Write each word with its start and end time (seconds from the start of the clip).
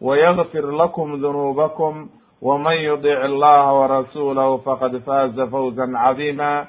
ويغفر 0.00 0.70
لكم 0.70 1.14
ذنوبكم 1.14 2.08
ومن 2.42 2.72
يطع 2.72 3.24
الله 3.24 3.72
ورسوله 3.80 4.56
فقد 4.56 4.96
فاز 4.98 5.40
فوزا 5.40 5.92
عظيما 5.94 6.66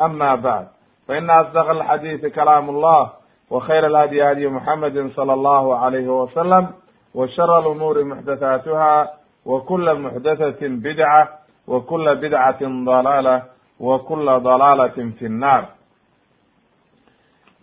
أما 0.00 0.34
بعد 0.34 0.66
فإن 1.08 1.30
أصدق 1.30 1.70
الحديث 1.70 2.26
كلام 2.26 2.70
الله 2.70 3.10
وخير 3.50 3.86
الهدي 3.86 4.22
هدي 4.32 4.48
محمد 4.48 5.10
صلى 5.16 5.32
الله 5.34 5.76
عليه 5.78 6.08
وسلم 6.22 6.66
وشر 7.14 7.58
الأمور 7.58 8.04
محدثاتها 8.04 9.10
وكل 9.46 9.94
محدثة 10.00 10.60
بدعة 10.68 11.28
وكل 11.68 12.14
بدعة 12.16 12.58
ضلالة 12.62 13.42
وكل 13.80 14.26
ضلالة 14.40 14.96
في 15.18 15.26
النار 15.26 15.64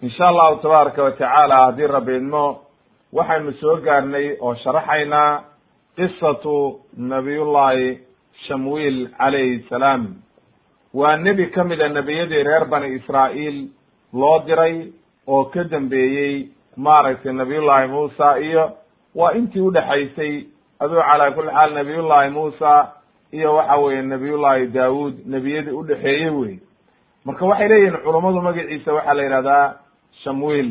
in 0.04 0.10
sha 0.10 0.28
allahu 0.28 0.56
tabaaraka 0.62 1.04
watacaala 1.04 1.56
haddii 1.66 1.88
rabi 1.88 2.16
idmo 2.16 2.60
waxaynu 3.13 3.53
soo 3.61 3.77
gaarnay 3.87 4.37
oo 4.41 4.55
sharaxaynaa 4.55 5.43
qisatu 5.97 6.81
nabiyullahi 6.97 7.99
shamwiil 8.47 9.09
calayhi 9.19 9.65
salaam. 9.69 10.15
Waa 10.95 11.17
nebi 11.17 11.47
ka 11.51 11.65
mida 11.65 11.89
nebiyadii 11.89 12.43
reer 12.43 12.65
bani 12.65 12.95
israa'iil 12.99 13.69
loo 14.13 14.39
diray 14.47 14.93
oo 15.27 15.45
ka 15.45 15.65
dambeeyey 15.65 16.49
maaragtay 16.77 17.33
nabiyullahi 17.33 17.89
muusa 17.89 18.39
iyo 18.41 18.73
waa 19.15 19.33
intii 19.33 19.61
udhexaysay 19.61 20.47
aduu 20.81 21.03
calaa 21.03 21.31
kulli 21.31 21.51
xaal 21.51 21.73
nabiyullahi 21.75 22.31
muusa 22.31 22.93
iyo 23.33 23.55
waxa 23.57 23.77
weeye 23.77 24.03
nabiyullahi 24.03 24.67
daawud 24.67 25.15
nebiyadii 25.27 25.71
udhexeeyey 25.81 26.31
wey. 26.31 26.55
Marka 27.25 27.47
waxay 27.47 27.69
leeyihiin 27.69 27.97
culummadu 28.05 28.41
magaciisa 28.43 28.93
waxaa 28.93 29.15
la 29.15 29.23
yihahdaa 29.23 29.75
shamwiil 30.25 30.71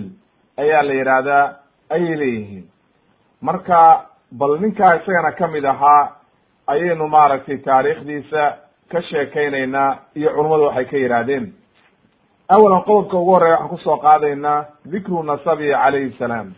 ayaa 0.58 0.82
la 0.84 0.94
yidhaahdaa 0.94 1.46
ayay 1.90 2.16
leeyihiin. 2.16 2.66
Marka 3.42 4.06
bal 4.32 4.60
ninkaa 4.60 4.96
isagana 4.96 5.32
ka 5.32 5.48
mid 5.48 5.66
ahaa 5.66 6.12
ayaynu 6.68 7.08
maaragtay 7.08 7.58
taariikhdiisa 7.58 8.58
ka 8.92 9.02
sheekaynaynaa 9.02 9.98
iyo 10.16 10.30
culummadu 10.36 10.64
waxay 10.64 10.86
ka 10.86 10.98
yidhaahdeen. 10.98 11.54
Awalan 12.50 12.84
qodobka 12.84 13.18
ugu 13.18 13.32
horreya 13.32 13.54
waxaan 13.56 13.70
ku 13.70 13.78
soo 13.78 13.98
qaadaynaa 13.98 14.66
dikru 14.86 15.24
nasabi 15.24 15.72
calayhi 15.72 16.16
salaam. 16.20 16.54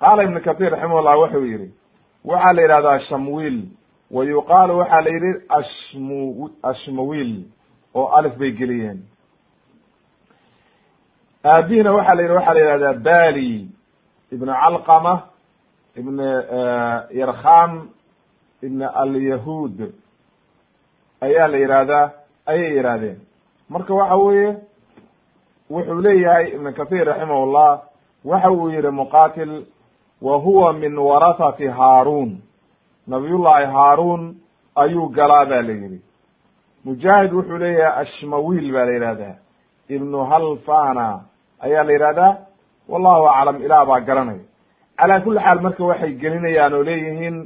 Qaala 0.00 0.22
ibnu 0.24 0.40
katir 0.40 0.70
raximahullah 0.72 1.18
wuxuu 1.18 1.44
yihi 1.46 1.70
waxaa 2.24 2.52
la 2.52 2.62
yidhahdaa 2.62 2.98
shamwiil 3.08 3.58
wa 4.10 4.24
yuqaalu 4.24 4.78
waxaa 4.78 5.00
la 5.00 5.10
yidhi 5.10 5.32
ashmu 5.48 6.50
ashmawiil 6.62 7.44
oo 7.94 8.06
alif 8.18 8.34
bay 8.38 8.50
geliyeen. 8.52 8.98
Aabihina 11.44 11.92
waxa 11.92 12.14
la 12.16 12.22
yidhi 12.22 12.34
waxaa 12.34 12.54
la 12.54 12.60
yihahdaa 12.60 12.94
bali 12.94 13.68
ibn 14.32 14.46
calqama 14.46 15.14
ibn 15.96 16.18
yarkham 17.20 17.88
ibn 18.62 18.82
alyahud. 18.82 19.92
Ayaa 21.20 21.48
la 21.48 21.58
yihahdaa 21.58 22.10
ayay 22.46 22.76
yidhahdeen 22.76 23.18
marka 23.68 23.94
waxa 23.94 24.16
weeye 24.16 24.56
wuxuu 25.70 26.00
leeyahay 26.00 26.46
ibn 26.54 26.72
kathir 26.72 27.04
raximahullah 27.06 27.80
waxa 28.24 28.50
uu 28.50 28.70
yihi 28.70 28.88
muqatil 28.90 29.64
wa 30.22 30.36
huwa 30.38 30.72
min 30.72 30.98
warahati 30.98 31.66
haarun. 31.66 32.40
Nabiyullahi 33.06 33.66
haarun 33.66 34.36
ayuu 34.76 35.08
galaa 35.08 35.44
ba 35.44 35.62
la 35.62 35.72
yihi 35.72 36.00
mujaahid 36.84 37.32
wuxuu 37.32 37.58
leeyahay 37.58 38.02
ashmawiil 38.02 38.72
ba 38.72 38.84
la 38.84 38.92
yihahdaa 38.92 39.36
ibnu 39.88 40.24
halfana 40.24 41.20
ayaa 41.60 41.84
la 41.84 41.92
yihahdaa 41.92 42.36
wallahu 42.88 43.28
aclam 43.28 43.62
ilaah 43.62 43.86
baa 43.86 44.00
garanaya 44.00 44.44
calaa 44.98 45.20
kulli 45.20 45.40
xaal 45.40 45.60
marka 45.66 45.84
waxay 45.84 46.12
gelinayaan 46.22 46.74
oo 46.74 46.82
leeyihiin 46.88 47.36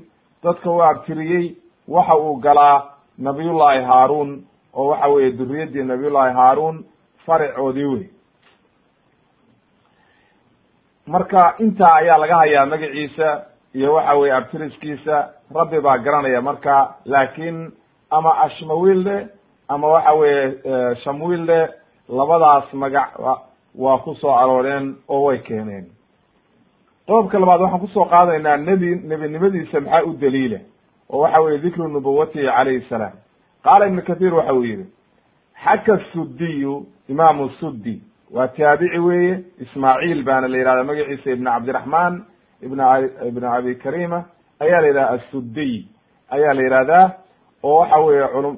dadka 0.44 0.70
u 0.70 0.82
abtiriyey 0.82 1.47
waxa 1.88 2.14
uu 2.16 2.36
galaa 2.47 2.84
nabiyullahi 3.19 3.84
haarun 3.84 4.30
oo 4.74 4.88
waxa 4.91 5.08
weeye 5.08 5.32
duriyaddii 5.38 5.82
nabiyullahi 5.84 6.34
haarun 6.34 6.84
faracoodii 7.26 7.84
wey 7.92 8.04
marka 11.06 11.54
intaa 11.58 11.94
ayaa 12.00 12.18
laga 12.18 12.36
hayaa 12.36 12.66
magaciisa 12.66 13.28
iyo 13.74 13.94
waxa 13.94 14.14
weye 14.14 14.32
abtiriskiisa 14.34 15.16
rabbi 15.54 15.80
baa 15.80 15.98
garanaya 15.98 16.42
marka 16.42 16.94
laakiin 17.04 17.72
ama 18.10 18.30
ashmawiil 18.44 19.04
dhe 19.04 19.18
ama 19.68 19.86
waxa 19.88 20.12
weeye 20.12 20.44
shamwiil 21.04 21.47
dhe 21.47 21.60
labadaas 22.08 22.72
magac 22.72 23.10
waa 23.78 23.98
ku 23.98 24.14
soo 24.14 24.31
arooreen 24.34 24.94
oo 25.09 25.25
way 25.25 25.38
keeneen. 25.38 25.87
Qodobka 27.06 27.38
labaad 27.38 27.60
waxaan 27.60 27.81
ku 27.81 27.88
soo 27.88 28.04
qaadaynaa 28.04 28.56
nebi 28.56 28.94
nebinimadiisa 29.09 29.81
maxaa 29.81 30.03
u 30.04 30.12
daliila? 30.20 30.59
Oo 31.10 31.20
waxa 31.20 31.42
weye 31.42 31.59
dikru 31.59 31.88
nubuwatihi 31.88 32.47
calayhi 32.47 32.86
salaam. 32.88 33.12
Qaala 33.65 33.86
ibnu 33.86 34.03
kathir 34.03 34.34
waxa 34.34 34.54
uu 34.54 34.65
yihi 34.65 34.86
xaka 35.65 35.98
sudiyu 36.12 36.86
imaamu 37.09 37.50
sudi 37.60 38.03
waa 38.31 38.48
taabici 38.48 38.98
weeye 38.98 39.44
ismaaciil 39.60 40.22
baana 40.25 40.48
la 40.48 40.56
yihahda 40.59 40.84
magaciisa 40.84 41.31
ibn 41.31 41.44
cabdiraxman 41.44 42.22
ibn 42.62 42.78
ibn 43.28 43.44
abi 43.44 43.75
karima 43.76 44.25
ayaa 44.60 44.81
la 44.81 44.86
yidhahda 44.88 45.10
assudiy 45.10 45.84
ayaa 46.31 46.54
la 46.54 46.62
yihahdaa 46.62 47.10
oo 47.62 47.76
waxa 47.81 47.98
weeye 47.98 48.28
culum 48.34 48.56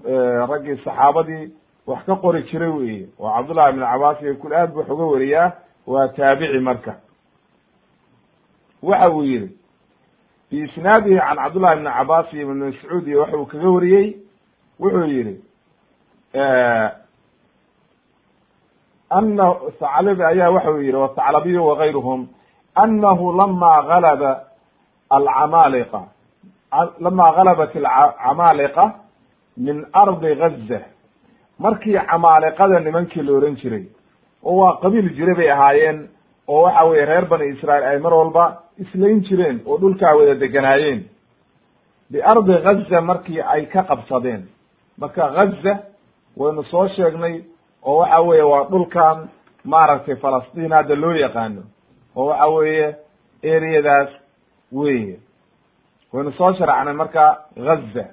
raggii 0.51 0.77
saxaabadii 0.85 1.53
wax 1.89 2.05
ka 2.07 2.15
qori 2.23 2.43
jiray 2.51 2.69
weye 2.79 3.09
oo 3.21 3.31
cabdullahi 3.37 3.71
ibn 3.73 3.81
cabaas 3.91 4.19
iyo 4.23 4.35
kul 4.43 4.53
aad 4.53 4.71
bu 4.73 4.79
wax 4.79 4.89
uga 4.91 5.05
wariyaa 5.13 5.53
waa 5.87 6.09
taabici 6.17 6.59
marka. 6.69 6.93
Waxa 8.83 9.09
uu 9.11 9.23
yihi 9.25 9.49
bi 10.51 10.57
isnaadihi 10.65 11.19
can 11.19 11.37
cabdullahi 11.37 11.77
ibn 11.81 11.89
cabaas 11.97 12.33
iyo 12.33 12.43
ibn 12.43 12.59
mascuud 12.65 13.07
iyo 13.09 13.21
waxa 13.21 13.37
uu 13.37 13.47
kaga 13.47 13.69
wariyey 13.77 14.07
wuxuu 14.81 15.07
yihi 15.15 15.35
ana 19.11 19.55
thaclabi 19.81 20.23
ayaa 20.25 20.51
waxa 20.51 20.71
uu 20.71 20.81
yihi 20.83 20.97
wathaclabiyu 20.97 21.67
wagayruhum 21.67 22.29
anahu 22.75 23.33
lama 23.33 23.83
galaba 23.89 24.31
alcamaaliqa 25.11 26.01
lama 27.01 27.27
galabat 27.37 27.73
alcamaaliqa 27.77 28.85
min 29.57 29.87
ardi 29.93 30.35
gaza 30.41 30.81
markii 31.59 31.99
camaaliqada 32.11 32.81
nimankii 32.81 33.23
la 33.23 33.33
ohan 33.33 33.57
jiray 33.57 33.85
oo 34.45 34.57
waa 34.61 34.77
qabiil 34.83 35.09
jire 35.17 35.35
bay 35.35 35.51
ahaayeen 35.51 36.09
oo 36.49 36.63
waxa 36.63 36.85
weye 36.85 37.05
reer 37.05 37.25
bani 37.27 37.47
israail 37.55 37.85
ay 37.85 37.99
mar 37.99 38.15
walba 38.15 38.45
islayn 38.79 39.21
jireen 39.29 39.61
oo 39.67 39.79
dhulkaa 39.79 40.15
wada 40.17 40.35
deganaayeen. 40.35 41.05
Biardi 42.11 42.53
gaza 42.65 43.01
markii 43.01 43.41
ay 43.43 43.67
ka 43.67 43.83
qabsadeen. 43.83 44.43
Marka 44.99 45.29
gaza 45.37 45.79
waynu 46.37 46.63
soo 46.65 46.89
sheegnay 46.89 47.43
oo 47.85 47.99
waxa 47.99 48.21
weeye 48.21 48.43
waa 48.43 48.65
dhulkan 48.71 49.29
maaragtay 49.65 50.17
falastiin 50.17 50.73
hadda 50.73 50.95
loo 50.95 51.13
yaqaano 51.13 51.63
oo 52.17 52.27
waxa 52.27 52.47
weeye 52.49 52.97
ereyadaas 53.43 54.09
weye 54.73 55.19
waynu 56.13 56.33
soo 56.33 56.53
sharacnay 56.53 56.95
marka 56.95 57.39
gaza 57.57 58.05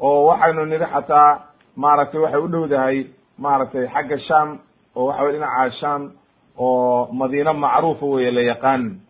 oo 0.00 0.26
waxaynu 0.26 0.64
nidhi 0.66 0.84
xataa 0.94 1.49
maaragtay 1.76 2.20
waxay 2.20 2.40
u 2.40 2.48
dhowdahay 2.48 3.06
maaragtay 3.38 3.86
xagga 3.94 4.18
sham 4.28 4.58
oo 4.96 5.06
waxa 5.06 5.22
weye 5.24 5.32
dhinaca 5.32 5.70
sham 5.80 6.12
oo 6.58 7.08
madiino 7.12 7.54
macruufa 7.54 8.06
weye 8.06 8.30
la 8.30 8.40
yaqaan. 8.42 9.00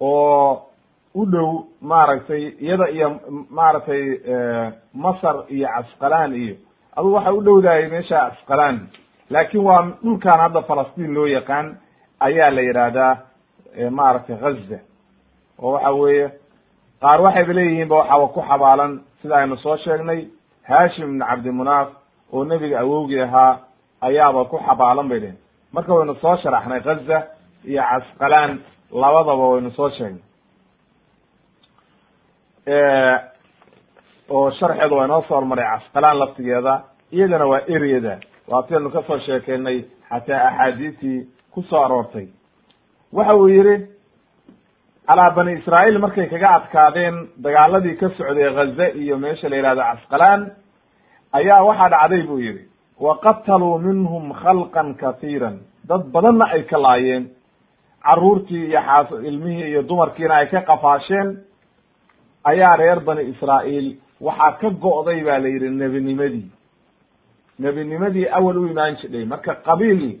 Oo 0.00 0.62
u 1.14 1.24
dhow 1.26 1.64
maaragtay 1.80 2.42
iyada 2.60 2.86
iyo 2.90 3.08
maaragtay 3.50 4.02
masar 4.94 5.36
iyo 5.48 5.68
casqalaan 5.68 6.32
iyo 6.34 6.54
adugu 6.96 7.14
waxa 7.14 7.32
u 7.32 7.40
dhowdahay 7.42 7.88
meesha 7.88 8.18
casqalaan 8.30 8.88
laakin 9.30 9.60
waa 9.60 9.82
dhulkan 10.02 10.40
hadda 10.40 10.62
falastiin 10.62 11.14
loo 11.14 11.26
yaqaan 11.26 11.76
ayaa 12.20 12.50
la 12.50 12.60
yidhaahdaa 12.60 13.16
maaragtay 13.90 14.36
ghaza. 14.36 14.78
Oo 15.58 15.72
waxa 15.72 15.90
weeye 15.92 16.26
qaar 17.02 17.20
waxayba 17.20 17.52
leeyihiinba 17.52 17.96
waxaaba 17.96 18.26
ku 18.34 18.40
xabaalan 18.48 18.92
sida 19.22 19.36
aynu 19.36 19.56
soo 19.56 19.76
sheegnay 19.76 20.20
hashim 20.68 21.04
ibn 21.04 21.20
cabdimunaaf 21.28 21.88
oo 22.32 22.44
nebiga 22.44 22.80
awowgii 22.80 23.20
ahaa 23.20 23.58
ayaaba 24.00 24.44
ku 24.44 24.56
xabaalan 24.66 25.08
bay 25.08 25.20
dhehen 25.20 25.36
marka 25.72 25.94
waynu 25.94 26.14
soo 26.22 26.36
sharaxnay 26.42 26.80
ghaza 26.80 27.18
iyo 27.64 27.82
casqalaan 27.90 28.58
labadaba 28.92 29.44
waynu 29.52 29.70
soo 29.70 29.90
sheegnay. 29.90 30.22
Oo 34.30 34.50
sharxeedu 34.50 34.96
waa 34.96 35.04
inoo 35.04 35.22
soo 35.28 35.34
hormaray 35.36 35.66
casqalaan 35.72 36.18
laftigeeda 36.18 36.74
iyadana 37.12 37.46
waa 37.46 37.60
eryada 37.74 38.14
waataynu 38.48 38.90
ka 38.90 39.02
soo 39.06 39.18
sheekeynay 39.18 39.78
xataa 40.10 40.40
axaadiistii 40.48 41.18
ku 41.52 41.62
soo 41.62 41.82
aroortay. 41.84 42.26
Waxa 43.12 43.34
uu 43.36 43.48
yihi 43.48 43.74
calaa 45.06 45.30
bani 45.36 45.52
israa'iil 45.60 45.98
markay 45.98 46.26
kaga 46.32 46.48
adkaadeen 46.58 47.16
dagaaladii 47.44 47.96
ka 48.00 48.08
socday 48.16 48.50
ghaze 48.56 48.86
iyo 49.02 49.18
meesha 49.18 49.48
la 49.48 49.56
yihahdo 49.56 49.82
casqalaan 49.90 50.40
ayaa 51.38 51.62
waxaa 51.68 51.88
dhacday 51.94 52.22
buu 52.28 52.38
yihi 52.38 52.62
wa 53.00 53.18
qataluu 53.24 53.78
minhum 53.78 54.32
khalqan 54.42 54.94
katiiran 54.94 55.56
dad 55.88 56.02
badanna 56.14 56.44
ay 56.54 56.62
ka 56.70 56.78
laayeen 56.78 57.24
caruurtii 58.06 58.64
iyo 58.68 58.80
xaas 58.88 59.08
ilmihii 59.28 59.68
iyo 59.70 59.82
dumarkiina 59.82 60.34
ay 60.34 60.46
ka 60.52 60.60
qafaasheen 60.70 61.28
ayaa 62.44 62.76
reer 62.76 63.00
bani 63.00 63.22
israa'iil 63.32 63.96
waxaa 64.20 64.52
ka 64.60 64.68
go'day 64.70 65.20
ba 65.24 65.38
la 65.38 65.48
yidhi 65.48 65.68
nebinimadii. 65.70 66.46
Nebinimadii 67.58 68.26
awal 68.38 68.56
u 68.58 68.66
imaan 68.70 68.96
jidhay 69.02 69.24
marka 69.24 69.54
qabiil 69.66 70.18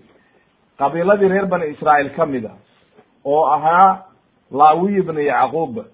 qabiiladii 0.78 1.28
reer 1.28 1.46
bani 1.46 1.66
israa'iil 1.74 2.10
ka 2.16 2.26
mid 2.26 2.44
a 2.44 2.54
oo 3.24 3.44
ahaa 3.46 4.04
laawiy 4.52 4.98
ibna 4.98 5.20
yacquub 5.20 5.84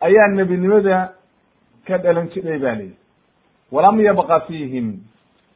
ayaa 0.00 0.28
nebinimada 0.28 1.12
ka 1.86 1.98
dhalan 1.98 2.28
jidhay 2.28 2.58
ba 2.58 2.74
layidhi 2.74 2.96
walam 3.72 4.00
yabqa 4.00 4.40
fiihim 4.46 5.00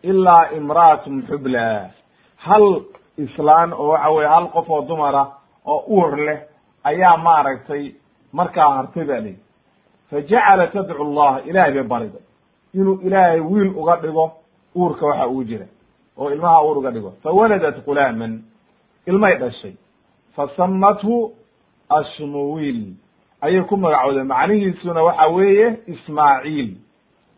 ilaa 0.02 0.50
imra'atun 0.56 1.22
xubla. 1.28 1.90
Hal 2.36 2.82
islaan 3.18 3.72
oo 3.72 3.88
waxa 3.88 4.10
weye 4.10 4.28
hal 4.28 4.46
qof 4.50 4.70
oo 4.70 4.82
dumara 4.82 5.26
oo 5.66 5.84
uur 5.88 6.16
leh 6.16 6.38
ayaa 6.84 7.16
maaragtay 7.16 7.94
markaa 8.32 8.70
hartay 8.76 9.04
ba 9.04 9.20
layidhi 9.20 9.42
fa 10.10 10.20
jacala 10.20 10.66
tadcu 10.66 11.02
allah 11.02 11.42
ilahay 11.46 11.72
bay 11.72 11.82
bariday 11.82 12.24
inuu 12.74 13.00
ilaahay 13.06 13.40
wiil 13.40 13.72
uga 13.76 13.96
dhigo 13.96 14.32
uurka 14.76 15.06
waxa 15.06 15.26
ugu 15.28 15.44
jira. 15.44 15.66
Oo 16.18 16.30
ilmaha 16.30 16.62
uur 16.64 16.78
uga 16.78 16.90
dhigo. 16.90 17.12
Fawaladat 17.22 17.84
gulaaman 17.84 18.42
ilmay 19.06 19.38
dhashay. 19.38 19.74
Fasamathu 20.36 21.32
ashmuwiil 21.88 22.80
ayay 23.40 23.62
ku 23.62 23.76
magacowday 23.76 24.24
macnihiisuna 24.24 25.02
waxa 25.02 25.26
weeye 25.36 25.68
ismaaciil 25.86 26.70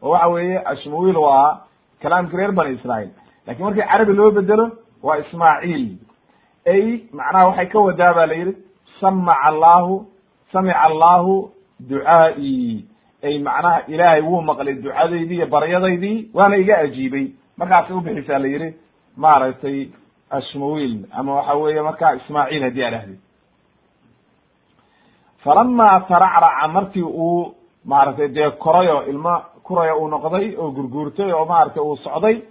oo 0.03 0.11
waxa 0.11 0.29
weeye 0.29 0.59
ashmuwiil 0.73 1.17
waa 1.17 1.61
kalaamki 2.03 2.37
reer 2.37 2.53
bani 2.53 2.75
israa'iil 2.77 3.11
laakiin 3.47 3.65
markii 3.67 3.83
carabi 3.93 4.13
loo 4.13 4.31
bedelo 4.31 4.67
waa 5.03 5.19
ismaaciil 5.19 5.87
ay 6.67 6.83
macnaha 7.13 7.47
waxay 7.49 7.67
ka 7.67 7.79
wadaa 7.89 8.13
ba 8.19 8.27
la 8.27 8.35
yidhi 8.35 8.55
samaca 9.01 9.43
allahu 9.51 10.07
samica 10.53 10.81
allahu 10.89 11.51
ducaa'i 11.91 12.85
ay 13.23 13.39
macnaha 13.39 13.83
ilaahay 13.89 14.21
wuu 14.23 14.43
maqlay 14.43 14.75
ducadaydii 14.75 15.37
iyo 15.37 15.47
baryadaydii 15.47 16.31
waana 16.35 16.57
iga 16.57 16.79
ajiibay 16.79 17.27
markaasay 17.57 17.97
ubixisaa 17.97 18.39
la 18.39 18.49
yidhi 18.49 18.71
maaragtay 19.17 19.79
ashmuwiil 20.31 20.97
ama 21.13 21.35
waxa 21.35 21.55
weeye 21.55 21.83
markaa 21.83 22.15
ismaaciil 22.21 22.63
haddii 22.63 22.85
a 22.85 22.91
dhahday 22.91 23.17
falama 25.45 26.01
taracraca 26.09 26.69
markii 26.69 27.03
uu 27.03 27.55
maaragtay 27.85 28.29
dee 28.29 28.51
korayo 28.51 29.07
ilmo 29.11 29.35
kuraya 29.63 29.97
uu 29.97 30.09
noqday 30.09 30.57
oo 30.59 30.71
gurguurtay 30.71 31.33
oo 31.33 31.45
maaragtay 31.45 31.83
uu 31.83 31.97
socday 31.97 32.43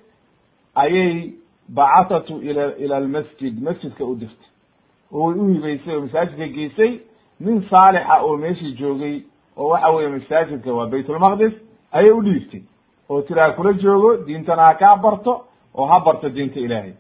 ayay 0.76 1.32
bacatatu 1.70 2.42
ila 2.42 2.64
ila 2.78 2.98
almasjid 2.98 3.62
masjidka 3.64 4.06
u 4.06 4.16
dirtay 4.16 4.50
oo 5.14 5.26
way 5.28 5.40
u 5.40 5.46
hibaysay 5.54 5.96
oo 5.96 6.02
masaajidka 6.02 6.48
geysay 6.48 7.00
nin 7.40 7.64
saalixa 7.70 8.16
oo 8.22 8.38
meeshii 8.38 8.74
joogay 8.80 9.22
oo 9.58 9.70
waxa 9.70 9.90
weeye 9.90 10.10
masaajidka 10.10 10.74
waa 10.74 10.88
baytulmaqdis 10.88 11.54
ayay 11.92 12.12
u 12.12 12.22
dhiibtay 12.22 12.62
oo 13.10 13.22
tiraa 13.22 13.52
kula 13.52 13.74
joogo 13.74 14.18
diintana 14.26 14.64
ha 14.66 14.74
kaa 14.74 14.96
barto 14.98 15.46
oo 15.76 15.86
ha 15.86 16.00
barto 16.00 16.30
diinta 16.30 16.60
ilaahay 16.60 16.94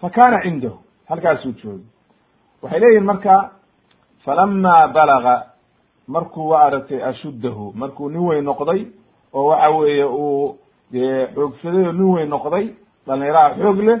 fa 0.00 0.10
kaana 0.10 0.42
cindahu 0.42 0.78
halkaasuu 1.08 1.52
joogay 1.62 1.86
waxay 2.62 2.80
leeyihiin 2.80 3.04
marka 3.04 3.50
falama 4.24 4.88
balaga 4.88 5.46
markuu 6.08 6.48
wa 6.48 6.62
aragtay 6.66 7.02
ashuddahu 7.04 7.72
markuu 7.74 8.08
nin 8.10 8.20
weyn 8.28 8.44
noqday 8.44 8.86
oo 9.34 9.44
waxa 9.46 9.70
weeye 9.70 10.04
uu 10.04 10.56
xoogsaday 11.34 11.86
oo 11.86 11.92
nin 11.92 12.10
weyn 12.14 12.28
noqday 12.28 12.66
dhalinyaraha 13.06 13.54
xoog 13.60 13.78
leh 13.88 14.00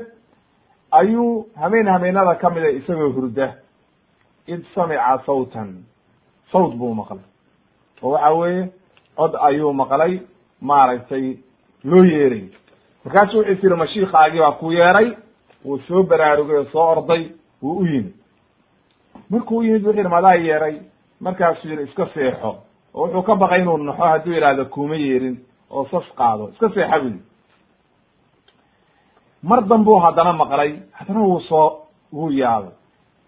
ayuu 0.90 1.46
hameen 1.60 1.86
hameenada 1.88 2.34
kamida 2.34 2.70
isagoo 2.70 3.10
hurda 3.12 3.54
id 4.46 4.64
samica 4.74 5.20
sawtan 5.26 5.74
sawt 6.52 6.72
buu 6.76 6.94
maqlay 6.94 7.24
oo 8.02 8.10
waxa 8.10 8.30
weeye 8.34 8.68
cod 9.16 9.32
ayuu 9.48 9.72
maqlay 9.72 10.20
maaragtay 10.60 11.36
loo 11.84 12.04
yeeray 12.04 12.44
markaasu 13.04 13.38
wuxuu 13.38 13.54
tiri 13.60 13.76
mashiikaagii 13.76 14.38
baa 14.40 14.52
ku 14.52 14.72
yeeray 14.72 15.08
wuu 15.64 15.78
soo 15.88 16.02
baraarugay 16.02 16.56
oo 16.56 16.64
soo 16.72 16.86
orday 16.92 17.22
wuu 17.62 17.78
u 17.78 17.86
yimid 17.86 18.14
markuu 19.30 19.62
yimid 19.62 19.86
yihi 19.86 20.08
madaa 20.08 20.34
yeeray 20.34 20.76
markaasuu 21.20 21.68
yihi 21.68 21.82
iska 21.82 22.06
seexo. 22.14 22.56
Oo 22.94 23.06
wuxuu 23.06 23.22
ka 23.22 23.34
baqay 23.36 23.60
inuu 23.62 23.76
naxo 23.76 24.02
hadduu 24.02 24.32
yidhahdo 24.34 24.64
kuma 24.64 24.96
yeerin 24.96 25.36
oo 25.70 25.86
sas 25.90 26.04
qaado. 26.16 26.48
Iska 26.52 26.68
seexa 26.68 26.98
buli 27.00 27.20
mar 29.42 29.60
dambuu 29.68 29.98
haddana 30.00 30.32
maqlay 30.32 30.72
haddana 30.92 31.20
wuu 31.20 31.40
soo 31.40 31.68
wuu 32.12 32.30
yaabay. 32.30 32.72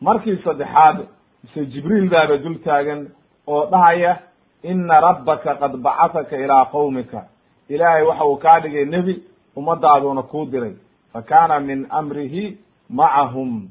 Markii 0.00 0.36
saddexaad 0.44 0.98
mise 1.44 1.66
jibriil 1.72 2.08
baaba 2.10 2.36
dul 2.38 2.58
taagan 2.64 3.08
oo 3.46 3.66
dhahaya 3.70 4.18
ina 4.62 5.00
rabbaka 5.00 5.54
qad 5.54 5.76
bacataka 5.76 6.36
ilaa 6.36 6.64
qawmika. 6.72 7.24
Ilaahay 7.68 8.02
waxa 8.02 8.24
uu 8.24 8.36
kaa 8.36 8.60
dhigay 8.60 8.84
nebi 8.84 9.22
ummadaaduna 9.56 10.22
kuu 10.22 10.46
diray. 10.46 10.74
Fa 11.12 11.22
kaana 11.22 11.60
min 11.60 11.86
amrihi 11.90 12.58
macahum 12.90 13.68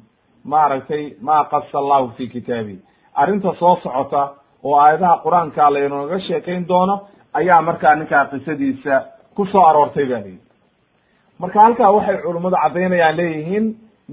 maaragtay 0.51 1.03
ma 1.21 1.35
qasa 1.51 1.77
allahu 1.83 2.07
fi 2.17 2.27
kitaabi 2.33 2.75
arrinta 3.21 3.51
soo 3.59 3.75
socota 3.83 4.21
oo 4.63 4.75
aayadaha 4.83 5.15
qur'aanka 5.25 5.69
laynooga 5.75 6.19
sheekayn 6.27 6.67
doono 6.67 6.95
ayaa 7.39 7.61
markaa 7.61 7.95
ninkaa 7.95 8.25
qisadiisa 8.31 8.95
ku 9.35 9.45
soo 9.51 9.63
aroortay 9.69 10.05
ba 10.11 10.19
lihi 10.25 10.39
marka 11.39 11.59
halkaa 11.65 11.91
waxay 11.95 12.17
culummadu 12.25 12.57
caddaynayaan 12.63 13.17
leeyihiin 13.19 13.65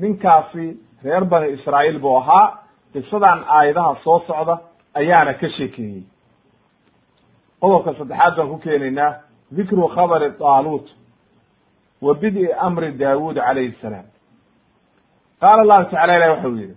ninkaasi 0.03 0.67
reer 1.05 1.25
bani 1.25 1.49
israa'iil 1.57 1.99
buu 2.05 2.17
ahaa 2.21 2.47
qisadan 2.93 3.45
aayadaha 3.57 3.93
soo 4.05 4.19
socda 4.27 4.55
ayaana 5.01 5.35
ka 5.41 5.49
sheekeeyey. 5.57 6.03
Qodobka 7.61 7.95
saddexaad 7.99 8.37
baan 8.37 8.49
ku 8.53 8.59
keenaynaa 8.65 9.13
dikru 9.57 9.89
khabari 9.95 10.29
taalut 10.43 10.87
wa 12.05 12.15
bid'i 12.23 12.47
amri 12.67 12.89
daawud 13.03 13.37
calayhi 13.47 13.77
salaam 13.83 14.07
qaala 15.43 15.61
allahu 15.65 15.85
tacala 15.91 16.13
ilah 16.19 16.31
waxau 16.35 16.55
yihi 16.61 16.75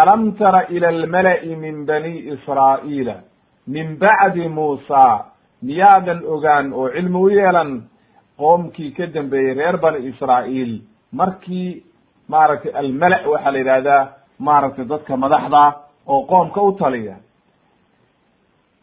alam 0.00 0.22
tara 0.40 0.60
ila 0.74 0.88
almala'i 0.96 1.56
min 1.64 1.84
bani 1.86 2.14
israa'iila 2.34 3.14
min 3.74 3.86
bacdi 4.02 4.48
muusa 4.58 5.04
miyaadan 5.62 6.20
ogaan 6.34 6.72
oo 6.72 6.88
cilmi 6.94 7.18
u 7.26 7.28
yeelan 7.38 7.70
qoomkii 8.40 8.90
ka 8.96 9.06
dambeeyey 9.14 9.54
reer 9.60 9.76
bani 9.84 9.98
israa'iil 10.10 10.72
markii 11.12 11.82
maaragtay 12.32 12.72
almala 12.82 13.16
waxaa 13.32 13.52
la 13.54 13.58
yidhahdaa 13.62 14.02
maaragtay 14.38 14.84
dadka 14.92 15.16
madaxda 15.24 15.64
oo 16.12 16.20
qoomka 16.30 16.60
u 16.68 16.72
taliya 16.80 17.16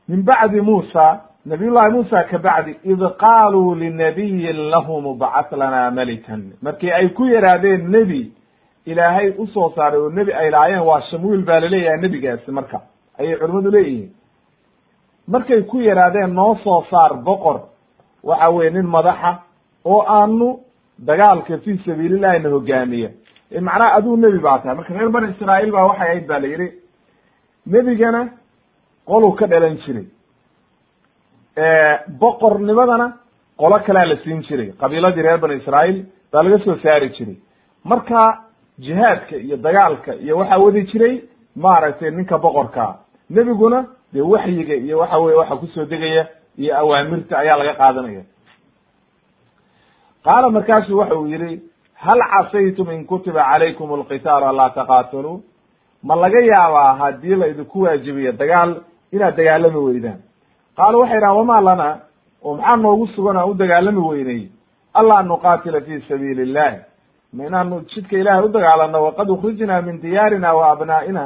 min 0.09 0.23
bacdi 0.29 0.61
muusa 0.61 1.05
nabiy 1.45 1.69
llahi 1.75 1.91
muusa 1.93 2.23
ka 2.29 2.37
bacdi 2.37 2.71
id 2.83 3.01
qaaluu 3.23 3.75
linabiyin 3.75 4.59
lahum 4.73 5.17
bacat 5.19 5.51
lana 5.61 5.91
melikan 5.91 6.41
markii 6.61 6.91
ay 6.91 7.07
ku 7.17 7.25
yaraadeen 7.25 7.89
nebi 7.91 8.31
ilaahay 8.85 9.29
u 9.37 9.47
soo 9.47 9.69
saaray 9.75 9.99
oo 9.99 10.09
nebi 10.09 10.33
ay 10.33 10.49
laayeen 10.51 10.81
waa 10.89 11.01
shamuil 11.01 11.41
baa 11.45 11.59
la 11.59 11.69
leeyahay 11.69 12.01
nebigaasi 12.01 12.51
marka. 12.51 12.81
Ayay 13.19 13.35
culimmadu 13.39 13.71
leeyihiin. 13.71 14.11
Markay 15.27 15.61
ku 15.63 15.77
yaraadeen 15.81 16.33
noo 16.33 16.55
soo 16.63 16.83
saar 16.89 17.13
boqor 17.23 17.59
waxa 18.23 18.49
weye 18.49 18.69
nin 18.69 18.87
madaxa 18.87 19.31
oo 19.85 20.01
aanu 20.07 20.59
dagaalka 20.99 21.57
fi 21.63 21.77
sabiilillahi 21.85 22.39
na 22.43 22.49
hogaamiya 22.49 23.09
macnaha 23.61 23.93
aduu 23.97 24.17
nebi 24.17 24.39
baa 24.39 24.59
tahay. 24.59 24.75
Marka 24.75 24.93
reer 24.93 25.09
bani 25.09 25.27
israa'iil 25.33 25.71
baa 25.71 25.85
waxay 25.89 26.07
ahayd 26.07 26.27
ba 26.27 26.39
la 26.39 26.47
yidhi 26.47 26.67
nebigana 27.67 28.21
qoluu 29.09 29.33
ka 29.39 29.45
dhalan 29.47 29.77
jiray. 29.85 30.05
Boqornimadana 32.21 33.07
qolo 33.57 33.79
kalea 33.85 34.05
la 34.05 34.15
siin 34.23 34.41
jiray. 34.47 34.71
Qabiiladii 34.79 35.21
reer 35.23 35.37
bani 35.37 35.55
israa'iil 35.61 36.05
baa 36.31 36.43
laga 36.43 36.57
soo 36.63 36.75
saari 36.83 37.09
jiray. 37.17 37.37
Marka 37.85 38.19
jihaadka 38.79 39.35
iyo 39.37 39.57
dagaalka 39.57 40.15
iyo 40.15 40.37
waxaa 40.37 40.57
wadi 40.57 40.81
jiray 40.91 41.15
maaragtay 41.55 42.11
ninka 42.11 42.37
boqorkaa 42.37 42.95
nebiguna 43.29 43.85
dee 44.13 44.21
waxyiga 44.21 44.75
iyo 44.75 44.99
waxa 44.99 45.17
weye 45.19 45.37
waxa 45.37 45.55
ku 45.55 45.67
soo 45.67 45.85
degaya 45.85 46.27
iyo 46.57 46.77
awaamirta 46.77 47.37
ayaa 47.37 47.57
laga 47.57 47.73
qaadanaya. 47.73 48.23
Qaala 50.23 50.49
markaasu 50.49 50.97
waxa 50.97 51.15
uu 51.15 51.27
yihi 51.27 51.61
hal 51.93 52.19
casaytum 52.31 52.91
in 52.91 53.05
kutiba 53.05 53.43
calaykum 53.43 53.93
alqitaalu 53.93 54.45
anlaa 54.45 54.69
taqaataluu 54.69 55.41
ma 56.03 56.15
laga 56.15 56.39
yaabaa 56.41 56.93
haddii 56.99 57.35
la 57.35 57.47
idinku 57.47 57.81
waajibiyo 57.81 58.31
dagaal 58.31 58.75
inaad 59.11 59.35
dagaalami 59.37 59.77
weydaan? 59.87 60.19
Qaalu 60.77 60.99
waxay 60.99 61.19
dhahan 61.19 61.37
wamaa 61.37 61.61
lana 61.61 61.87
oo 62.43 62.55
maxaa 62.55 62.75
noogu 62.77 63.07
sugan 63.07 63.37
aan 63.37 63.49
u 63.49 63.53
dagaalami 63.53 63.99
weynay? 64.09 64.41
Allaa 64.93 65.23
nuqaatila 65.23 65.81
fi 65.81 66.01
sabiili 66.07 66.41
illahi 66.43 66.77
ma 67.33 67.45
inaanu 67.47 67.81
jidka 67.91 68.17
ilaahay 68.17 68.45
u 68.45 68.49
dagaalano 68.49 69.03
waqad 69.03 69.29
ukrijnaa 69.29 69.81
min 69.81 70.01
diyaarina 70.01 70.53
wa 70.55 70.71
abnaa'ina. 70.71 71.23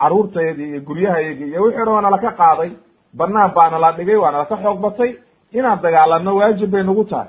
Caruurtayadii 0.00 0.68
iyo 0.70 0.80
guryahayagii 0.80 1.48
iyo 1.50 1.62
wixii 1.62 1.78
dhan 1.84 1.88
waa 1.94 2.00
nalaka 2.00 2.30
qaaday 2.40 2.70
banaan 3.14 3.50
baa 3.54 3.70
nala 3.70 3.92
dhigay 3.92 4.16
waa 4.16 4.30
nalaka 4.30 4.56
xoog 4.62 4.78
batay 4.80 5.10
inaan 5.52 5.80
dagaalano 5.82 6.36
waajib 6.36 6.70
bay 6.70 6.82
nagu 6.82 7.04
tahay. 7.04 7.28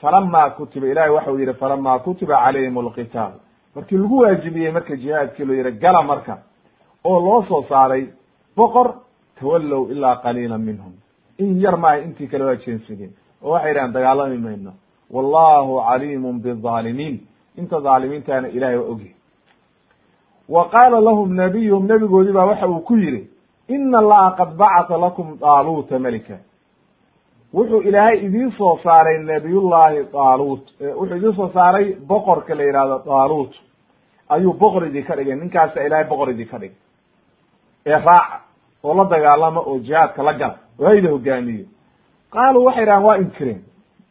Falama 0.00 0.50
kutiba 0.50 0.86
ilahay 0.86 1.10
waxa 1.10 1.32
uu 1.32 1.38
yihi 1.38 1.54
falama 1.54 1.98
kutiba 1.98 2.36
calayhim 2.44 2.78
alqitaal 2.78 3.32
markii 3.74 3.96
lagu 3.98 4.18
waajibiyey 4.18 4.72
marka 4.72 4.96
jihaadkii 4.96 5.44
loo 5.44 5.54
yihi 5.54 5.72
gala 5.78 6.02
marka 6.02 6.38
oo 7.04 7.20
loo 7.20 7.42
soo 7.48 7.62
saaray 7.68 8.06
boqor 8.56 8.94
tawallow 9.40 9.90
ilaa 9.92 10.16
qaliila 10.16 10.58
minhum. 10.58 10.92
In 11.38 11.60
yar 11.60 11.76
maaha 11.76 11.98
intii 11.98 12.26
kale 12.28 12.44
waa 12.44 12.56
jeensadeen 12.56 13.12
oo 13.42 13.50
waxay 13.52 13.70
yidhahan 13.70 13.92
dagaalami 13.92 14.38
mayno 14.38 14.72
wallahu 15.14 15.80
caliimun 15.88 16.36
bizaalimiin 16.44 17.16
inta 17.60 17.80
dhaalimiintaana 17.86 18.48
ilahay 18.56 18.76
waa 18.78 18.88
ogyahy 18.94 19.14
wa 20.54 20.62
qaala 20.74 21.00
lahum 21.00 21.28
nabiyuhum 21.42 21.86
nebigoodii 21.92 22.32
baa 22.38 22.46
waxa 22.52 22.66
uu 22.68 22.80
ku 22.88 22.96
yidhi 22.96 23.22
ina 23.68 23.98
allaha 23.98 24.30
qad 24.38 24.50
bacata 24.62 24.96
lakum 25.04 25.26
daaluuta 25.40 25.98
melika 25.98 26.36
wuxuu 27.54 27.80
ilaahay 27.88 28.18
idiin 28.26 28.50
soo 28.58 28.78
saaray 28.84 29.18
nabiyullahi 29.18 29.98
daaluut 30.12 30.64
wuxuu 30.98 31.16
idiin 31.16 31.34
soo 31.38 31.48
saaray 31.54 31.86
boqorka 32.08 32.54
la 32.54 32.62
yihahdo 32.68 32.98
daaluut 33.06 33.52
ayuu 34.28 34.52
boqor 34.62 34.86
idii 34.86 35.02
ka 35.02 35.16
dhigay 35.16 35.36
ninkaasa 35.36 35.84
ilaahay 35.86 36.08
boqor 36.12 36.30
idii 36.30 36.44
ka 36.52 36.58
dhigay 36.58 36.76
ee 37.86 37.98
raaca 38.08 38.40
oo 38.84 38.94
la 38.98 39.04
dagaalama 39.04 39.60
oo 39.60 39.78
jihaadka 39.78 40.22
la 40.22 40.32
gala 40.40 40.56
oo 40.80 40.86
hayda 40.86 41.08
hogaamiyo 41.14 41.64
qaaluu 42.34 42.64
waxay 42.66 42.84
dhahan 42.86 43.04
waa 43.04 43.16
inkireen 43.24 43.60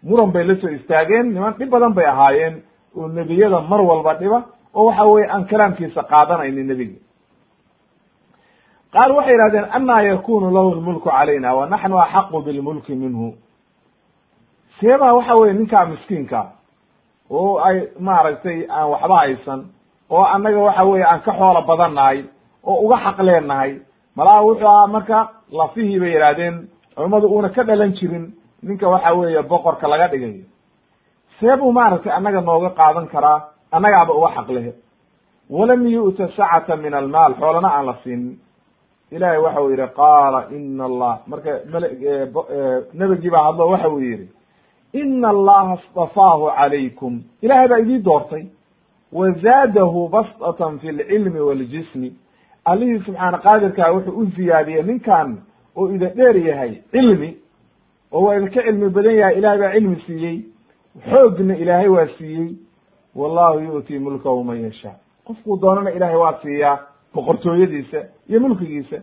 muran 0.04 0.32
bay 0.32 0.44
la 0.44 0.56
soo 0.62 0.70
istaageen 0.70 1.34
niman 1.34 1.54
dhib 1.60 1.70
badan 1.70 1.94
bay 1.94 2.06
ahaayeen 2.06 2.56
oo 2.98 3.08
nebiyada 3.08 3.60
mar 3.62 3.82
walba 3.82 4.14
dhiba 4.22 4.40
oo 4.76 4.86
waxa 4.86 5.04
weye 5.06 5.28
aan 5.34 5.46
kalaamkiisa 5.52 6.02
qaadanaynin 6.12 6.68
nebiga 6.68 6.98
qaalu 8.94 9.16
waxay 9.18 9.36
yihahdeen 9.36 9.66
anaa 9.78 10.02
yakunu 10.02 10.52
lahu 10.56 10.76
lmulku 10.76 11.10
calayna 11.10 11.54
wa 11.58 11.66
naxnu 11.66 11.98
axaqu 12.06 12.42
bilmulki 12.46 12.96
minhu. 12.96 13.34
Seebaa 14.80 15.14
waxa 15.18 15.36
weye 15.36 15.54
ninkaa 15.54 15.86
miskiinka 15.86 16.42
oo 17.30 17.58
ay 17.68 17.78
maaragtay 18.00 18.66
aan 18.70 18.90
waxba 18.94 19.16
haysan 19.22 19.62
oo 20.10 20.24
annaga 20.36 20.60
waxa 20.60 20.84
weye 20.84 21.04
aan 21.06 21.22
ka 21.26 21.32
xoolo 21.40 21.62
badan 21.70 21.94
nahay 21.94 22.20
oo 22.64 22.78
uga 22.86 22.98
xaq 23.06 23.18
leenahay 23.28 23.72
malaha 24.16 24.42
wuxuu 24.46 24.68
ahaa 24.68 24.88
marka 24.88 25.20
lafihii 25.52 26.00
bay 26.00 26.12
yidhahdeen 26.14 26.56
culummadu 26.96 27.28
uuna 27.28 27.50
ka 27.50 27.64
dhalan 27.64 27.94
jirin 27.98 28.26
ninka 28.64 28.88
waxa 28.90 29.14
weeye 29.14 29.42
boqorka 29.42 29.88
laga 29.88 30.08
dhigayo 30.08 30.44
see 31.40 31.56
buu 31.60 31.72
maaragtay 31.72 32.12
annaga 32.18 32.42
nooga 32.42 32.70
qaadan 32.70 33.08
karaa 33.14 33.40
annagaaba 33.72 34.14
uga 34.14 34.30
xaq 34.36 34.50
lehe. 34.50 34.74
Walam 35.50 35.88
yu'ta 35.88 36.28
sacata 36.38 36.76
min 36.76 36.94
almaal 36.94 37.34
xoolana 37.40 37.70
aan 37.76 37.86
la 37.86 37.96
siinin 38.04 38.38
ilahay 39.12 39.38
waxa 39.38 39.62
uu 39.62 39.70
yihi 39.72 39.88
qaala 39.96 40.40
ina 40.56 40.84
allah 40.86 41.14
marka 41.28 41.52
nebigii 42.94 43.30
baa 43.30 43.44
hadlo 43.48 43.68
waxa 43.70 43.90
uu 43.90 44.00
yihi 44.00 44.28
ina 44.94 45.30
allaha 45.30 45.74
istafaahu 45.80 46.52
calaykum. 46.58 47.22
Ilahay 47.42 47.68
baa 47.68 47.80
idii 47.80 48.00
doortay 48.04 48.46
wa 49.14 49.32
zaadahu 49.32 50.10
bastatan 50.10 50.80
fi 50.80 50.92
lcilmi 50.92 51.40
waljismi 51.40 52.14
allihii 52.66 53.00
subxaana 53.06 53.38
qaadirkaa 53.38 53.92
wuxuu 53.96 54.20
u 54.22 54.26
ziyaadiyey 54.26 54.84
ninkan 54.84 55.38
oo 55.76 55.90
ida 55.96 56.10
dheer 56.18 56.38
yahay 56.38 56.72
cilmi 56.92 57.38
oo 58.14 58.22
waa 58.26 58.36
idinka 58.38 58.62
cilmi 58.64 58.90
badan 58.90 59.16
yahay 59.16 59.38
ilahay 59.38 59.58
baa 59.60 59.72
cilmi 59.74 60.02
siiyey. 60.06 60.38
Xoogna 61.10 61.56
ilaahay 61.56 61.88
waa 61.88 62.08
siiyey. 62.18 62.56
Wallahu 63.16 63.60
yu'tii 63.60 64.00
mulkahu 64.00 64.44
man 64.44 64.62
yashaa. 64.64 64.96
Qofkuu 65.28 65.58
doonana 65.62 65.92
ilahay 65.92 66.16
waa 66.16 66.40
siiyaa 66.42 66.80
boqortooyadiisa 67.14 68.00
iyo 68.30 68.40
mulkigiisa. 68.40 68.98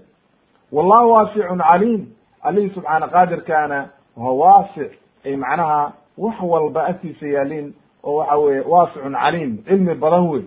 Wallahu 0.73 1.11
waasicun 1.13 1.59
caliim. 1.59 2.07
Allihii 2.43 2.71
subxaana 2.75 3.09
qaadirkaana 3.09 3.89
waa 4.17 4.33
waasic 4.33 4.93
ay 5.25 5.37
macnaha 5.37 5.93
wax 6.19 6.35
walba 6.43 6.87
agtiisa 6.87 7.27
yaaliin 7.27 7.75
oo 8.05 8.15
waxa 8.17 8.37
weye 8.37 8.61
waasicun 8.61 9.13
caliim 9.13 9.59
cilmi 9.65 9.95
badan 9.95 10.29
wey 10.31 10.43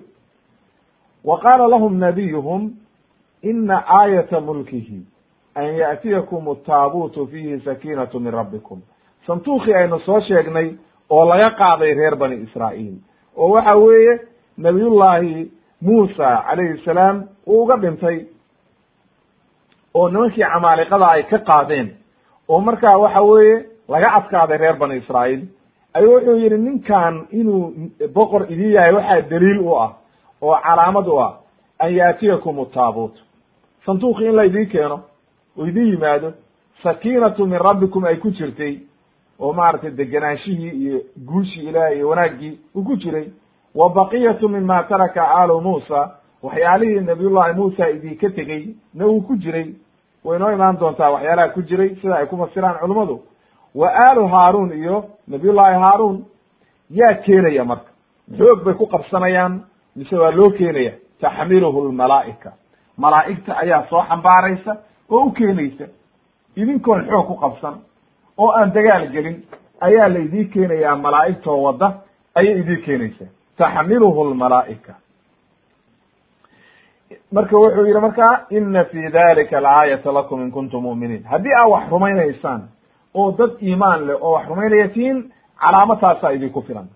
wa 1.23 1.39
qaala 1.39 1.67
lahum 1.67 1.97
nabiyuhum 1.97 2.71
ina 3.41 3.83
aayata 3.87 4.41
mulkihi 4.41 5.01
an 5.55 5.75
yaأtiyakum 5.77 6.49
ataabuutu 6.49 7.27
fiihi 7.27 7.59
sakiinatu 7.59 8.19
min 8.19 8.33
rabbikum 8.33 8.81
santuukhii 9.27 9.73
aynu 9.73 9.99
soo 9.99 10.19
sheegnay 10.21 10.75
oo 11.09 11.25
laga 11.25 11.49
qaaday 11.49 11.93
reer 11.93 12.15
bani 12.15 12.35
israa'iil 12.35 12.95
oo 13.37 13.49
waxa 13.49 13.75
weeye 13.75 14.19
nabiyullaahi 14.57 15.51
muusa 15.81 16.43
calayhi 16.47 16.81
salaam 16.85 17.23
uu 17.47 17.63
uga 17.63 17.77
dhintay 17.77 18.25
oo 19.93 20.09
nimankii 20.09 20.43
camaaliqada 20.43 21.07
ay 21.07 21.23
ka 21.23 21.37
qaadeen 21.37 21.93
oo 22.47 22.59
markaa 22.59 22.97
waxa 22.97 23.21
weeye 23.21 23.65
laga 23.89 24.13
adkaaday 24.13 24.57
reer 24.57 24.77
bani 24.77 24.97
israa'iil 24.97 25.47
ayuu 25.93 26.13
wuxuu 26.15 26.35
yihi 26.35 26.57
ninkan 26.57 27.27
inuu 27.31 27.73
boqor 28.13 28.45
idin 28.49 28.71
yahay 28.71 28.93
waxaa 28.93 29.21
daliil 29.21 29.59
u 29.59 29.75
ah 29.75 29.91
oo 30.41 30.57
calaamad 30.63 31.07
u 31.07 31.19
ah 31.19 31.33
an 31.79 31.95
yaatiyakum 31.95 32.59
ataabuut 32.59 33.15
santuuqii 33.85 34.27
in 34.27 34.35
la 34.35 34.65
keeno 34.71 35.12
oo 35.57 35.65
idin 35.67 35.87
yimaado 35.91 36.33
sakiinatu 36.83 37.45
min 37.47 37.59
rabbikum 37.59 38.03
ay 38.05 38.15
ku 38.17 38.29
jirtay 38.31 38.79
oo 39.39 39.53
maaragtay 39.53 39.91
deganaanshihii 39.91 40.69
iyo 40.83 41.01
guushii 41.25 41.67
ilaah 41.69 41.95
iyo 41.95 42.09
wanaaggii 42.09 42.59
uu 42.75 42.83
ku 42.83 42.95
jiray 42.97 43.27
wa 43.75 43.89
baqiyatu 43.89 44.49
mima 44.49 44.83
taraka 44.83 45.21
aalu 45.27 45.61
muusa 45.61 46.11
waxyaalihii 46.43 46.99
nabiyullahi 46.99 47.53
muusa 47.53 47.89
idinka 47.89 48.29
tegey 48.29 48.75
na 48.93 49.07
uu 49.07 49.21
ku 49.21 49.35
jiray 49.37 49.73
way 50.23 50.39
noo 50.39 50.51
imaan 50.51 50.77
doontaa 50.79 51.09
waxyaalaha 51.09 51.49
ku 51.53 51.61
jiray 51.61 51.95
sida 52.01 52.15
ay 52.17 52.25
ku 52.25 52.37
fasiraan 52.37 52.79
culummadu 52.79 53.21
wa 53.75 53.87
aalu 54.07 54.27
haaruun 54.27 54.71
iyo 54.73 55.05
nabiyullahi 55.27 55.75
haaruun 55.79 56.25
yaa 56.89 57.13
keenaya 57.13 57.65
marka 57.65 57.89
xoog 58.37 58.63
bay 58.63 58.73
ku 58.73 58.85
qabsanayaan 58.87 59.61
mise 59.95 60.15
waa 60.15 60.31
loo 60.31 60.49
keenaya 60.49 60.91
taxmiluhu 61.21 61.87
lmalaa'ika 61.89 62.51
malaa'igta 62.97 63.57
ayaa 63.57 63.85
soo 63.89 64.03
xambaaraysa 64.09 64.77
oo 65.13 65.23
u 65.27 65.31
keenaysa 65.37 65.85
idinkoon 66.61 67.01
xoog 67.09 67.27
ku 67.27 67.35
qabsan 67.43 67.75
oo 68.37 68.49
aan 68.57 68.73
dagaal 68.75 69.05
gelin 69.13 69.37
ayaa 69.87 70.07
la 70.13 70.19
idii 70.27 70.45
keenayaa 70.53 70.95
malaa'igtoo 71.05 71.57
wadda 71.65 71.87
ayay 72.35 72.59
idii 72.61 72.81
keenaysaa. 72.85 73.27
Taxmiluhu 73.57 74.23
lmalaa'ika 74.31 74.93
marka 77.31 77.57
wuxuu 77.57 77.85
yihi 77.85 77.99
markaa 77.99 78.45
ina 78.49 78.83
fi 78.85 79.09
dalika 79.13 79.57
alaayata 79.57 80.11
lakum 80.13 80.41
in 80.41 80.51
kuntum 80.51 80.83
mu'miniin. 80.83 81.23
Haddii 81.31 81.53
aad 81.59 81.69
wax 81.69 81.89
rumaynaysaan 81.91 82.61
oo 83.13 83.31
dad 83.37 83.51
iimaan 83.61 84.07
leh 84.07 84.17
oo 84.21 84.31
wax 84.35 84.47
rumaynaya 84.47 84.87
tihiin 84.87 85.33
calaamataasaa 85.61 86.29
idinku 86.31 86.61
filan. 86.61 86.87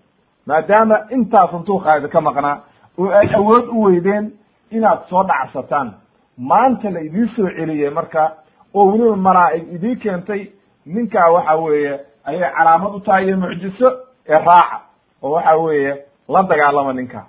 Maadaama 0.46 0.96
intaa 1.10 1.48
santuuqaada 1.50 2.08
ka 2.08 2.20
maqnaa 2.20 2.56
oo 2.98 3.10
ay 3.20 3.28
awood 3.34 3.66
u 3.68 3.82
weydeen 3.84 4.32
inaad 4.70 5.00
soo 5.10 5.22
dhacsataan 5.28 5.92
maanta 6.38 6.90
la 6.90 7.00
idiin 7.00 7.28
soo 7.36 7.48
celiyey 7.56 7.90
marka 7.90 8.36
oo 8.74 8.86
weliba 8.92 9.16
malaa'ig 9.16 9.72
idii 9.74 9.96
keentay 9.96 10.46
ninkaa 10.86 11.30
waxa 11.32 11.54
weeye 11.56 12.00
ayay 12.24 12.50
calaamad 12.56 12.94
u 12.94 13.00
tahay 13.00 13.26
iyo 13.26 13.36
mucjiso 13.36 13.88
ee 14.28 14.38
raaca 14.38 14.80
oo 15.22 15.30
waxa 15.30 15.56
weeye 15.56 16.04
la 16.28 16.42
dagaalama 16.42 16.92
ninkaa 16.92 17.26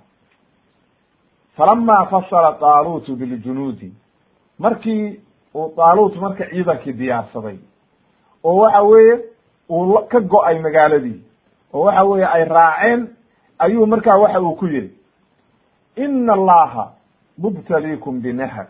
falama 1.57 2.05
fasala 2.05 2.51
taaluutu 2.53 3.15
biljunuudi 3.15 3.93
markii 4.59 5.19
uu 5.55 5.69
taaluut 5.75 6.15
marka 6.15 6.45
ciidankii 6.49 6.93
diyaarsaday 6.93 7.57
oo 8.43 8.55
waxa 8.57 8.81
weeye 8.81 9.19
uu 9.69 9.97
ka 10.09 10.19
go'ay 10.19 10.59
magaaladii 10.59 11.23
oo 11.73 11.81
waxa 11.81 12.03
weeye 12.03 12.25
ay 12.27 12.45
raaceen 12.45 13.07
ayuu 13.59 13.85
markaa 13.87 14.17
waxa 14.19 14.41
uu 14.41 14.55
ku 14.55 14.67
yihi 14.67 14.91
ina 15.95 16.33
allaha 16.33 16.91
mubtaliikum 17.37 18.21
binahar 18.21 18.67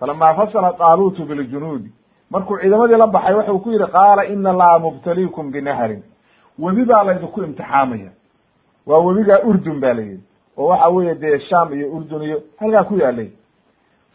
falama 0.00 0.34
fasala 0.34 0.72
taaluutu 0.72 1.24
biljunuudi 1.24 1.92
markuu 2.30 2.58
ciidamadii 2.58 2.96
la 2.96 3.06
baxay 3.06 3.34
wuxuu 3.34 3.58
ku 3.58 3.70
yidhi 3.72 3.86
qaala 3.92 4.24
ina 4.26 4.50
allaha 4.50 4.78
mubtaliikum 4.78 5.50
binahrin. 5.50 6.02
Webi 6.58 6.84
baa 6.84 7.02
laydinku 7.04 7.42
imtixaamaya. 7.42 8.10
Waa 8.86 8.98
webigaa 8.98 9.42
urdun 9.44 9.80
ba 9.80 9.94
la 9.94 10.02
yidhi 10.02 10.22
oo 10.56 10.66
waxa 10.66 10.88
weeye 10.88 11.14
dee 11.14 11.38
sham 11.38 11.72
iyo 11.74 11.90
urdun 11.92 12.22
iyo 12.22 12.42
halkaa 12.60 12.84
ku 12.84 12.96
yaalay 12.96 13.28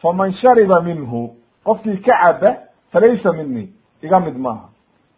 faman 0.02 0.34
shariba 0.34 0.82
minhu 0.82 1.36
qofkii 1.64 1.98
ka 1.98 2.14
caba 2.24 2.56
falaysa 2.92 3.34
mini 3.34 3.74
iga 4.02 4.20
mid 4.20 4.38
maaha. 4.38 4.70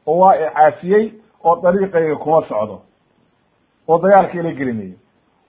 Oo 0.07 0.19
waa 0.19 0.35
icaafiyey 0.35 1.11
oo 1.43 1.55
dariiqayga 1.61 2.15
kuma 2.15 2.41
socdo 2.47 2.81
oo 3.87 3.99
dagaalka 3.99 4.39
ila 4.39 4.51
gelinayo 4.51 4.95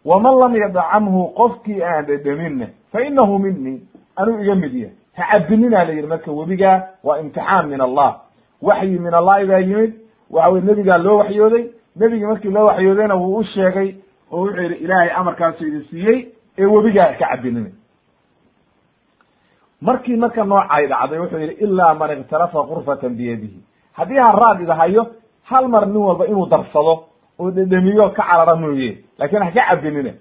waman 0.04 0.38
lam 0.38 0.56
yadcamhu 0.56 1.28
qofkii 1.34 1.82
aan 1.82 2.06
dhedhaminna 2.06 2.66
fa 2.92 3.00
inahu 3.04 3.38
mini 3.38 3.80
anuu 4.16 4.42
iga 4.42 4.54
mid 4.54 4.74
yahay 4.74 4.94
ha 5.18 5.24
cabinina 5.32 5.84
la 5.84 5.92
yidhi 5.92 6.06
marka 6.08 6.30
webigaa 6.32 6.76
waa 7.04 7.18
imtixaan 7.20 7.66
min 7.68 7.80
allah. 7.80 8.10
Waxyi 8.62 8.98
min 8.98 9.14
allahi 9.14 9.44
baa 9.46 9.58
yimid 9.60 9.92
waxa 10.30 10.50
weye 10.52 10.64
nebigaa 10.68 10.98
loo 10.98 11.16
waxyooday 11.18 11.64
nebigii 11.96 12.26
markii 12.26 12.50
loo 12.56 12.66
waxyoodayna 12.66 13.14
wuu 13.16 13.36
u 13.38 13.44
sheegay 13.44 13.88
oo 14.32 14.40
wuxuu 14.44 14.62
yidhi 14.62 14.74
ilaahay 14.84 15.10
amarkaasu 15.20 15.66
idin 15.66 15.84
siiyey 15.90 16.18
ee 16.58 16.66
webigaa 16.66 17.12
ka 17.18 17.26
cabinina 17.30 17.70
markii 19.80 20.16
marka 20.16 20.44
noocay 20.44 20.86
dhacday 20.86 21.18
wuxuu 21.18 21.38
yidhi 21.38 21.54
ilaa 21.64 21.94
man 21.94 22.10
iktarafa 22.20 22.62
kurfatan 22.62 23.14
biyadihi. 23.16 23.58
Haddii 23.92 24.18
haraad 24.18 24.60
idahayo 24.60 25.06
hal 25.44 25.68
mar 25.68 25.86
nin 25.86 25.96
walba 25.96 26.26
inuu 26.26 26.46
darsado 26.46 26.94
oo 27.38 27.50
dhedhemiyo 27.50 28.10
ka 28.10 28.22
carara 28.22 28.56
mooye 28.56 28.98
laakiin 29.18 29.42
ha 29.42 29.50
ka 29.50 29.62
cabinina 29.68 30.12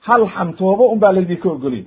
hal 0.00 0.26
xantoobo 0.34 0.88
un 0.92 0.98
baa 0.98 1.12
laydinka 1.12 1.48
ogoliy 1.48 1.84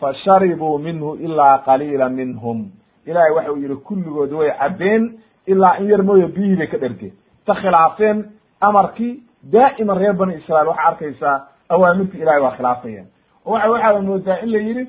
fa 0.00 0.14
sharibuu 0.14 0.78
minhu 0.78 1.14
ilaa 1.16 1.58
qaliila 1.58 2.08
minhum. 2.08 2.70
Ilahay 3.06 3.30
waxa 3.36 3.52
uu 3.52 3.56
yihi 3.56 3.76
kulligood 3.76 4.32
way 4.32 4.50
cabeen 4.58 5.18
ilaa 5.46 5.76
in 5.78 5.88
yar 5.90 6.02
mooye 6.02 6.26
biyihii 6.26 6.56
bay 6.56 6.66
ka 6.66 6.78
dhergeen 6.78 7.12
ta 7.46 7.54
khilaafeen 7.54 8.24
amarkii 8.60 9.22
daa'iman 9.52 9.98
reer 9.98 10.12
bani 10.14 10.34
israiil 10.34 10.68
waxaa 10.68 10.88
arkaysaa 10.88 11.36
awaamirta 11.68 12.16
ilahay 12.18 12.40
waa 12.42 12.50
khilaafayaan 12.56 13.06
oo 13.46 13.52
waxa 13.52 13.70
waxaada 13.70 14.00
moodaa 14.00 14.38
in 14.42 14.50
la 14.52 14.58
yidhi 14.58 14.84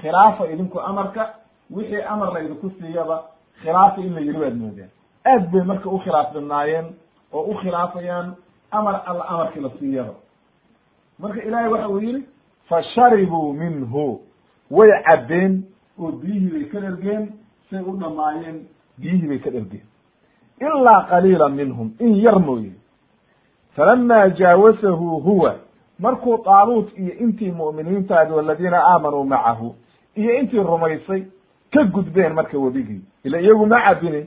khilaafa 0.00 0.46
idinku 0.52 0.80
amarka 0.80 1.22
wixii 1.70 2.02
amar 2.02 2.32
la 2.32 2.40
idinku 2.40 2.70
siiyaba 2.80 3.16
khilaafa 3.62 4.00
in 4.00 4.14
la 4.14 4.20
yidhi 4.20 4.38
baad 4.38 4.56
moodaan 4.62 4.90
aad 5.32 5.50
bay 5.52 5.62
marka 5.64 5.88
u 5.90 5.98
khilaaf 5.98 6.34
badnaayeen 6.34 6.86
oo 7.32 7.42
u 7.50 7.54
khilaafayaan 7.54 8.34
amar 8.70 9.00
alla 9.06 9.24
amarkii 9.28 9.60
la 9.60 9.70
siiyaba. 9.78 10.14
Marka 11.18 11.42
ilaahay 11.42 11.68
waxa 11.72 11.88
uu 11.88 12.00
yihi 12.00 12.22
fa 12.68 12.82
sharibuu 12.82 13.52
minhu 13.52 14.20
way 14.76 14.90
cabbeen 15.06 15.62
oo 16.00 16.12
biyihii 16.12 16.50
bay 16.54 16.64
ka 16.72 16.80
dhergeen 16.80 17.28
say 17.70 17.80
u 17.80 17.96
dhamaayeen 18.02 18.56
biyihii 18.98 19.28
bay 19.28 19.38
ka 19.38 19.50
dhergeen 19.50 19.86
ilaa 20.60 21.00
qaliila 21.10 21.48
minhum 21.48 21.90
in 21.98 22.16
yar 22.16 22.38
mooye. 22.40 22.72
Falama 23.76 24.28
jaawasahu 24.28 25.20
huwa 25.20 25.54
markuu 25.98 26.38
taaluut 26.38 26.98
iyo 26.98 27.12
intii 27.18 27.50
mu'miniintaadi 27.50 28.32
waladiina 28.32 28.82
aamanuu 28.86 29.24
macahu 29.24 29.74
iyo 30.16 30.38
intii 30.38 30.58
rumaysay 30.62 31.22
ka 31.72 31.84
gudbeen 31.84 32.32
marka 32.32 32.58
webigii. 32.58 33.00
Ila 33.24 33.40
iyagu 33.40 33.66
ma 33.66 33.80
cabine 33.80 34.26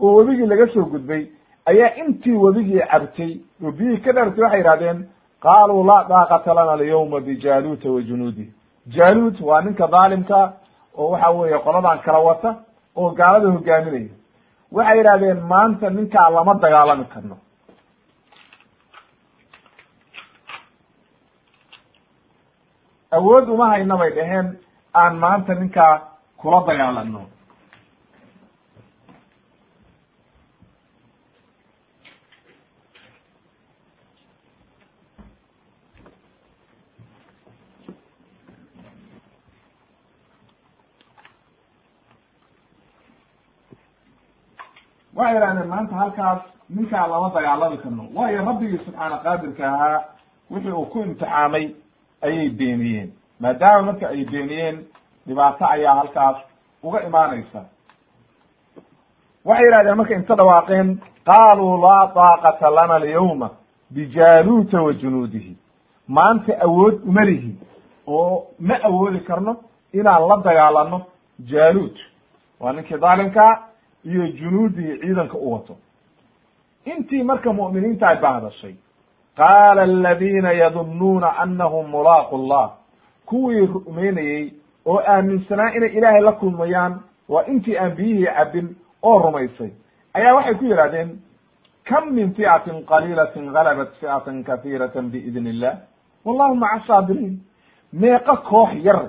oo 0.00 0.14
webigii 0.14 0.46
laga 0.46 0.66
soo 0.74 0.84
gudbay 0.84 1.26
ayaa 1.66 1.94
intii 2.06 2.32
webigii 2.32 2.80
cabtay 2.90 3.36
oo 3.64 3.70
biyihii 3.72 3.96
ka 4.04 4.12
dhartay 4.12 4.42
waxay 4.44 4.60
yihahdeen 4.60 5.04
qaaluu 5.42 5.84
laa 5.86 6.04
daaqata 6.08 6.54
lana 6.54 6.72
alyawma 6.72 7.20
bijaaluuta 7.20 7.90
wa 7.90 8.02
junuudih 8.02 8.46
jaaluut 8.96 9.36
waa 9.48 9.60
ninka 9.64 9.86
dhaalimka 9.94 10.38
oo 10.98 11.10
waxa 11.12 11.30
weeye 11.38 11.58
qoladan 11.66 11.98
kala 12.06 12.18
wata 12.28 12.50
oo 13.00 13.10
gaalada 13.18 13.48
hogaaminaya 13.54 14.10
waxay 14.76 14.96
yidhahdeen 14.98 15.40
maanta 15.52 15.86
ninkaa 15.96 16.28
lama 16.36 16.54
dagaalami 16.64 17.04
karno. 17.12 17.36
Awood 23.12 23.48
uma 23.48 23.68
hayna 23.72 23.96
bay 24.00 24.10
dhaheen 24.16 24.48
aan 24.94 25.16
maanta 25.24 25.54
ninkaa 25.54 25.92
kula 26.40 26.60
dagaalano 26.68 27.20
waxay 45.22 45.36
idhahdeen 45.38 45.68
maanta 45.68 45.94
halkaas 46.02 46.40
ninkaa 46.76 47.06
lama 47.12 47.28
dagaalami 47.34 47.76
karno. 47.82 48.04
Waayo 48.16 48.44
rabbigii 48.48 48.78
subxaana 48.84 49.16
qaadirka 49.24 49.64
ahaa 49.74 50.00
wixii 50.50 50.72
uu 50.72 50.86
ku 50.92 50.98
imtixaamay 51.06 51.64
ayay 52.26 52.48
beeniyeen. 52.58 53.08
Maadaama 53.40 53.82
marka 53.88 54.06
ay 54.08 54.24
beeniyeen 54.32 54.76
dhibaato 55.26 55.64
ayaa 55.74 55.94
halkaas 56.00 56.36
uga 56.82 56.98
imaanaysa. 57.08 57.60
Waxay 59.44 59.64
yidhahdeen 59.66 59.96
marka 60.00 60.14
inta 60.14 60.34
dhawaaqeen 60.40 60.88
qaaluu 61.28 61.74
laa 61.84 62.06
daaqata 62.14 62.70
lana 62.76 62.94
alyawma 62.94 63.48
bijaaluuta 63.94 64.82
wa 64.82 64.92
junuudihi. 64.92 65.56
Maanta 66.08 66.52
awood 66.66 66.94
uma 67.08 67.24
lihi 67.24 67.52
oo 68.06 68.46
ma 68.60 68.74
awoodi 68.88 69.20
karno 69.20 69.52
inaan 69.92 70.28
la 70.28 70.36
dagaalano 70.46 70.98
jaaluut. 71.50 71.96
Waa 72.60 72.72
ninkii 72.72 72.96
dhaalimkaa 72.96 73.52
iyo 74.04 74.26
junuudihi 74.38 74.98
ciidanka 75.00 75.36
u 75.38 75.52
wato. 75.52 75.76
Intii 76.84 77.22
marka 77.22 77.52
mu'miniinta 77.52 78.08
ay 78.08 78.16
hadashay 78.16 78.74
qaala 79.36 79.82
aladiina 79.82 80.52
yadunnuuna 80.52 81.28
anahum 81.42 81.86
mulaaqu 81.90 82.36
llah 82.48 82.70
kuwii 83.26 83.66
rumaynayey 83.66 84.52
oo 84.86 84.98
aaminsanaa 85.06 85.70
inay 85.76 85.88
ilaahay 85.98 86.20
la 86.22 86.32
kulmayaan 86.32 87.00
waa 87.28 87.44
intii 87.46 87.76
aan 87.78 87.94
biyihii 87.96 88.26
cabin 88.36 88.76
oo 89.02 89.18
rumaysay. 89.18 89.70
Ayaa 90.14 90.34
waxay 90.34 90.54
ku 90.54 90.64
yidhahdeen 90.64 91.10
kam 91.84 92.10
min 92.12 92.34
fi'atin 92.34 92.84
qaliilatin 92.86 93.52
galabat 93.52 93.90
fi'atan 94.00 94.44
kahiiratan 94.44 95.10
biidni 95.10 95.50
illah 95.50 95.74
wallahu 96.24 96.54
maca 96.54 96.86
saabiriin. 96.86 97.40
Meeqa 97.92 98.36
koox 98.36 98.74
yar 98.84 99.02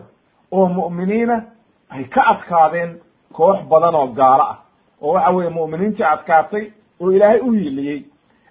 oo 0.51 0.67
mu'miniina 0.69 1.41
ay 1.89 2.03
ka 2.05 2.21
adkaadeen 2.31 2.99
koox 3.33 3.65
badan 3.69 3.95
oo 3.95 4.07
gaalo 4.07 4.43
ah 4.43 4.57
oo 5.03 5.13
waxa 5.13 5.31
weeye 5.31 5.49
mu'miniintii 5.49 6.03
adkaatay 6.03 6.65
oo 7.01 7.11
ilaahay 7.11 7.39
u 7.39 7.51
hiiliyey. 7.51 8.01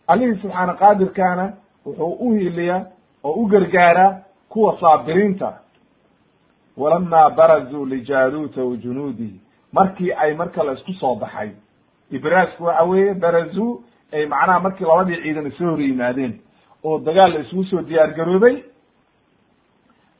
Allihii 0.06 0.40
subxaana 0.42 0.74
qaadirkaana 0.74 1.52
wuxuu 1.86 2.16
u 2.20 2.32
hiiliyaa 2.32 2.82
oo 3.24 3.32
u 3.32 3.46
gargaaraa 3.46 4.18
kuwa 4.48 4.80
saabiriinta. 4.80 5.52
Walamaa 6.76 7.30
barazuu 7.30 7.86
lijaaluuta 7.86 8.64
wa 8.64 8.76
markii 9.72 10.12
ay 10.12 10.34
marka 10.34 10.62
la 10.62 10.72
isku 10.72 10.92
soo 10.92 11.14
baxay 11.14 11.50
ibraasku 12.10 12.64
waxa 12.64 12.82
weeye 12.84 13.14
barazuu 13.14 13.84
ay 14.12 14.26
macnaha 14.26 14.60
markii 14.60 14.84
labadii 14.84 15.22
ciidan 15.22 15.46
isoo 15.46 15.70
hor 15.70 15.80
yimaadeen 15.80 16.40
oo 16.84 16.98
dagaal 16.98 17.32
la 17.32 17.40
isugu 17.40 17.64
soo 17.64 17.82
diyaar 17.82 18.14
garoobay 18.14 18.64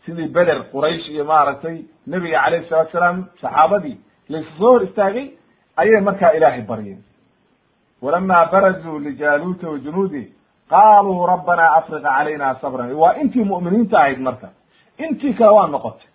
sidii 0.04 0.28
beder 0.28 0.64
quraysh 0.72 1.08
iyo 1.08 1.24
maaragtay 1.24 1.84
nebiga 2.06 2.42
calayhi 2.44 2.68
salatu 2.68 2.92
salaam 2.92 3.24
saxaabadii 3.40 3.96
la 4.28 4.42
soo 4.58 4.72
hor 4.72 4.84
istaagay 4.84 5.30
ayay 5.82 6.00
markaa 6.08 6.32
ilaahay 6.36 6.62
baryeen 6.70 7.00
walamaa 8.02 8.44
barazuu 8.52 8.98
lijaaluuta 8.98 9.70
wa 9.70 9.78
junuudih 9.78 10.26
qaaluu 10.72 11.26
rabbanaa 11.26 11.70
afriq 11.78 12.02
calayna 12.02 12.54
sabran. 12.60 12.92
Waa 13.02 13.14
intii 13.22 13.44
mu'miniinta 13.44 13.98
ahayd 13.98 14.18
marka. 14.20 14.48
Intii 14.98 15.34
kale 15.38 15.50
waa 15.56 15.66
noqotay. 15.66 16.08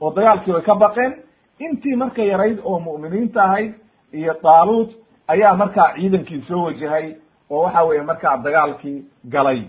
Oo 0.00 0.10
dagaalkii 0.16 0.52
way 0.52 0.62
ka 0.62 0.74
baqeen. 0.74 1.12
Intii 1.58 1.96
marka 1.96 2.22
yarayd 2.22 2.58
oo 2.64 2.78
mu'miniinta 2.80 3.42
ahayd 3.44 3.74
iyo 4.12 4.34
daaluut 4.42 4.90
ayaa 5.28 5.54
markaa 5.56 5.88
ciidankii 5.96 6.40
soo 6.48 6.62
wajahay 6.64 7.14
oo 7.50 7.62
waxa 7.62 7.82
weeye 7.84 8.02
markaa 8.02 8.36
dagaalkii 8.36 9.04
galay. 9.28 9.62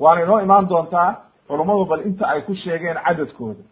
Waana 0.00 0.22
inoo 0.22 0.40
imaan 0.40 0.68
doontaa 0.68 1.10
culummadu 1.48 1.84
bal 1.84 2.00
inta 2.06 2.28
ay 2.28 2.40
ku 2.42 2.54
sheegeen 2.54 2.96
cadadkooda 3.06 3.62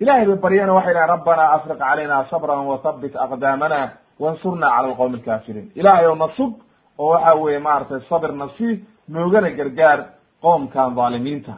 ilahay 0.00 0.26
bay 0.26 0.36
baryeen 0.44 0.70
waxay 0.78 0.94
dhahen 0.94 1.08
rabbanaa 1.14 1.52
afriq 1.56 1.78
calayna 1.82 2.16
sabran 2.30 2.66
wathabbit 2.70 3.14
aqdaamana 3.24 3.80
wansurna 4.22 4.66
cala 4.74 4.88
alqowmi 4.88 5.16
alkaafiriin 5.18 5.66
ilaahay 5.80 6.06
oo 6.06 6.14
na 6.22 6.28
sug 6.36 6.52
oo 6.98 7.08
waxa 7.14 7.34
weeye 7.42 7.58
maaragtay 7.66 8.00
sabir 8.10 8.32
nasiib 8.42 8.78
noogana 9.14 9.50
gargaar 9.58 9.98
qoomkan 10.44 10.94
dhaalimiinta 10.96 11.54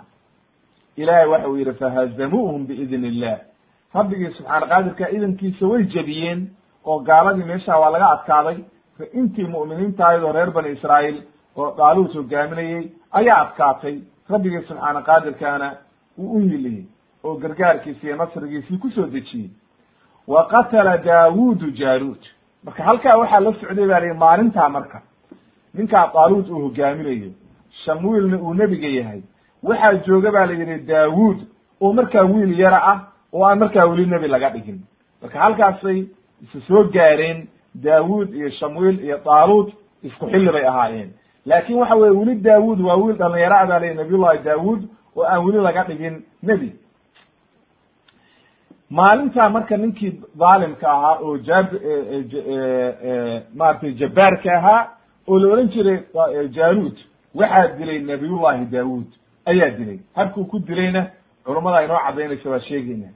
ilahay 1.03 1.27
waxa 1.33 1.48
uu 1.48 1.57
yidhi 1.61 1.74
fahazamuuhum 1.81 2.66
biidn 2.68 3.05
illah 3.11 3.37
rabbigii 3.98 4.31
subxaana 4.37 4.66
qaadirka 4.72 5.05
idankiisa 5.16 5.64
way 5.72 5.83
jebiyeen 5.94 6.40
oo 6.90 6.98
gaaladii 7.09 7.46
meesha 7.51 7.79
waa 7.83 7.90
laga 7.94 8.09
adkaaday 8.16 8.59
intii 9.20 9.48
mu'miniinta 9.55 10.03
ahayd 10.07 10.22
oo 10.29 10.33
reer 10.38 10.51
bani 10.57 10.68
israa'iil 10.77 11.18
oo 11.61 11.68
dhaaluut 11.79 12.12
hogaaminayey 12.18 12.83
ayaa 13.18 13.38
adkaatay 13.44 13.96
rabbigii 14.33 14.62
subxaana 14.68 15.01
qaadirkaana 15.09 15.68
uu 16.22 16.31
u 16.37 16.40
hiliyey 16.53 16.85
oo 17.24 17.35
gargaarkiisi 17.42 18.07
iyo 18.07 18.16
nasrigiisii 18.16 18.78
ku 18.78 18.90
soo 18.90 19.07
dejiyey 19.07 19.50
wa 20.26 20.46
qatala 20.52 20.96
daawudu 20.98 21.70
jaaluud 21.70 22.22
marka 22.64 22.83
halkaa 22.83 23.16
waxaa 23.16 23.40
la 23.40 23.52
socday 23.52 23.87
ba 23.87 24.00
lihi 24.00 24.14
maalintaa 24.24 24.68
marka 24.68 25.02
ninkaa 25.74 26.07
taaluud 26.14 26.48
uu 26.50 26.61
hogaaminayo 26.64 27.31
shamuilna 27.85 28.37
uu 28.42 28.54
nebiga 28.54 28.88
yahay. 28.88 29.20
Waxaa 29.62 29.94
jooga 30.07 30.31
ba 30.31 30.46
la 30.46 30.52
yidhi 30.52 30.78
daawuud 30.87 31.38
oo 31.81 31.92
markaa 31.92 32.22
wiil 32.22 32.59
yara 32.61 32.81
ah 32.92 32.98
oo 33.33 33.44
aan 33.46 33.59
markaa 33.59 33.85
weli 33.87 34.07
nebi 34.07 34.28
laga 34.28 34.50
dhigin. 34.50 34.81
Marka 35.22 35.38
halkaasay 35.38 35.98
isu 36.44 36.61
soo 36.68 36.85
gaareen 36.85 37.48
daawuud 37.74 38.35
iyo 38.35 38.50
shamuil 38.50 39.00
iyo 39.04 39.18
taaluud 39.18 39.68
isku 40.02 40.26
xilli 40.31 40.52
bay 40.52 40.66
ahaayeen. 40.66 41.11
Laakin 41.46 41.76
waxa 41.76 41.94
weye 41.94 42.11
weli 42.20 42.35
daawuud 42.35 42.81
waa 42.81 42.96
wiil 42.96 43.16
dhalinyaro 43.16 43.57
a 43.57 43.66
baa 43.66 43.78
layihi 43.78 43.96
nabiyullahi 43.96 44.38
daawuud 44.44 44.81
oo 45.16 45.24
aan 45.24 45.44
weli 45.44 45.59
laga 45.62 45.85
dhigin 45.85 46.22
nebi 46.42 46.72
maalintaa 48.90 49.48
marka 49.51 49.77
ninkii 49.77 50.20
dhaalimka 50.38 50.90
ahaa 50.92 51.18
oo 51.20 51.38
jab 51.38 51.66
maratay 53.55 53.92
jabbaarka 53.92 54.53
ahaa 54.59 54.88
oo 55.29 55.38
la 55.38 55.53
odhan 55.53 55.68
jiray 55.68 55.98
jaaluud 56.48 56.96
waxaa 57.35 57.66
dilay 57.79 57.98
nabiyullahi 57.98 58.64
daawuud. 58.64 59.07
Ayaa 59.46 59.70
dilay. 59.70 59.98
Habkuu 60.14 60.44
ku 60.44 60.59
dilayna 60.59 61.07
culummada 61.44 61.85
inoo 61.85 61.98
cadaynaysa 62.07 62.51
waa 62.51 62.61
sheegayna 62.61 63.09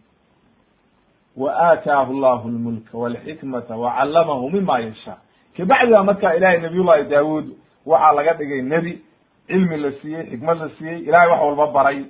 wa 1.37 1.52
aataahu 1.56 2.20
llahu 2.20 2.48
lmulka 2.48 2.98
walxikmata 2.98 3.76
wacallamahu 3.76 4.50
mima 4.50 4.78
yashaa. 4.80 5.16
Kabacdi 5.56 5.92
baa 5.92 6.02
marka 6.04 6.37
ilahay 6.37 6.61
nabiyullahi 6.61 7.04
daawuud 7.04 7.46
waxaa 7.87 8.12
laga 8.12 8.32
dhigay 8.35 8.62
nebi. 8.62 9.02
Cilmi 9.46 9.76
la 9.76 9.92
siiyey 9.92 10.24
xikmad 10.30 10.58
la 10.58 10.68
siiyey. 10.78 10.98
Ilahay 10.98 11.28
wax 11.28 11.40
walba 11.42 11.66
baray. 11.66 12.04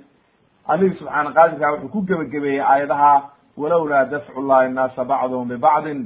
Allihii 0.67 0.95
subxaana 0.99 1.31
qaadirka 1.31 1.71
wuxuu 1.71 1.89
ku 1.89 2.01
gebagabeeyey 2.01 2.61
aayadaha 2.61 3.29
walowlaa 3.57 4.05
dafcu 4.13 4.41
llahi 4.49 4.65
annaasa 4.69 5.01
bacduhum 5.11 5.47
bibacdin 5.53 5.99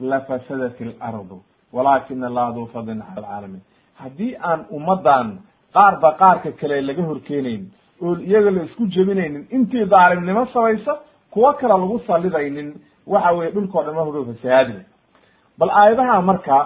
lafasadat 0.00 0.80
ilardu 0.80 1.36
walakina 1.72 2.26
allaha 2.30 2.52
duu 2.56 2.66
fadlin 2.74 3.00
cala 3.02 3.16
alcaalamiin. 3.26 3.62
Haddii 4.02 4.36
aan 4.50 4.60
ummaddan 4.76 5.28
qaarba 5.76 6.10
qaarka 6.22 6.50
kale 6.60 6.76
laga 6.88 7.02
horkeenayn 7.10 7.62
oo 8.02 8.14
iyaga 8.28 8.50
la 8.56 8.62
isku 8.66 8.84
jebinaynin 8.94 9.44
intii 9.56 9.84
daalimnimo 9.94 10.46
samaysa 10.54 10.92
kuwo 11.32 11.52
kale 11.52 11.74
lagu 11.82 11.98
sallidaynin 12.06 12.68
waxa 13.12 13.30
weye 13.36 13.50
dhulkao 13.54 13.82
dhan 13.86 13.94
ma 13.94 14.02
hoga 14.06 14.20
fasahaadi 14.28 14.76
bal 15.58 15.70
aayadaha 15.80 16.22
marka 16.30 16.56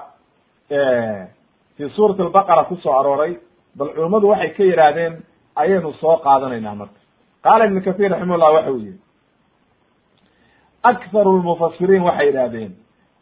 fi 1.76 1.84
suurati 1.96 2.22
albaqara 2.22 2.64
ku 2.68 2.76
soo 2.82 2.92
arooray 3.00 3.32
bal 3.78 3.88
culummadu 3.94 4.28
waxay 4.32 4.50
ka 4.56 4.62
yidhaahdeen 4.70 5.14
ayaynu 5.62 5.92
soo 6.00 6.16
qaadanaynaa 6.24 6.74
marka. 6.74 6.98
Qaala 7.44 7.62
ibnu 7.68 7.80
kahiir 7.86 8.10
raximahullah 8.12 8.52
waxa 8.56 8.70
uu 8.72 8.78
yihi 8.86 8.98
akharu 10.90 11.32
lmufasiriin 11.38 12.02
waxay 12.02 12.26
yidhahdeen 12.26 12.72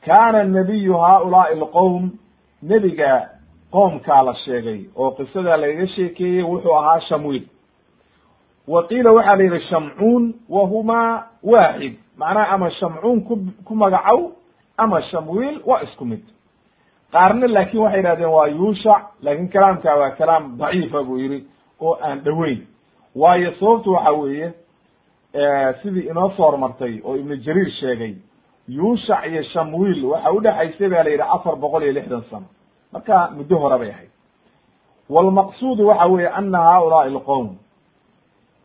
kana 0.07 0.45
nabiyu 0.45 0.95
haulaai 1.05 1.53
alqowm 1.59 2.11
nebiga 2.63 3.29
qoomkaa 3.73 4.23
la 4.29 4.35
sheegay 4.45 4.81
oo 4.97 5.11
qisada 5.11 5.57
lagaga 5.57 5.87
sheekeeyey 5.87 6.43
wuxuu 6.43 6.75
ahaa 6.79 7.01
shamwiil 7.09 7.45
wa 8.69 8.83
qiila 8.89 9.13
waxaa 9.13 9.37
la 9.37 9.45
yidhi 9.45 9.61
shamcuun 9.71 10.35
wa 10.49 10.63
humaa 10.67 11.23
waaxid 11.43 11.95
macnaha 12.19 12.49
ama 12.55 12.71
shamcuun 12.71 13.21
ku 13.29 13.35
ku 13.65 13.75
magacow 13.75 14.33
ama 14.77 15.03
shamwiil 15.03 15.61
waa 15.67 15.83
isku 15.83 16.05
mid 16.05 16.23
qaarna 17.13 17.47
laakin 17.47 17.81
waxay 17.81 17.99
yidhahdeen 18.01 18.29
waa 18.37 18.47
yuushac 18.47 19.03
laakin 19.23 19.49
kalaamka 19.49 19.97
waa 19.97 20.11
kalaam 20.11 20.57
daciifa 20.59 21.03
buu 21.03 21.19
yihi 21.19 21.45
oo 21.81 21.99
aan 22.03 22.21
dhoweyn 22.25 22.67
waayo 23.17 23.53
sababtu 23.61 23.93
waxa 23.93 24.11
weeye 24.13 24.53
sidii 25.83 26.09
inoo 26.11 26.31
soo 26.37 26.45
hormartay 26.51 27.01
oo 27.05 27.17
ibnu 27.17 27.37
jariir 27.37 27.71
sheegay 27.81 28.15
yuushac 28.69 29.27
iyo 29.27 29.43
shamwiil 29.43 30.05
waxa 30.05 30.33
udhexaysay 30.33 30.89
ba 30.89 31.03
la 31.03 31.11
yidhi 31.11 31.23
afar 31.37 31.57
boqol 31.57 31.83
iyo 31.83 31.93
lixdan 31.93 32.23
sano. 32.31 32.47
Marka 32.93 33.31
muddo 33.37 33.59
hore 33.59 33.79
bay 33.79 33.91
ahayd. 33.91 34.11
Walmaqsuudu 35.11 35.87
waxa 35.87 36.07
weeye 36.07 36.29
ana 36.29 36.59
haulaai 36.59 37.09
alqowm 37.15 37.49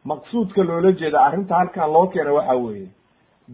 maqsuudka 0.05 0.63
loola 0.63 0.91
jeeda 0.91 1.19
arrinta 1.25 1.55
halkan 1.55 1.91
loo 1.93 2.07
keenay 2.07 2.33
waxa 2.33 2.55
weeye 2.55 2.87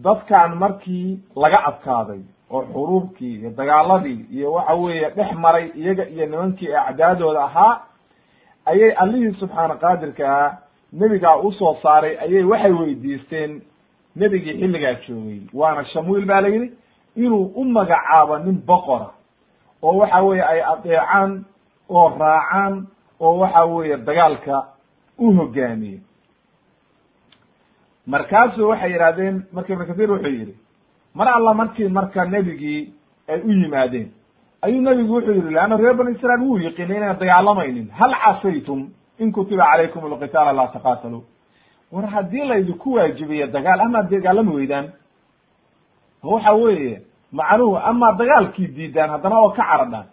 dadkan 0.04 0.54
markii 0.58 1.18
laga 1.36 1.58
adkaaday 1.70 2.20
oo 2.50 2.62
xuruubkii 2.72 3.34
iyo 3.40 3.50
dagaaladii 3.50 4.26
iyo 4.32 4.52
waxa 4.52 4.74
weeye 4.74 5.10
dhex 5.16 5.32
maray 5.34 5.66
iyaga 5.74 6.04
iyo 6.08 6.26
nimankii 6.26 6.74
acdaadooda 6.74 7.44
ahaa 7.44 7.80
ayay 8.66 8.90
allihii 8.92 9.34
subxaana 9.40 9.74
qaadirka 9.74 10.24
ah 10.44 10.52
nebigaa 11.00 11.36
u 11.46 11.52
soo 11.52 11.74
saaray 11.82 12.14
ayay 12.24 12.44
waxay 12.44 12.72
weydiisteen 12.72 13.62
nebigii 14.16 14.54
xilligaa 14.60 14.94
joogay. 15.06 15.40
Waana 15.54 15.84
shamwiil 15.84 16.26
baa 16.26 16.40
la 16.40 16.48
yidhi 16.48 16.68
inuu 17.16 17.44
u 17.60 17.64
magacaabo 17.64 18.38
nin 18.38 18.56
boqora 18.66 19.08
oo 19.82 19.96
waxa 20.00 20.20
weeye 20.22 20.42
ay 20.52 20.60
adeecaan 20.72 21.44
oo 21.88 22.08
raacaan 22.18 22.86
oo 23.20 23.38
waxa 23.38 23.64
weeye 23.64 23.96
dagaalka 23.96 24.56
u 25.18 25.32
hogaamiye. 25.32 25.98
Markaasu 28.06 28.68
waxay 28.68 28.92
yidhahdeen 28.92 29.42
marka 29.52 29.72
ibnu 29.72 29.86
kahiir 29.86 30.10
wuxuu 30.10 30.28
yidhi 30.38 30.54
mar 31.14 31.28
alla 31.28 31.54
markii 31.54 31.88
marka 31.88 32.24
nebigii 32.24 32.92
ay 33.28 33.40
u 33.40 33.50
yimaadeen 33.50 34.08
ayuu 34.62 34.80
nebigu 34.80 35.14
wuxuu 35.14 35.32
yidhi 35.34 35.50
leanna 35.54 35.76
reer 35.76 35.94
bani 35.94 36.12
israiil 36.16 36.42
wuu 36.42 36.58
yiqiinay 36.58 36.96
inaan 36.96 37.18
dagaalamaynin 37.18 37.88
hal 37.98 38.12
casaytum 38.24 38.88
in 39.18 39.32
kutiba 39.32 39.64
calaykum 39.70 40.04
alqitaala 40.12 40.52
laa 40.52 40.66
taqaataluu 40.76 41.22
war 41.92 42.06
haddii 42.14 42.44
laydinku 42.44 42.92
waajibiyo 42.94 43.46
dagaal 43.46 43.80
amaad 43.80 44.10
dagaalami 44.10 44.52
weydaan 44.54 44.86
waxa 46.22 46.52
weeye 46.52 47.00
macnuhu 47.32 47.76
amaa 47.76 48.12
dagaalkii 48.12 48.66
diidaan 48.76 49.10
haddana 49.10 49.36
oo 49.40 49.50
ka 49.50 49.62
caradhaan 49.70 50.06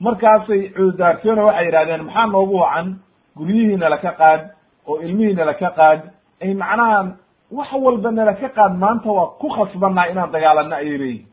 markaasay 0.00 0.68
cududaarteen 0.76 1.38
oo 1.38 1.46
waxay 1.46 1.64
yidhahdeen 1.66 2.02
maxaa 2.04 2.26
noogu 2.26 2.56
wacan? 2.58 2.88
Guryihiina 3.36 3.88
laka 3.88 4.12
qaad 4.20 4.40
oo 4.86 5.00
ilmihiina 5.00 5.44
laka 5.44 5.70
qaad. 5.70 6.00
Ay 6.42 6.54
macnaha 6.54 7.16
wax 7.50 7.72
walba 7.72 8.10
nala 8.10 8.34
ka 8.34 8.48
qaad 8.48 8.72
maanta 8.78 9.10
waa 9.12 9.26
ku 9.40 9.48
khasbanaa 9.48 10.06
inaan 10.10 10.30
dagaalano 10.32 10.76
ayay 10.76 10.98
leeyihiin 10.98 11.26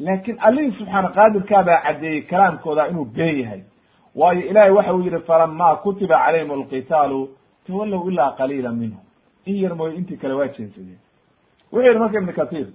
laakiin 0.00 0.36
allihii 0.46 0.76
subxaana 0.78 1.08
qaadirkaa 1.16 1.62
baa 1.68 1.80
caddeeyey 1.86 2.22
kalaamkooda 2.30 2.86
inuu 2.88 3.04
been 3.04 3.38
yahay 3.40 3.60
waayo 4.14 4.40
ilahay 4.50 4.70
waxa 4.70 4.94
uu 4.94 5.02
yihi 5.02 5.18
falama 5.26 5.76
kutiba 5.76 6.16
calayhim 6.24 6.50
alqitaalu 6.50 7.28
tawallow 7.66 8.08
ilaa 8.10 8.30
qaliila 8.38 8.72
minhum. 8.72 9.00
In 9.46 9.56
yar 9.56 9.74
mooyo 9.74 9.94
intii 9.94 10.16
kale 10.16 10.34
waa 10.34 10.46
jeensadeen 10.48 10.98
wuxuu 11.72 11.86
yihi 11.86 11.98
marka 11.98 12.18
ibnu 12.18 12.32
kahiir 12.32 12.68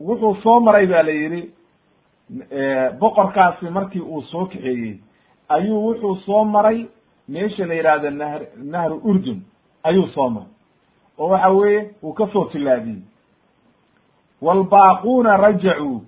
wuxuu 0.00 0.34
soo 0.42 0.60
maray 0.60 0.86
ba 0.86 1.02
la 1.02 1.12
yidhi 1.12 1.50
boqorkaasi 3.00 3.70
markii 3.70 4.00
uu 4.00 4.22
soo 4.22 4.46
kaxeeyey 4.46 4.98
ayuu 5.48 5.86
wuxuu 5.88 6.16
soo 6.26 6.44
maray 6.44 6.86
meesha 7.28 7.66
la 7.66 7.74
yidhaahdo 7.74 8.10
nahr 8.10 8.40
nahru 8.56 9.00
urdun 9.04 9.40
ayuu 9.84 10.06
soo 10.14 10.28
maray. 10.28 10.48
Oo 11.18 11.28
waxa 11.28 11.48
weeye 11.50 11.90
uu 12.02 12.12
ka 12.12 12.26
soo 12.32 12.44
tilaabiyey 12.44 13.02
waalbaaquuna 14.42 15.36
rajacuu 15.36 16.00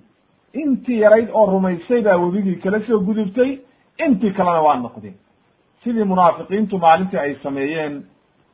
intii 0.61 0.99
yarayd 1.03 1.29
oo 1.33 1.45
rumaysay 1.51 2.01
baa 2.01 2.17
webigii 2.23 2.55
kala 2.63 2.79
soo 2.87 2.99
gudubtay 3.07 3.51
intii 4.05 4.31
kalena 4.37 4.61
waa 4.67 4.75
noqdeen 4.83 5.15
sidii 5.83 6.03
munaafiqiintu 6.11 6.77
maalintii 6.77 7.19
ay 7.19 7.35
sameeyeen 7.43 8.03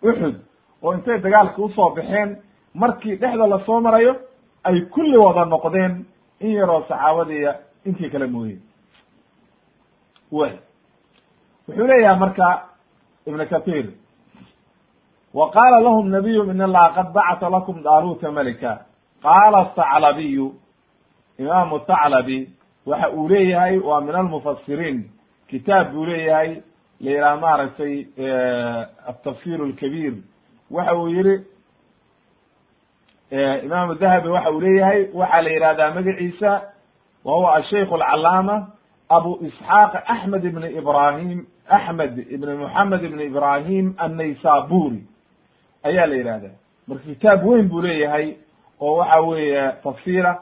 uxud 0.09 0.35
oo 0.81 0.93
intay 0.93 1.19
dagaalka 1.21 1.61
u 1.61 1.69
soo 1.75 1.89
baxeen 1.95 2.37
markii 2.73 3.15
dhexda 3.21 3.47
la 3.47 3.59
soo 3.65 3.79
marayo 3.81 4.15
ay 4.63 4.81
kulli 4.93 5.17
wada 5.17 5.45
noqdeen 5.45 6.05
in 6.39 6.51
yaroo 6.57 6.81
saxaabadiiya 6.89 7.55
intii 7.85 8.09
kale 8.09 8.27
mooye. 8.27 8.57
Way. 10.31 10.53
Wuxuu 11.67 11.87
leeyahay 11.87 12.19
marka 12.19 12.47
ibn 13.27 13.45
kathir 13.45 13.85
wa 15.33 15.51
qaala 15.51 15.79
lahum 15.81 16.09
nabiyum 16.09 16.49
in 16.51 16.61
allaha 16.61 16.93
qad 16.95 17.13
bacata 17.13 17.49
lakum 17.49 17.83
daaluta 17.83 18.31
malika. 18.31 18.71
Qaala 19.23 19.65
thaclabiyu 19.75 20.53
imaamu 21.41 21.80
thaclabi 21.80 22.39
waxa 22.86 23.10
uu 23.10 23.27
leeyahay 23.30 23.77
waa 23.80 24.01
min 24.01 24.15
almufasiriin 24.15 24.99
kitaab 25.49 25.91
buu 25.93 26.06
leeyahay 26.06 26.51
la 27.01 27.12
yidhaha 27.12 27.38
maaragtay 27.43 27.95
atafsir 29.12 29.62
alkabiir 29.62 30.13
waxa 30.71 30.95
uu 30.95 31.08
yihi 31.15 31.36
imaamu 33.65 33.95
dahabi 33.95 34.27
waxa 34.30 34.51
uu 34.51 34.62
leeyahay 34.62 35.01
waxaa 35.13 35.41
la 35.41 35.49
yihahdaa 35.49 35.93
magaciisa 35.93 36.51
wa 37.25 37.34
huwa 37.34 37.56
ashaykh 37.56 37.91
alcalaama 37.93 38.67
abu 39.10 39.32
isxaaq 39.47 39.93
axmed 40.13 40.45
ibn 40.45 40.63
ibrahim 40.63 41.45
axmed 41.69 42.17
ibn 42.36 42.49
moxamed 42.62 43.04
ibn 43.04 43.19
ibrahim 43.19 43.93
annaysaburi. 43.97 45.04
Ayaa 45.84 46.06
la 46.06 46.15
yihahdaa 46.15 46.56
marka 46.88 47.04
kitaab 47.06 47.45
weyn 47.47 47.67
buu 47.69 47.82
leeyahay 47.82 48.34
oo 48.82 48.95
waxa 48.95 49.19
weeye 49.21 49.71
tafsira 49.84 50.39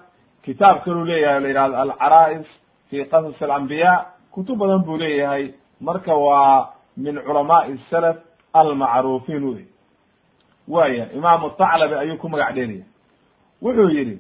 kitaab 0.50 0.82
kaluu 0.84 1.06
leeyahay 1.06 1.42
la 1.42 1.48
yihahdo 1.50 1.78
alcaraa'is 1.78 2.48
fi 2.90 3.06
qasas 3.06 3.42
alambiya 3.42 4.06
kutub 4.32 4.58
badan 4.58 4.82
buu 4.84 4.98
leeyahay. 4.98 5.54
Marka 5.82 6.16
waa 6.16 6.74
min 6.98 7.16
culamaai 7.22 7.78
salaf 7.90 8.18
almacruufiin 8.54 9.44
wey 9.44 9.66
waya 10.68 11.12
imaamu 11.14 11.50
thaclabi 11.50 11.96
ayuu 11.96 12.18
ku 12.18 12.30
magac 12.30 12.54
dheelaya 12.56 12.84
wuxuu 13.62 13.90
yidhi 13.90 14.18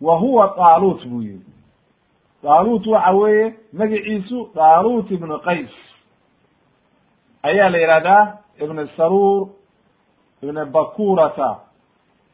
wa 0.00 0.16
huwa 0.18 0.54
daaluut 0.56 1.06
buu 1.06 1.22
yidhi. 1.22 1.52
Daaluut 2.42 2.86
waxa 2.86 3.10
weeye 3.12 3.54
magiciisu 3.72 4.50
daaluut 4.54 5.10
ibnu 5.10 5.38
qays. 5.38 5.70
Ayaa 7.42 7.68
la 7.70 7.78
yihahdaa 7.78 8.36
ibn 8.60 8.86
saruur 8.96 9.48
ibn 10.42 10.64
bakurata 10.64 11.56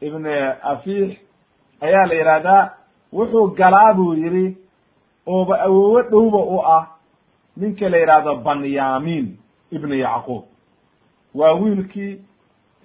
ibn 0.01 0.25
afiix. 0.63 1.17
Ayaa 1.81 2.05
la 2.05 2.13
yihahdaa 2.13 2.69
wuxuu 3.15 3.47
galaa 3.59 3.93
buu 3.97 4.13
yidhi 4.13 4.57
ooba 5.27 5.55
awoowo 5.67 6.01
dhowba 6.11 6.37
u 6.55 6.57
ah 6.77 6.83
ninka 7.57 7.89
la 7.89 7.97
yidhaahdo 7.97 8.35
banyamin 8.45 9.25
ibn 9.71 9.91
yacquub. 9.93 10.43
Waa 11.35 11.53
wiilkii 11.53 12.21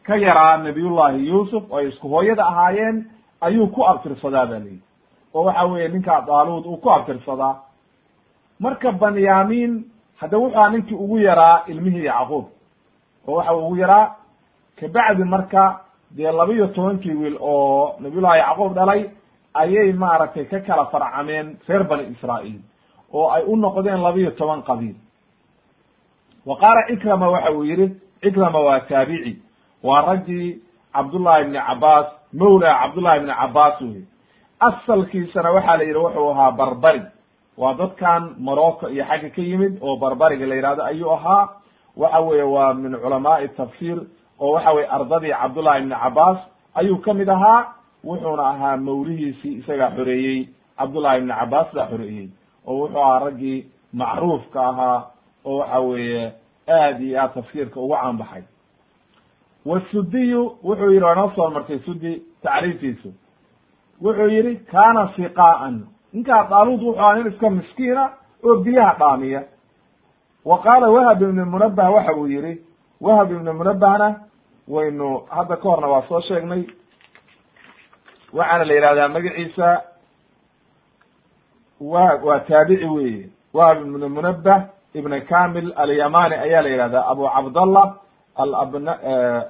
ka 0.06 0.16
yaraa 0.16 0.56
nabiyullahi 0.56 1.28
yuusuf 1.28 1.62
oo 1.70 1.76
ay 1.78 1.88
isku 1.88 2.08
hooyada 2.08 2.44
ahaayeen 2.46 3.04
ayuu 3.40 3.66
ku 3.74 3.84
abtirsadaa 3.90 4.46
ba 4.46 4.58
layidhi 4.58 4.80
oo 5.34 5.44
waxa 5.44 5.64
weeye 5.64 5.88
ninkaa 5.88 6.20
daaluud 6.26 6.66
uu 6.66 6.76
ku 6.76 6.90
abtirsadaa 6.92 7.56
marka 8.60 8.92
banyamin 8.92 9.84
hadda 10.16 10.38
wuxuu 10.38 10.58
aha 10.58 10.70
ninkii 10.70 10.94
ugu 10.94 11.18
yaraa 11.18 11.62
ilmihii 11.66 12.04
yacquub. 12.04 12.44
Oo 13.28 13.34
waxa 13.34 13.54
ugu 13.54 13.76
yaraa 13.76 14.14
kabacdi 14.80 15.24
marka 15.24 15.80
dee 16.10 16.32
laba 16.32 16.52
iyo 16.52 16.66
tobankii 16.66 17.14
wiil 17.14 17.36
oo 17.40 17.94
nabiyullahi 18.00 18.38
yacquub 18.38 18.74
dhalay 18.74 19.10
ayay 19.54 19.92
maaragtay 19.92 20.44
ka 20.44 20.60
kala 20.60 20.86
farcameen 20.92 21.56
reer 21.68 21.84
bani 21.84 22.04
israa'iil 22.14 22.60
oo 23.12 23.28
ay 23.30 23.42
u 23.46 23.56
noqdeen 23.56 24.02
laba 24.02 24.18
iyo 24.18 24.30
toban 24.30 24.62
qabiil. 24.62 24.94
Wa 26.46 26.56
qaala 26.56 26.86
cikrama 26.88 27.28
waxa 27.30 27.50
uu 27.52 27.64
yidhi 27.64 27.88
cikrama 28.22 28.58
waa 28.60 28.80
taabici 28.80 29.42
waa 29.82 30.00
raggii 30.02 30.60
cabdullahi 30.94 31.42
ibni 31.44 31.58
cabaas 31.58 32.06
mawla 32.32 32.78
cabdullahi 32.80 33.18
ibni 33.20 33.32
cabaas 33.34 33.80
weye 33.80 34.02
asalkiisana 34.60 35.50
waxaa 35.50 35.76
la 35.76 35.84
yidhi 35.84 35.98
wuxuu 35.98 36.30
ahaa 36.30 36.52
barbari. 36.52 37.02
Waa 37.58 37.74
dadkan 37.74 38.34
morocco 38.38 38.88
iyo 38.88 39.04
xagga 39.04 39.28
ka 39.30 39.42
yimid 39.42 39.78
oo 39.82 39.96
barbariga 39.96 40.46
la 40.46 40.54
yihahdo 40.54 40.82
ayuu 40.84 41.10
ahaa. 41.12 41.48
Waxa 41.96 42.20
weeye 42.20 42.42
waa 42.42 42.74
min 42.74 42.92
culamaai 42.96 43.48
tafsir 43.48 43.98
oo 44.40 44.52
waxa 44.54 44.72
weye 44.72 44.86
ardadii 44.88 45.32
cabdullahi 45.34 45.82
ibni 45.82 45.94
cabaas 45.94 46.38
ayuu 46.74 46.98
ka 47.04 47.14
mid 47.14 47.28
ahaa 47.28 47.74
wuxuuna 48.04 48.42
ahaa 48.52 48.76
mawlihiisii 48.76 49.54
isagaa 49.60 49.90
xoreeyey 49.96 50.48
cabdullahi 50.78 51.18
ibni 51.18 51.32
cabaas 51.40 51.74
baa 51.74 51.86
xoreeyey 51.90 52.28
oo 52.66 52.74
wuxuu 52.80 52.98
ahaa 53.02 53.18
raggii 53.24 53.58
macruufka 53.92 54.60
ahaa 54.68 54.98
oo 55.44 55.58
waxa 55.58 55.78
weeye 55.80 56.32
aad 56.68 57.00
iyo 57.02 57.20
aad 57.22 57.34
tafsiirka 57.34 57.80
ugu 57.80 57.94
caanbaxay. 57.94 58.42
Wasudiyu 59.66 60.56
wuxuu 60.64 60.90
yidhi 60.92 61.04
waa 61.04 61.14
noo 61.14 61.30
soo 61.36 61.50
martay 61.50 61.78
sudi 61.78 62.22
tacriiftiisu. 62.42 63.12
Wuxuu 64.02 64.28
yidhi 64.28 64.56
kaana 64.56 65.08
siqaa'an. 65.16 65.76
Ninkaa 66.12 66.44
daaluud 66.50 66.82
wuxuu 66.82 67.00
ahaa 67.00 67.14
nin 67.16 67.26
iska 67.32 67.50
miskiina 67.50 68.10
oo 68.44 68.56
biyaha 68.64 68.94
dhaamiya. 68.98 69.42
Wa 70.44 70.58
qaala 70.58 70.88
wahab 70.90 71.22
ibn 71.22 71.40
munabah 71.44 71.92
waxa 71.94 72.12
uu 72.16 72.26
yihi 72.26 72.58
wahab 73.00 73.30
ibn 73.32 73.48
munabahna 73.52 74.08
waynu 74.68 75.22
hadda 75.28 75.56
ka 75.56 75.68
horna 75.68 75.86
waa 75.88 76.02
soo 76.08 76.20
sheegnay 76.20 76.62
waxaana 78.32 78.64
la 78.64 78.74
yihahdaa 78.74 79.08
magaciisa 79.08 79.82
wa 81.80 82.14
waa 82.24 82.38
taabici 82.40 82.84
weye 82.84 83.28
wahab 83.54 83.78
ibn 83.86 84.04
munabah 84.08 84.64
ibn 84.94 85.20
kamil 85.20 85.72
alyamani 85.76 86.34
ayaa 86.34 86.62
la 86.62 86.68
yihahdaa 86.68 87.06
abu 87.10 87.28
cabdallah 87.28 87.94
alabna 88.36 88.92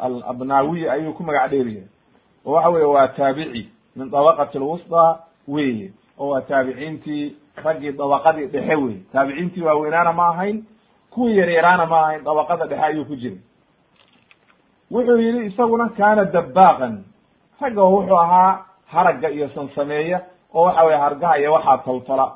alabnawiy 0.01 0.91
ayuu 0.91 1.13
ku 1.13 1.23
magac 1.23 1.51
dheeriya 1.51 1.83
oo 2.47 2.53
waxa 2.53 2.69
weye 2.71 2.85
waa 2.87 3.09
taabici 3.09 3.69
min 3.97 4.11
dabaqati 4.11 4.59
lwusطى 4.59 5.17
weye 5.49 5.93
oo 6.19 6.29
waa 6.29 6.41
taabiciintii 6.41 7.37
raggii 7.65 7.93
dabaqadii 7.93 8.47
dhexe 8.47 8.75
wey 8.75 8.97
taabiciintii 9.13 9.63
waaweynaana 9.63 10.13
ma 10.13 10.29
ahayn 10.29 10.65
kuwii 11.11 11.37
yaryaraana 11.39 11.87
ma 11.87 12.01
ahayn 12.01 12.25
dabaqada 12.25 12.67
dhexe 12.67 12.85
ayuu 12.85 13.05
ku 13.05 13.17
jiray. 13.17 13.39
Wuxuu 14.91 15.19
yihi 15.19 15.47
isaguna 15.47 15.89
kana 15.89 16.25
dabaaqan 16.25 17.05
ragga 17.61 17.83
wuxuu 17.83 18.19
ahaa 18.21 18.65
haragga 18.93 19.29
iyo 19.31 19.49
sansameeya 19.55 20.21
oo 20.55 20.65
waxa 20.65 20.83
weye 20.85 20.99
hargaha 20.99 21.39
iyo 21.39 21.53
waxaa 21.53 21.79
taltala. 21.79 22.27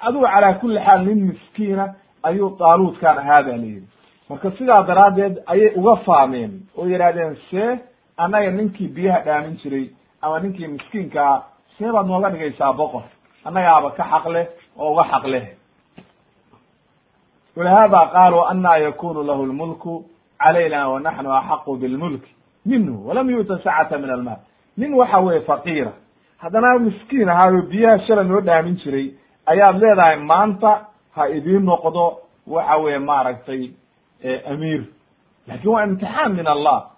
Adigu 0.00 0.24
calaa 0.24 0.54
kuli 0.60 0.78
xaal 0.86 1.00
nin 1.06 1.20
miskiina 1.28 1.94
ayuu 2.22 2.56
daaluudkan 2.58 3.18
ahaa 3.18 3.40
la 3.42 3.52
yidhi. 3.56 3.88
Marka 4.28 4.50
sidaa 4.58 4.82
daraaddeed 4.86 5.34
ayay 5.46 5.70
uga 5.76 5.96
faameen 6.06 6.52
oo 6.78 6.86
yidhahdeen 6.86 7.36
see 7.50 7.78
annaga 8.16 8.50
ninkii 8.50 8.88
biyaha 8.88 9.20
dhaamin 9.26 9.56
jiray 9.62 9.90
ama 10.22 10.40
ninkii 10.40 10.66
miskiinkaa 10.68 11.42
see 11.78 11.92
baad 11.92 12.06
nooga 12.06 12.30
dhigaysaa 12.30 12.72
boqor. 12.72 13.02
Annagaaba 13.44 13.90
ka 13.90 14.04
xaq 14.12 14.26
leh 14.34 14.46
oo 14.78 14.92
uga 14.92 15.04
xaq 15.10 15.24
leh. 15.26 15.46
Walihaada 17.56 18.06
qaaluu 18.12 18.44
anaa 18.50 18.76
yakunu 18.78 19.22
lahu 19.22 19.46
lmulku 19.46 20.04
calayna 20.38 20.88
wa 20.88 21.00
naxnu 21.00 21.32
axaqu 21.32 21.76
bilmulki 21.76 22.30
minhu 22.66 23.08
walam 23.08 23.30
yu'ta 23.30 23.58
sacata 23.64 23.98
min 23.98 24.10
almaal 24.10 24.40
nin 24.76 24.94
waxa 24.94 25.18
weye 25.20 25.40
faqiira. 25.40 25.92
Haddana 26.38 26.78
miskiin 26.78 27.28
ahaayo 27.28 27.62
biyaha 27.62 27.98
shala 28.06 28.22
noo 28.24 28.40
dhaamin 28.40 28.76
jiray 28.76 29.10
ayaad 29.46 29.76
leedahay 29.82 30.16
maanta 30.16 30.86
ha 31.16 31.28
idiin 31.28 31.64
noqdo 31.64 32.18
waxa 32.46 32.76
weye 32.76 32.98
maaragtay 32.98 33.70
amiir. 34.50 34.82
Lakin 35.48 35.70
waa 35.70 35.84
imtixaan 35.86 36.34
min 36.34 36.46
allah. 36.46 36.90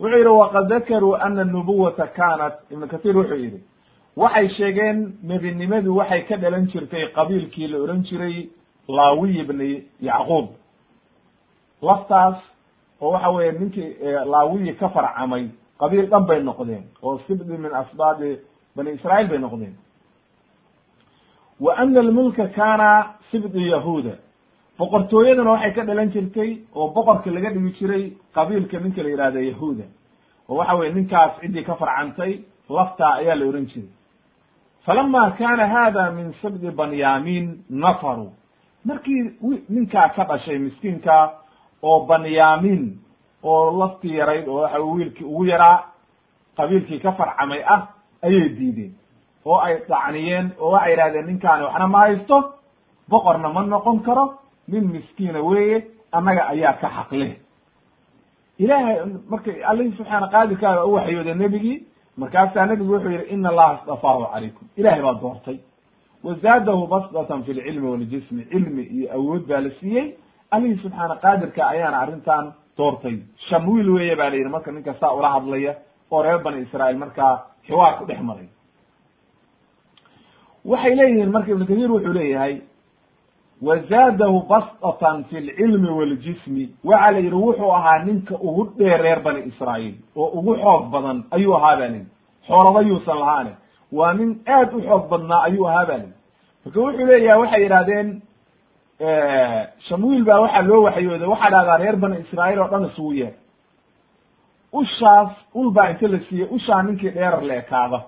Wuxuu 0.00 0.16
yidhi 0.18 0.28
waqad 0.30 0.68
dakaruu 0.68 1.14
ana 1.16 1.44
nubuwata 1.44 2.06
kanat 2.06 2.54
ibnu 2.70 2.86
kahiir 2.88 3.16
wuxuu 3.16 3.36
yidhi 3.36 3.60
waxay 4.16 4.48
sheegeen 4.48 5.12
nebinimadu 5.22 5.96
waxay 5.96 6.22
ka 6.28 6.36
dhalan 6.36 6.66
jirtay 6.66 7.06
qabiilkii 7.14 7.68
la 7.68 7.78
ohan 7.78 8.02
jiray 8.04 8.48
laawiy 8.88 9.40
ibni 9.40 9.82
yacquub. 10.00 10.48
Laftaas 11.82 12.36
oo 13.00 13.10
waxa 13.12 13.30
weye 13.30 13.52
ninkii 13.52 13.96
laawiyi 14.26 14.74
ka 14.74 14.88
farcamay 14.88 15.48
qabiil 15.80 16.06
dhan 16.10 16.24
bay 16.26 16.42
noqdeen 16.42 16.84
oo 17.02 17.18
sibdi 17.26 17.58
min 17.64 17.72
asbaabi 17.82 18.38
bani 18.76 18.90
israa'iil 18.96 19.28
bay 19.28 19.38
noqdeen 19.38 19.74
wa 21.60 21.74
ana 21.78 22.00
almulka 22.00 22.46
kana 22.48 23.14
sibdi 23.30 23.68
yahuuda 23.68 24.14
boqortooyaduna 24.78 25.50
waxay 25.50 25.72
ka 25.74 25.82
dhalan 25.84 26.10
jirtay 26.14 26.50
oo 26.74 26.88
boqorka 26.94 27.30
laga 27.30 27.50
dhigi 27.50 27.70
jiray 27.78 28.04
qabiilka 28.34 28.78
ninka 28.80 29.02
la 29.02 29.08
yihahda 29.08 29.40
yahuuda 29.40 29.84
oo 30.48 30.56
waxa 30.56 30.74
weye 30.76 30.92
ninkaas 30.94 31.32
ciddii 31.40 31.64
ka 31.64 31.74
farcantay 31.74 32.32
laftaa 32.70 33.14
ayaa 33.20 33.34
la 33.34 33.46
ohan 33.46 33.66
jiray. 33.66 33.88
Falama 34.84 35.30
kana 35.38 35.66
hada 35.66 36.10
min 36.10 36.32
sibdi 36.40 36.70
banyamin 36.70 37.64
nafaru. 37.70 38.30
Markii 38.84 39.22
ninkaa 39.68 40.08
ka 40.16 40.24
dhashay 40.24 40.58
miskiinka 40.58 41.32
oo 41.82 42.06
banyamin 42.06 43.00
oo 43.42 43.78
laftii 43.80 44.16
yarayd 44.16 44.48
oo 44.48 44.60
waxa 44.62 44.80
wiilkii 44.80 45.24
ugu 45.24 45.44
yaraa 45.44 45.84
qabiilkii 46.56 46.98
ka 47.00 47.12
farcamay 47.12 47.62
ah 47.66 47.82
ayay 48.22 48.48
diideen. 48.48 48.92
Oo 49.44 49.58
ay 49.60 49.78
dacniyeen 49.88 50.50
oo 50.60 50.70
waxay 50.70 50.90
yidhahdeen 50.92 51.26
ninkaani 51.26 51.64
waxna 51.64 51.86
ma 51.88 51.98
haysto 51.98 52.36
boqorna 53.08 53.48
ma 53.48 53.62
noqon 53.62 54.00
karo 54.02 54.34
nin 54.68 54.84
miskiina 54.92 55.40
weeye 55.42 55.84
annaga 56.12 56.48
ayaa 56.48 56.72
ka 56.80 56.88
xaq 56.96 57.12
leh 57.12 57.36
ilaahay 58.58 58.96
marka 59.30 59.50
allihii 59.70 59.96
subxaana 59.96 60.26
qaadirkaaga 60.34 60.84
u 60.84 60.92
waxyooda 60.92 61.34
nebigii 61.34 61.82
markaasaa 62.16 62.66
nebigu 62.66 62.92
wuxuu 62.94 63.10
yihi 63.10 63.24
ina 63.34 63.48
allaha 63.48 63.74
istafaahu 63.78 64.26
calaykum. 64.32 64.68
Ilahay 64.76 65.02
baa 65.02 65.14
doortay. 65.22 65.58
Wazaadahu 66.24 66.86
basdatan 66.86 67.44
fi 67.44 67.52
lcilmi 67.52 67.88
waljismi 67.90 68.44
cilmi 68.50 68.82
iyo 68.82 69.12
awood 69.14 69.42
baa 69.48 69.60
la 69.60 69.70
siiyey. 69.80 70.14
Allihii 70.50 70.82
subxaana 70.82 71.16
qaadirka 71.16 71.66
ayaana 71.68 71.98
arrintan 72.00 72.52
doortay. 72.78 73.16
Shamwiil 73.48 73.90
weeye 73.90 74.14
ba 74.16 74.30
la 74.30 74.36
yidhi 74.36 74.50
marka 74.50 74.72
ninka 74.72 74.94
saa 75.00 75.12
ula 75.18 75.30
hadlaya 75.34 75.74
oo 76.10 76.22
reer 76.22 76.38
bani 76.42 76.62
israa'iil 76.62 76.98
markaa 76.98 77.34
xiwaar 77.66 77.98
ku 77.98 78.04
dhex 78.06 78.20
maray. 78.22 78.48
Waxay 80.64 80.94
leeyihiin 80.94 81.30
marka 81.32 81.50
ibnu 81.52 81.66
kathiir 81.66 81.90
wuxuu 81.92 82.12
leeyahay 82.12 82.54
wazaadahu 83.62 84.42
basdatan 84.48 85.24
fi 85.30 85.40
lcilmi 85.40 85.90
waljismi 85.98 86.64
waxa 86.84 87.10
la 87.10 87.18
yidhi 87.18 87.34
wuxuu 87.36 87.70
ahaa 87.72 88.04
ninka 88.04 88.34
ugu 88.34 88.64
dheer 88.78 89.00
reer 89.02 89.20
bani 89.22 89.40
israa'iil 89.50 89.94
oo 90.16 90.28
ugu 90.38 90.54
xoog 90.62 90.90
badan 90.92 91.24
ayuu 91.30 91.54
ahaa 91.56 91.76
ba 91.76 91.86
lidi 91.88 92.06
xoolaba 92.46 92.80
yuusan 92.82 93.18
lahaane. 93.18 93.52
Waa 93.92 94.12
nin 94.14 94.30
aad 94.46 94.74
u 94.74 94.80
xoog 94.82 95.08
badnaa 95.10 95.42
ayuu 95.48 95.66
ahaa 95.68 95.86
ba 95.86 95.96
lidi 95.98 96.12
marka 96.64 96.80
wuxuu 96.80 97.06
leeyahay 97.06 97.40
waxay 97.42 97.62
yidhahdeen 97.62 98.08
shamwiil 99.88 100.24
baa 100.24 100.40
waxaa 100.40 100.62
loo 100.62 100.82
waxyooday 100.82 101.28
waxaa 101.28 101.50
dhahdaa 101.50 101.76
reer 101.78 101.96
bani 101.96 102.16
israa'iil 102.20 102.58
oo 102.60 102.68
dhan 102.68 102.84
isugu 102.86 103.12
yeer 103.14 103.34
ushaas 104.72 105.30
ul 105.54 105.70
baa 105.70 105.90
inta 105.90 106.08
la 106.08 106.18
siiyey 106.28 106.48
ushaa 106.50 106.82
ninkii 106.82 107.10
dheerar 107.10 107.42
la 107.42 107.54
ekaada 107.54 108.00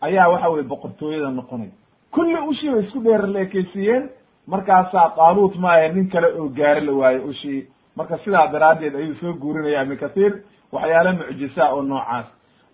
ayaa 0.00 0.28
waxa 0.28 0.48
weye 0.50 0.62
boqortooyada 0.62 1.30
noqonay. 1.30 1.70
Kulli 2.10 2.34
ushii 2.50 2.70
bay 2.70 2.82
isku 2.84 3.00
dheerar 3.00 3.28
la 3.28 3.40
ekeysiiyeen 3.40 4.08
markaasaa 4.46 5.12
daaluut 5.16 5.56
maahe 5.58 5.88
nin 5.92 6.08
kale 6.10 6.26
oo 6.38 6.48
gaaro 6.48 6.80
la 6.80 6.92
waayo 6.92 7.22
ushii. 7.24 7.66
Marka 7.96 8.18
sidaa 8.24 8.46
daraaddeed 8.52 8.94
ayuu 8.94 9.14
soo 9.20 9.32
guurinaya 9.32 9.82
ibnu 9.82 9.96
kathiir 9.96 10.32
waxyaala 10.72 11.12
mucjisa 11.12 11.72
oo 11.74 11.82
noocaas. 11.82 12.26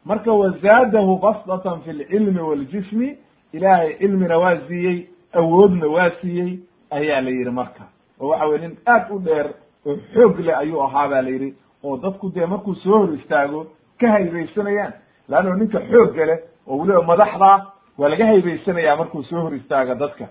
Marka 0.05 0.33
wazaadahu 0.33 1.18
basdatan 1.18 1.81
fi 1.85 1.92
lcilmi 1.92 2.40
waljismi 2.40 3.16
ilaahay 3.53 3.95
cilmina 3.99 4.38
waa 4.38 4.57
siiyey 4.68 5.07
awoodna 5.33 5.87
waa 5.87 6.11
siiyey 6.21 6.59
ayaa 6.92 7.20
la 7.20 7.31
yidhi 7.31 7.50
marka. 7.50 7.85
Oo 8.20 8.28
waxa 8.28 8.46
weye 8.46 8.59
nin 8.61 8.76
aad 8.87 9.11
u 9.11 9.18
dheer 9.18 9.46
oo 9.87 9.96
xoog 10.14 10.38
leh 10.40 10.59
ayuu 10.59 10.81
ahaa 10.83 11.09
ba 11.09 11.22
la 11.22 11.31
yidhi 11.31 11.55
oo 11.85 11.96
dadku 11.96 12.31
dee 12.35 12.46
markuu 12.46 12.74
soo 12.74 12.98
hor 12.98 13.14
istaago 13.14 13.66
ka 14.00 14.11
haybeysanayaan. 14.12 14.92
Leanno 15.28 15.55
ninka 15.57 15.78
xoogga 15.90 16.24
leh 16.26 16.38
oo 16.66 16.76
weliba 16.78 17.02
madaxda 17.02 17.50
waa 17.98 18.09
laga 18.09 18.26
haybeysanaya 18.26 18.96
markuu 18.96 19.22
soo 19.22 19.40
hor 19.42 19.55
istaaga 19.55 19.94
dadka. 19.94 20.28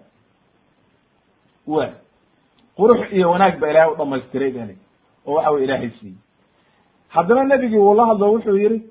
Wa 1.67 1.89
qurux 2.77 3.11
iyo 3.13 3.31
wanaag 3.31 3.59
ba 3.59 3.69
ilahay 3.69 3.91
u 3.93 3.95
dhamaystiray 3.95 4.51
bali 4.51 4.75
oo 5.27 5.33
waxa 5.35 5.51
weye 5.51 5.63
ilaahay 5.65 5.89
siiyey. 5.99 6.15
Haddana 7.09 7.43
nebigii 7.43 7.77
wuu 7.77 7.93
la 7.95 8.05
hadlo 8.05 8.31
wuxuu 8.33 8.55
yihi 8.57 8.83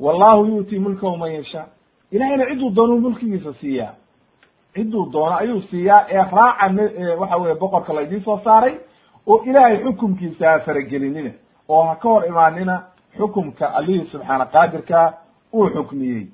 wallahu 0.00 0.46
yu'ti 0.46 0.78
mulkahu 0.78 1.16
man 1.16 1.32
yashaa. 1.32 1.66
Ilahayna 2.12 2.46
ciduu 2.46 2.70
doonuu 2.70 3.00
mulkigiisa 3.00 3.52
siiyaa 3.60 3.94
ciduu 4.76 5.06
doono 5.12 5.36
ayuu 5.36 5.60
siiyaa 5.70 6.06
ee 6.08 6.24
raaca 6.36 6.66
waxa 7.20 7.36
weye 7.42 7.54
boqorka 7.54 7.92
laydii 7.98 8.20
soo 8.24 8.38
saaray 8.44 8.74
oo 9.26 9.42
ilaahay 9.48 9.76
xukumkiisa 9.84 10.50
ha 10.50 10.58
faragelinina 10.66 11.30
oo 11.68 11.82
ha 11.88 11.94
ka 11.96 12.08
hor 12.08 12.26
imaanina 12.26 12.74
xukumka 13.18 13.66
allihii 13.78 14.08
subxaana 14.12 14.46
qaadirka 14.46 14.98
uu 15.52 15.68
xukmiyey. 15.74 16.26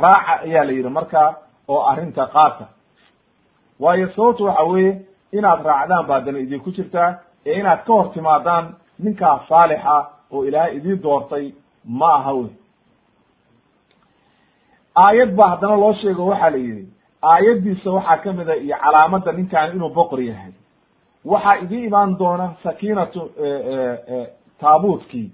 Raaca 0.00 0.32
ayaa 0.44 0.64
la 0.64 0.72
yidhi 0.72 0.88
marka 0.88 1.34
oo 1.68 1.80
arrinta 1.90 2.26
qaata. 2.26 2.66
Waayo 3.80 4.08
sababtu 4.08 4.44
waxa 4.44 4.62
weeye 4.62 4.92
inaad 5.32 5.64
raacdaan 5.64 6.06
baa 6.06 6.20
dana 6.20 6.38
idinku 6.38 6.70
jirtaa 6.70 7.10
ee 7.46 7.58
inaad 7.60 7.80
ka 7.86 7.92
hor 7.92 8.12
timaadaan 8.14 8.74
ninkaas 8.98 9.48
saalixa 9.48 9.96
oo 10.32 10.44
ilaahay 10.44 10.76
idii 10.76 10.96
doortay 11.02 11.52
ma 11.84 12.14
aha 12.14 12.32
wey. 12.32 12.50
Aayad 14.96 15.34
ba 15.36 15.48
haddana 15.50 15.76
loo 15.76 15.94
sheego 15.94 16.26
waxaa 16.26 16.50
la 16.50 16.56
yidhi 16.56 16.84
aayaddiisa 17.32 17.90
waxaa 17.96 18.16
ka 18.24 18.32
mid 18.32 18.48
a 18.50 18.56
iyo 18.56 18.76
calaamadda 18.84 19.32
ninkaan 19.32 19.72
inuu 19.76 19.88
boqor 19.98 20.20
yahay. 20.22 20.52
Waxaa 21.24 21.56
idii 21.64 21.84
imaan 21.86 22.18
doona 22.18 22.46
sakiinatu 22.62 23.20
taabuutkii 24.60 25.30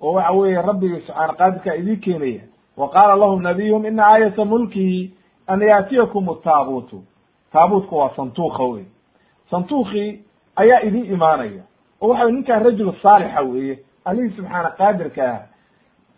oo 0.00 0.12
waxa 0.12 0.32
weeye 0.32 0.62
rabbigii 0.62 1.00
subxaana 1.06 1.32
qaadirkaa 1.38 1.74
idii 1.74 1.96
keenaya 1.96 2.40
wa 2.76 2.88
qaala 2.90 3.14
lahum 3.16 3.42
nabiyuhum 3.42 3.86
ina 3.86 4.06
aayata 4.06 4.44
mulkihi 4.44 5.14
an 5.46 5.60
yaatiyakum 5.62 6.26
taabuutu. 6.44 7.02
Taabuutka 7.52 7.96
waa 7.96 8.10
santuuka 8.16 8.62
wey 8.62 8.84
santuukii 9.50 10.22
ayaa 10.56 10.80
idin 10.82 11.12
imaanaya. 11.12 11.62
Oo 12.00 12.08
waxa 12.08 12.30
ninkaan 12.30 12.62
rajul 12.64 12.92
saalixa 13.02 13.40
weeye 13.42 13.78
alihii 14.04 14.36
subxaana 14.36 14.70
qaadirka 14.70 15.22
ah 15.32 15.40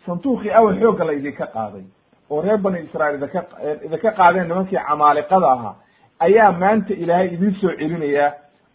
santuukii 0.05 0.51
awal 0.51 0.79
xoogga 0.79 1.03
la 1.05 1.13
idinka 1.13 1.45
qaaday 1.47 1.83
oo 2.31 2.41
reer 2.41 2.57
bani 2.57 2.79
israail 2.87 3.15
idinka 3.15 3.41
idinka 3.85 4.11
qaadeen 4.19 4.47
nimankii 4.47 4.79
camaaliqada 4.87 5.47
ahaa 5.55 5.75
ayaa 6.19 6.51
maanta 6.51 6.93
ilaahay 6.93 7.27
idiin 7.35 7.55
soo 7.61 7.71
celinaya 7.79 8.27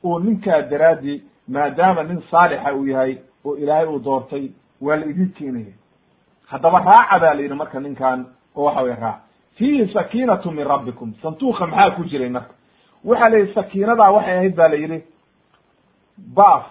oo 0.04 0.18
ninkaa 0.20 0.62
daraaddi 0.70 1.22
maadaama 1.48 2.02
nin 2.02 2.22
saalixa 2.30 2.74
uu 2.74 2.86
yahay 2.86 3.16
oo 3.44 3.56
ilaahay 3.56 3.86
uu 3.86 3.98
doortay 4.04 4.44
waa 4.80 4.96
la 4.96 5.06
idin 5.06 5.30
keenaya. 5.38 5.72
Haddaba 6.50 6.78
raaca 6.78 7.18
baa 7.22 7.34
la 7.34 7.40
yidhi 7.42 7.54
marka 7.54 7.80
ninkan 7.80 8.26
oo 8.56 8.64
waxa 8.64 8.82
weye 8.82 8.96
raac. 9.00 9.18
Fiihi 9.56 9.92
sakiinatu 9.94 10.50
min 10.50 10.64
rabbikum 10.66 11.12
santuuka 11.22 11.66
maxaa 11.66 11.90
ku 11.96 12.04
jiray 12.04 12.28
marka? 12.28 12.54
Waxaa 13.04 13.28
la 13.28 13.36
yidhi 13.38 13.54
sakiinadaa 13.54 14.10
waxay 14.16 14.36
ahayd 14.36 14.54
ba 14.56 14.68
la 14.68 14.76
yidhi 14.76 14.98
baas 16.36 16.66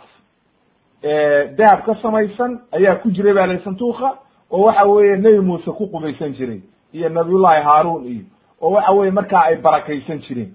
dahab 1.57 1.85
ka 1.85 1.95
samaysan 2.01 2.59
ayaa 2.71 2.95
ku 3.01 3.09
jiray 3.11 3.33
ba 3.33 3.45
la 3.47 3.53
yidhi 3.53 3.63
santuuka 3.63 4.17
oo 4.51 4.61
waxa 4.65 4.85
weeye 4.85 5.17
nebi 5.17 5.39
muuse 5.39 5.71
ku 5.77 5.87
qubaysan 5.87 6.33
jiray 6.33 6.61
iyo 6.97 7.09
nabiyullahi 7.09 7.61
haaruun 7.67 8.03
iyo 8.13 8.23
oo 8.61 8.71
waxa 8.75 8.91
weye 8.97 9.11
markaa 9.11 9.43
ay 9.49 9.55
barakaysan 9.65 10.19
jireen. 10.25 10.51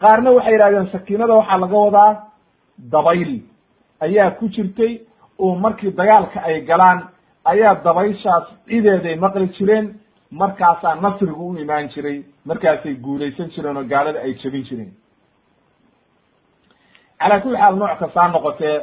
Qaarna 0.00 0.30
waxay 0.36 0.52
yidhahdeen 0.54 0.88
sakiinada 0.92 1.34
waxaa 1.40 1.58
laga 1.64 1.76
wadaa 1.86 2.12
dabayl. 2.92 3.32
Ayaa 4.00 4.30
ku 4.38 4.48
jirtay 4.54 4.92
oo 5.38 5.54
markii 5.64 5.90
dagaalka 6.00 6.40
ay 6.48 6.60
galaan 6.70 6.98
ayaa 7.44 7.74
dabayshaas 7.84 8.46
cideeday 8.68 9.16
maqli 9.16 9.46
jireen. 9.58 9.86
Markaasaa 10.30 10.94
nasrigu 11.02 11.44
u 11.50 11.56
imaan 11.58 11.88
jiray. 11.94 12.18
Markaasay 12.48 12.94
guulaysan 12.94 13.50
jireen 13.54 13.76
oo 13.76 13.84
gaalada 13.92 14.20
ay 14.20 14.34
jebin 14.42 14.64
jireen. 14.68 14.92
Calaa 17.20 17.40
kulli 17.40 17.56
xaal 17.58 17.76
nooc 17.76 17.98
kastaa 17.98 18.28
noqotee 18.28 18.76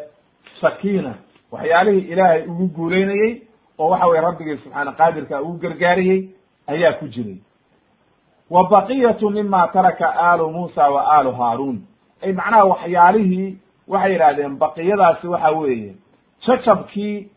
sakiina. 0.62 1.14
Waxyaalihii 1.52 2.08
ilaahay 2.12 2.42
ugu 2.52 2.68
guulaynayey 2.76 3.32
oo 3.80 3.90
waxa 3.92 4.08
weye 4.08 4.22
rabbigii 4.22 4.58
subxaana 4.64 4.92
qaadirka 5.00 5.42
ugu 5.42 5.58
gargaariyey 5.64 6.20
ayaa 6.68 6.94
ku 6.94 7.08
jiray 7.08 7.38
wa 8.50 8.68
baqiyatu 8.70 9.30
mima 9.30 9.68
taraka 9.68 10.08
aalu 10.16 10.50
muusa 10.52 10.90
wa 10.90 11.02
aalu 11.18 11.32
haaruun 11.32 11.82
ay 12.24 12.32
macnaha 12.34 12.64
waxyaalihii 12.66 13.58
waxay 13.88 14.12
yidhahdeen 14.14 14.58
baqiyadaasi 14.58 15.28
waxa 15.28 15.52
weeye 15.52 15.96
jacabkii 16.48 17.28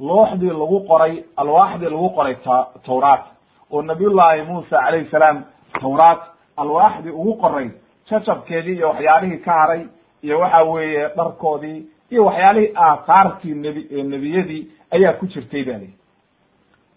looxdii 0.00 0.50
lagu 0.50 0.80
qoray 0.88 1.24
alwaaxdii 1.36 1.90
lagu 1.94 2.10
qoray 2.10 2.34
t 2.34 2.46
tawraat 2.86 3.24
oo 3.70 3.82
nabiyullaahi 3.82 4.42
muusa 4.42 4.76
calayhi 4.84 5.10
salaam 5.10 5.44
tawraat 5.80 6.20
alwaaxdii 6.56 7.10
ugu 7.10 7.34
qoray 7.34 7.70
jacabkeedii 8.10 8.76
iyo 8.76 8.88
waxyaalihii 8.88 9.38
ka 9.38 9.52
haray 9.52 9.86
iyo 10.22 10.40
waxa 10.40 10.62
weeye 10.62 11.08
dharkoodii 11.16 11.86
iyo 12.10 12.24
waxyaalihii 12.24 12.72
aahaartii 12.76 13.54
nebi 13.54 14.02
nebiyadii 14.02 14.66
ayaa 14.90 15.12
ku 15.12 15.26
jirtay 15.26 15.64
ba 15.64 15.72
lihi 15.72 15.94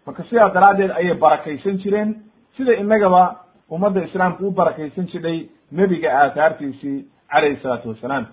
marka 0.06 0.24
sidaa 0.30 0.50
daraaddeed 0.50 0.91
ayay 0.91 1.13
barakaysan 1.13 1.78
jireen. 1.78 2.15
Sida 2.58 2.74
inagaba 2.76 3.36
ummadda 3.70 4.04
islaamka 4.06 4.44
u 4.46 4.52
barakaysan 4.52 5.08
jidhay 5.12 5.50
nebiga 5.72 6.10
aahaartiisii 6.20 7.06
calayhi 7.32 7.60
salaatu 7.62 7.89
wassalaam 7.89 8.26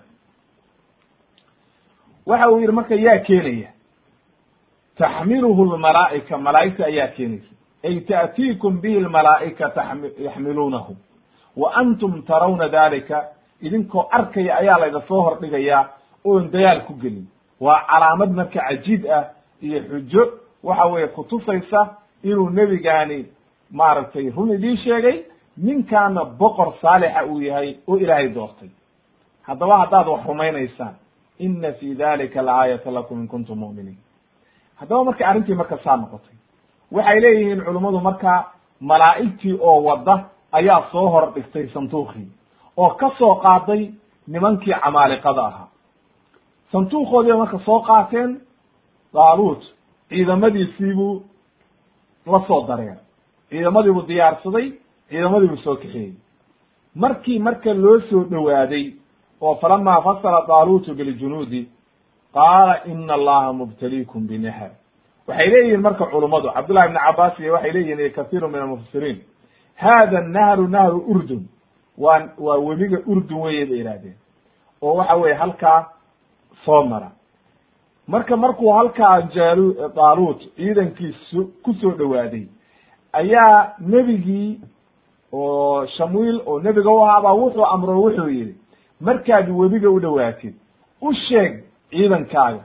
waxa 2.25 2.49
uu 2.51 2.59
yidhi 2.59 2.71
marka 2.73 2.95
yaa 2.95 3.17
keenaya 3.27 3.69
taxmiluhu 4.97 5.65
lmalaa'ika 5.65 6.37
malaa'igta 6.37 6.85
ayaa 6.85 7.07
keenaysa 7.07 7.51
ay 7.83 7.99
ta'tiikum 7.99 8.81
bihi 8.81 8.99
lmalaa'ika 8.99 9.71
yaxmiluunahu 10.27 10.95
wa 11.57 11.73
antum 11.75 12.21
tarawna 12.21 12.69
dalika 12.69 13.23
idinkoo 13.61 14.07
arkaya 14.11 14.55
ayaa 14.57 14.79
layda 14.79 15.01
soo 15.07 15.21
hordhigayaa 15.21 15.83
oon 16.25 16.51
dagaal 16.51 16.81
ku 16.87 16.93
gelin. 16.93 17.27
Waa 17.59 17.81
calaamad 17.91 18.31
marka 18.31 18.59
cajiib 18.59 19.05
ah 19.11 19.23
iyo 19.61 19.79
xujo 19.89 20.23
waxa 20.63 20.85
weeye 20.85 21.07
kutusaysa 21.07 21.95
inuu 22.23 22.49
nebigaani 22.49 23.25
maaragtay 23.71 24.29
run 24.29 24.51
idiin 24.55 24.77
sheegay 24.77 25.17
ninkaana 25.57 26.25
boqor 26.25 26.73
saalixa 26.81 27.23
uu 27.25 27.39
yahay 27.41 27.75
oo 27.87 27.97
ilaahay 27.97 28.29
doortay. 28.35 28.69
Haddaba 29.47 29.77
haddaad 29.77 30.07
wax 30.07 30.25
rumaynaysaan 30.27 30.95
ina 31.39 31.71
fi 31.73 31.95
dalika 31.95 32.41
laaayata 32.45 32.91
lakum 32.93 33.21
in 33.21 33.27
kuntum 33.27 33.57
mu'miniin. 33.59 33.97
Haddaba 34.75 35.03
marka 35.03 35.27
arrintii 35.27 35.55
marka 35.55 35.77
saa 35.83 35.97
noqotay. 35.97 36.35
Waxay 36.91 37.19
leeyihiin 37.21 37.61
culummadu 37.65 37.99
marka 37.99 38.51
malaa'igtii 38.79 39.57
oo 39.61 39.81
wadda 39.83 40.15
ayaa 40.51 40.83
soo 40.91 41.09
hor 41.09 41.33
dhigtay 41.35 41.67
santuuqii 41.73 42.27
oo 42.77 42.89
ka 42.89 43.11
soo 43.17 43.35
qaaday 43.35 43.91
nimankii 44.27 44.73
camaaliqada 44.83 45.41
ahaa. 45.45 45.67
Santuuqoodiiba 46.71 47.37
marka 47.37 47.59
soo 47.65 47.79
qaateen 47.81 48.41
daaluut 49.13 49.61
ciidamadiisiibuu 50.09 51.23
la 52.25 52.39
soo 52.47 52.67
dareer 52.67 52.97
ciidamadiibuu 53.49 54.07
diyaarsaday 54.07 54.71
ciidamadiibuu 55.09 55.57
soo 55.57 55.75
kaxeeyey 55.75 56.13
markii 56.95 57.39
marka 57.39 57.73
loo 57.73 57.99
soo 58.09 58.23
dhowaaday 58.23 58.85
oo 59.41 59.55
falamaa 59.55 60.01
fasala 60.01 60.45
daaluutu 60.47 60.95
biljunuudi 60.95 61.67
qaala 62.33 62.83
ina 62.85 63.13
allaha 63.13 63.53
mubtaliikum 63.53 64.27
binahar 64.27 64.71
waxay 65.27 65.47
leeyihiin 65.49 65.81
marka 65.81 66.05
culummadu 66.05 66.51
cabdullahi 66.53 66.87
ibni 66.87 66.99
cabaas 66.99 67.39
iyo 67.39 67.53
waxay 67.53 67.71
leeyihiin 67.71 67.99
iyo 67.99 68.09
kathiiru 68.15 68.47
min 68.49 68.61
almufasiriin 68.61 69.21
hada 69.75 70.21
nahru 70.21 70.67
nahru 70.67 70.99
urdun. 71.07 71.43
Waa 71.97 72.29
waa 72.37 72.57
webiga 72.57 72.97
urdun 73.05 73.41
weye 73.41 73.65
bay 73.65 73.79
ihahdeen 73.79 74.15
oo 74.81 74.95
waxa 74.95 75.15
weye 75.15 75.33
halkaa 75.33 75.89
soo 76.65 76.83
mara 76.83 77.11
marka 78.07 78.37
markuu 78.37 78.71
halkaa 78.71 79.21
jaalu 79.21 79.75
daaluut 79.95 80.41
ciidankiisu 80.55 81.45
ku 81.63 81.73
soo 81.73 81.91
dhowaaday 81.91 82.45
ayaa 83.13 83.75
nebigii 83.79 84.61
oo 85.33 85.85
shamuil 85.97 86.41
oo 86.45 86.59
nebiga 86.59 86.91
u 86.91 87.03
ahaabaa 87.05 87.33
wuxuu 87.33 87.65
amro 87.65 88.01
wuxuu 88.01 88.29
yihi 88.29 88.55
markaad 89.01 89.49
webiga 89.49 89.89
u 89.89 89.99
dhowaatid 89.99 90.53
u 91.01 91.13
sheeg 91.13 91.63
ciidankaaga 91.89 92.63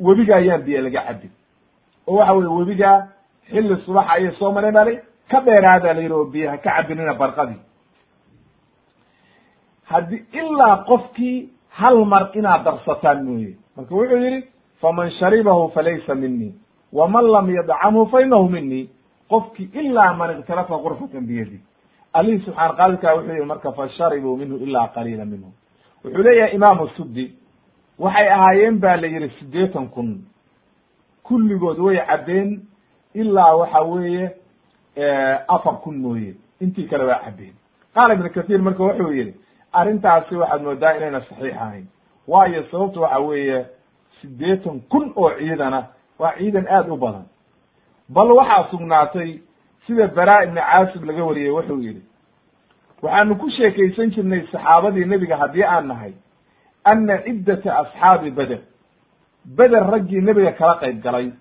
webiga 0.00 0.36
ayaan 0.36 0.62
biyo 0.62 0.82
laga 0.82 1.02
cabin 1.06 1.30
oo 2.06 2.16
waxa 2.16 2.32
weye 2.32 2.48
webiga 2.58 3.08
xilli 3.50 3.76
subaxa 3.84 4.12
ayay 4.12 4.32
soo 4.38 4.52
baa 4.52 4.84
li 4.84 4.98
ka 5.30 5.40
dheeraada 5.40 5.94
la 5.94 6.00
yidhi 6.00 6.14
oo 6.14 6.24
biyo 6.24 6.50
ha 6.50 6.56
ka 6.56 6.70
cabinina 6.76 7.14
barqadii. 7.14 7.60
Haddi 9.84 10.24
ilaa 10.32 10.76
qofkii 10.88 11.48
hal 11.70 12.04
mar 12.04 12.30
inaad 12.34 12.64
darsataan 12.64 13.24
mooye 13.24 13.56
marka 13.76 13.94
wuxuu 13.94 14.16
yihi 14.24 14.44
faman 14.80 15.10
sharibahu 15.10 15.68
falaysa 15.74 16.14
minii 16.14 16.54
waman 16.92 17.24
lam 17.24 17.50
yadcamhu 17.54 18.06
fa 18.10 18.22
inahu 18.22 18.48
minii 18.48 18.90
qofkii 19.30 19.70
ilaa 19.72 20.14
man 20.14 20.38
iktarafa 20.40 20.78
qurfatan 20.78 21.26
biyadi. 21.26 21.60
Allihii 22.12 22.44
subxaana 22.44 22.74
qaadirkaa 22.74 23.14
wuxuu 23.14 23.32
yihi 23.32 23.44
marka 23.46 23.72
fasharibuu 23.72 24.36
minhu 24.36 24.56
ilaa 24.56 24.88
qaliila 24.88 25.24
minhu. 25.24 25.52
Wuxuu 26.04 26.22
leeyahay 26.22 26.54
imaamu 26.54 26.88
suddi 26.96 27.32
waxay 27.98 28.28
ahaayeen 28.32 28.78
ba 28.80 28.96
la 28.96 29.06
yihi 29.06 29.28
siddeetan 29.38 29.88
kun. 29.88 30.24
Kulligood 31.22 31.78
way 31.78 31.96
cabbeen 32.06 32.60
ilaa 33.14 33.54
waxa 33.56 33.80
weeye 33.82 34.30
afar 35.48 35.74
kun 35.82 35.96
mooye. 35.98 36.34
Intii 36.60 36.88
kale 36.88 37.04
waa 37.04 37.20
cabbeen 37.24 37.52
qaala 37.94 38.14
ibnu 38.14 38.30
kathiir 38.30 38.62
marka 38.62 38.82
wuxuu 38.84 39.12
yihi 39.12 39.34
arrintaasi 39.72 40.34
waxaad 40.34 40.62
moodaa 40.62 40.96
inayna 40.96 41.20
saxiix 41.20 41.54
ahayn. 41.56 41.86
Waayo 42.28 42.62
sababtu 42.70 43.00
waxa 43.02 43.18
weeye 43.18 43.66
siddeetan 44.20 44.80
kun 44.90 45.12
oo 45.16 45.30
ciidana 45.38 45.80
waa 46.18 46.32
ciidan 46.38 46.66
aad 46.68 46.88
u 46.88 46.96
badan. 46.96 47.26
Bal 48.08 48.30
waxaa 48.32 48.68
sugnaatay 48.70 49.40
sida 49.86 50.06
bara 50.08 50.44
ibni 50.44 50.60
caasib 50.60 51.04
laga 51.04 51.24
wariyey 51.24 51.50
wuxuu 51.50 51.80
yidhi 51.82 52.02
waxaanu 53.02 53.36
ku 53.38 53.50
sheekaysan 53.50 54.10
jirnay 54.14 54.42
saxaabadii 54.52 55.04
nebiga 55.04 55.36
haddii 55.36 55.64
aan 55.64 55.86
nahay 55.88 56.12
ana 56.84 57.22
ciddata 57.24 57.78
asxaabi 57.82 58.30
beder 58.30 58.60
beder 59.44 59.84
raggii 59.92 60.20
nebiga 60.20 60.52
kala 60.52 60.74
qayb 60.80 61.02
galay. 61.02 61.32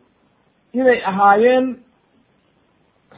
Inay 0.74 1.00
ahaayeen 1.10 1.66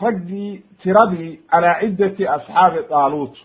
raggii 0.01 0.64
tiradii 0.82 1.39
calaa 1.51 1.80
ciddati 1.82 2.28
asxaabi 2.28 2.80
daaluut 2.89 3.36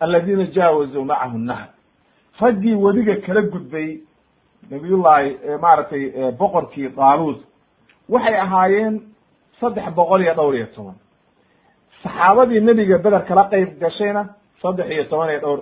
aladiina 0.00 0.44
jaawazuu 0.56 1.04
macahu 1.04 1.38
nahr 1.38 1.68
raggii 2.40 2.74
wediga 2.74 3.16
kala 3.26 3.42
gudbay 3.42 3.98
nabiyullaahi 4.70 5.28
maaragtay 5.64 6.02
boqorkii 6.38 6.88
daaluut 6.96 7.38
waxay 8.08 8.36
ahaayeen 8.40 8.94
saddex 9.60 9.94
boqol 9.98 10.20
iyo 10.22 10.34
dhowr 10.34 10.54
iyo 10.56 10.66
toban. 10.76 10.94
Saxaabadii 12.02 12.60
nebiga 12.60 12.98
beder 12.98 13.22
kala 13.28 13.44
qayb 13.52 13.78
gashayna 13.80 14.22
saddex 14.62 14.86
iyo 14.90 15.04
toban 15.10 15.28
iyo 15.30 15.40
dhowr 15.40 15.58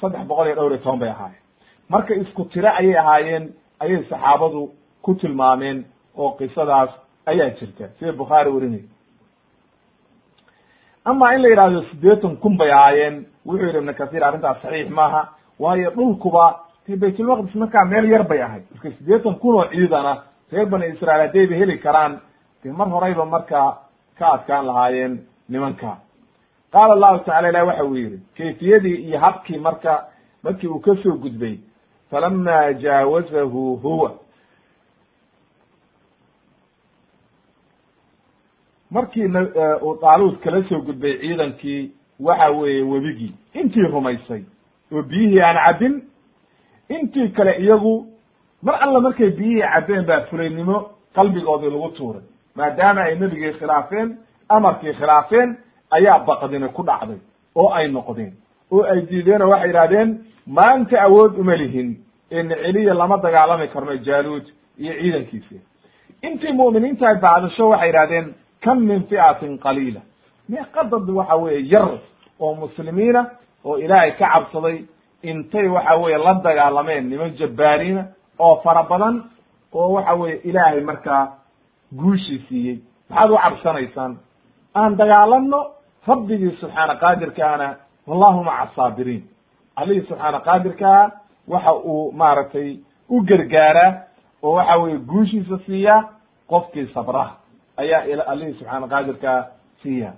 saddex 0.00 0.22
boqol 0.30 0.46
iyo 0.46 0.56
dhowr 0.56 0.72
iyo 0.72 0.82
toban 0.84 0.98
bay 0.98 1.08
ahaayeen. 1.10 1.42
Marka 1.88 2.14
isku 2.14 2.44
tiro 2.44 2.68
ayay 2.80 2.96
ahaayeen 2.98 3.44
ayay 3.80 4.02
saxaabadu 4.10 4.70
ku 5.02 5.14
tilmaameen 5.14 5.84
oo 6.16 6.30
qisadaas 6.38 6.90
ayaa 7.26 7.50
jirta. 7.58 7.84
Sida 7.98 8.12
bukhaari 8.12 8.50
warinay 8.50 8.84
ama 11.04 11.34
in 11.34 11.42
la 11.42 11.48
yidhahdo 11.48 11.82
siddeetan 11.90 12.36
kun 12.36 12.56
bay 12.58 12.70
ahaayeen 12.72 13.26
wuxuu 13.46 13.66
yidhi 13.66 13.78
ibnu 13.78 13.94
kathiir 13.94 14.24
arrintaas 14.24 14.58
saxiix 14.62 14.88
maaha 14.90 15.22
waayo 15.58 15.90
dhulkuba 15.90 16.44
dee 16.88 16.96
baytulmaqdis 16.96 17.54
markaa 17.54 17.84
meel 17.84 18.04
yar 18.10 18.24
bay 18.28 18.42
ahayd 18.42 18.64
marka 18.72 18.90
siddeetan 18.98 19.34
kun 19.42 19.54
oo 19.54 19.64
ciidana 19.70 20.12
reer 20.52 20.66
bani 20.66 20.86
israail 20.94 21.20
haddayba 21.26 21.54
heli 21.60 21.78
karaan 21.78 22.20
dee 22.64 22.72
mar 22.72 22.88
horeyba 22.88 23.24
markaa 23.24 23.68
ka 24.18 24.26
adkaan 24.34 24.66
lahaayeen 24.66 25.14
nimanka 25.48 25.96
qaala 26.72 26.92
allahu 26.94 27.18
tacala 27.24 27.48
ilah 27.48 27.66
waxa 27.66 27.84
uu 27.84 27.96
yidhi 27.96 28.18
kayfiyadii 28.36 28.96
iyo 29.06 29.18
habkii 29.18 29.58
marka 29.58 29.92
markii 30.44 30.68
uu 30.68 30.80
ka 30.80 30.92
soo 31.02 31.16
gudbay 31.22 31.58
falama 32.10 32.72
jaawazahu 32.72 33.76
huwa 33.76 34.10
markii 38.90 39.26
uu 39.82 39.98
daaluud 40.02 40.36
kala 40.44 40.62
soo 40.68 40.80
gudbay 40.80 41.18
ciidankii 41.20 41.90
waxa 42.20 42.50
weeye 42.50 42.82
webigii 42.82 43.34
intii 43.54 43.82
rumaysay 43.94 44.42
oo 44.92 45.02
biyihii 45.02 45.40
aan 45.42 45.56
cabbin 45.66 45.94
intii 46.88 47.28
kale 47.28 47.52
iyagu 47.58 48.06
mar 48.62 48.76
alla 48.80 49.00
markay 49.00 49.30
biyihii 49.30 49.62
cabbeen 49.74 50.04
baa 50.06 50.20
fulaynimo 50.30 50.76
qalbigoodii 51.14 51.70
lagu 51.70 51.88
tuuray 51.96 52.22
maadaama 52.56 53.00
ay 53.02 53.14
nebigii 53.18 53.52
khilaafeen 53.58 54.16
amarkii 54.48 54.92
khilaafeen 54.92 55.56
ayaa 55.90 56.18
baqdini 56.18 56.68
ku 56.68 56.82
dhacday 56.82 57.18
oo 57.54 57.68
ay 57.72 57.88
noqdeen. 57.88 58.32
oo 58.72 58.82
ay 58.82 59.00
diideen 59.10 59.42
oo 59.42 59.50
waxay 59.50 59.68
yidhahdeen 59.68 60.18
maanta 60.46 61.02
awood 61.02 61.38
uma 61.38 61.54
lihin 61.56 61.96
ee 62.30 62.42
celiya 62.48 62.94
lama 62.94 63.16
dagaalami 63.16 63.68
karno 63.68 63.96
jaaluud 63.96 64.44
iyo 64.78 64.92
ciidankiisi 65.00 65.60
intii 66.22 66.52
mu'miniinta 66.52 67.08
ay 67.08 67.16
bacdasho 67.24 67.68
waxay 67.68 67.88
yidhahdeen 67.88 68.34
kam 68.64 68.78
min 68.88 69.02
fi'atin 69.08 69.58
qaliila. 69.58 70.00
Meeqadad 70.48 71.08
waxa 71.18 71.36
weeye 71.36 71.60
yar 71.72 71.88
oo 72.40 72.54
muslimiina 72.54 73.20
oo 73.64 73.78
ilaahay 73.78 74.10
ka 74.18 74.26
cabsaday 74.32 74.76
intay 75.22 75.68
waxa 75.68 75.96
weeye 75.96 76.18
la 76.18 76.34
dagaalameen 76.34 77.08
niman 77.10 77.36
jabbaariina 77.38 78.04
oo 78.38 78.56
fara 78.64 78.82
badan 78.82 79.24
oo 79.72 79.92
waxa 79.92 80.14
weeye 80.14 80.40
ilaahay 80.44 80.80
markaa 80.80 81.28
guushii 81.96 82.44
siiyey. 82.48 82.78
Maxaad 83.10 83.30
u 83.30 83.36
cabsanaysaan? 83.36 84.16
Aan 84.74 84.96
dagaalamno 84.96 85.66
rabbigii 86.06 86.56
subxaana 86.60 86.94
qaadirkaana 86.96 87.76
wallahu 88.06 88.44
maca 88.44 88.92
allihii 89.76 90.06
subxaana 90.08 90.40
qaadirkaa 90.40 91.10
waxa 91.48 91.72
uu 91.74 92.12
maaragtay 92.12 92.78
u 93.08 93.22
gargaaraa 93.22 93.92
oo 94.42 94.52
waxa 94.56 94.76
weeye 94.76 94.98
guushiisa 94.98 95.58
siiyaa 95.66 96.08
qofkii 96.50 96.86
sabraha 96.94 97.36
ayaa 97.76 98.26
allihii 98.26 98.58
subxaana 98.58 98.88
qaadirkaa 98.88 99.44
siiya. 99.82 100.12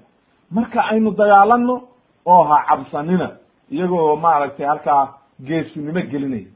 Marka 0.51 0.81
aynu 0.91 1.11
dagaalanno 1.11 1.83
oo 2.27 2.43
ha 2.45 2.65
cabsanina 2.69 3.31
iyagoo 3.71 4.17
maaragtay 4.17 4.67
halkaa 4.67 5.15
geesinimo 5.47 6.01
gelinaya 6.11 6.51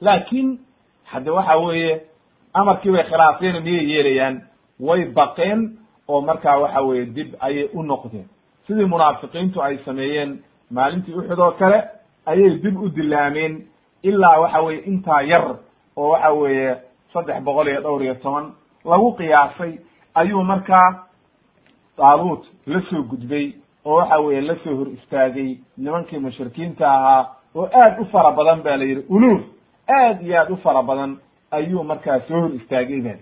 laakiin 0.00 0.58
hadde 1.04 1.30
waxa 1.30 1.56
weeye 1.56 2.00
amarkii 2.54 2.92
bay 2.92 3.02
khilaafeen 3.04 3.62
miyay 3.62 3.86
yeelayaan? 3.90 4.42
Way 4.80 5.04
baqeen 5.04 5.78
oo 6.08 6.20
markaa 6.20 6.58
waxa 6.58 6.80
weeye 6.82 7.06
dib 7.06 7.34
ayay 7.40 7.68
u 7.74 7.82
noqdeen. 7.82 8.28
Sidii 8.66 8.84
munaafiqiintu 8.84 9.62
ay 9.62 9.78
sameeyeen 9.84 10.38
maalintii 10.70 11.14
uxud 11.14 11.38
oo 11.38 11.50
kale 11.50 11.78
ayay 12.26 12.50
dib 12.62 12.76
u 12.82 12.88
dilaameen 12.88 13.66
ilaa 14.02 14.40
waxa 14.40 14.60
weye 14.62 14.80
intaa 14.80 15.22
yar 15.22 15.56
oo 15.96 16.08
waxa 16.08 16.30
weeye 16.32 16.76
saddex 17.12 17.42
boqol 17.44 17.68
iyo 17.68 17.80
dhowr 17.80 18.02
iyo 18.02 18.14
toban 18.14 18.52
lagu 18.84 19.12
qiyaasay 19.16 19.72
ayuu 20.14 20.42
markaa 20.42 21.06
daaluut 21.98 22.44
la 22.66 22.80
soo 22.90 23.02
gudbay 23.02 23.52
oo 23.84 23.96
waxa 23.96 24.18
weeye 24.20 24.40
la 24.40 24.56
soo 24.64 24.76
hor 24.76 24.88
istaagay 24.88 25.58
nimankii 25.78 26.18
mushrikiinta 26.18 26.92
ahaa 26.92 27.26
oo 27.54 27.68
aad 27.72 28.00
u 28.00 28.04
fara 28.04 28.30
badan 28.30 28.62
ba 28.62 28.76
la 28.76 28.84
yidhi 28.84 29.04
uluuf 29.08 29.42
aad 29.88 30.22
iyo 30.22 30.40
aad 30.40 30.50
u 30.50 30.56
fara 30.56 30.82
badan 30.82 31.16
ayuu 31.50 31.84
markaa 31.84 32.20
soo 32.28 32.40
hor 32.40 32.54
istaagay 32.54 33.00
ba 33.00 33.14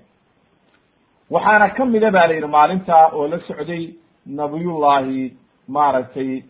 waxaana 1.30 1.68
kamida 1.70 2.10
ba 2.10 2.26
la 2.26 2.34
yidhi 2.34 2.46
maalinta 2.46 3.08
oo 3.12 3.28
la 3.28 3.38
socday 3.38 3.94
nabiyullahi 4.26 5.36
maaragtay 5.68 6.42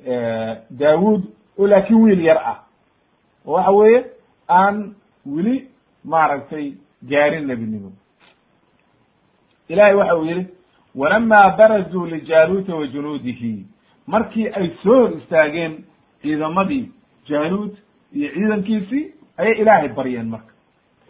daawud 0.70 1.22
oo 1.58 1.66
laakiin 1.66 2.02
wiil 2.02 2.24
yar 2.24 2.38
ah. 2.38 2.58
Oo 3.46 3.54
waxa 3.54 3.70
weeye 3.70 4.04
aan 4.48 4.94
weli 5.26 5.68
maaragtay 6.04 6.72
gaarin 7.02 7.46
nebinimo. 7.46 7.92
Ilahay 9.68 9.94
waxa 9.94 10.16
uu 10.16 10.24
yihi 10.24 10.46
walama 10.94 11.38
barazuu 11.58 12.08
wa 12.78 12.86
junuudihi 12.86 13.66
markii 14.06 14.48
ay 14.48 14.70
soo 14.82 15.00
hor 15.00 15.12
istaageen 15.18 15.84
ciidamadii 16.22 16.92
jaaluud 17.28 17.74
iyo 18.12 18.28
ciidankiisii 18.34 19.12
ayay 19.38 19.54
ilaahay 19.62 19.88
baryeen 19.88 20.28
marka. 20.28 20.52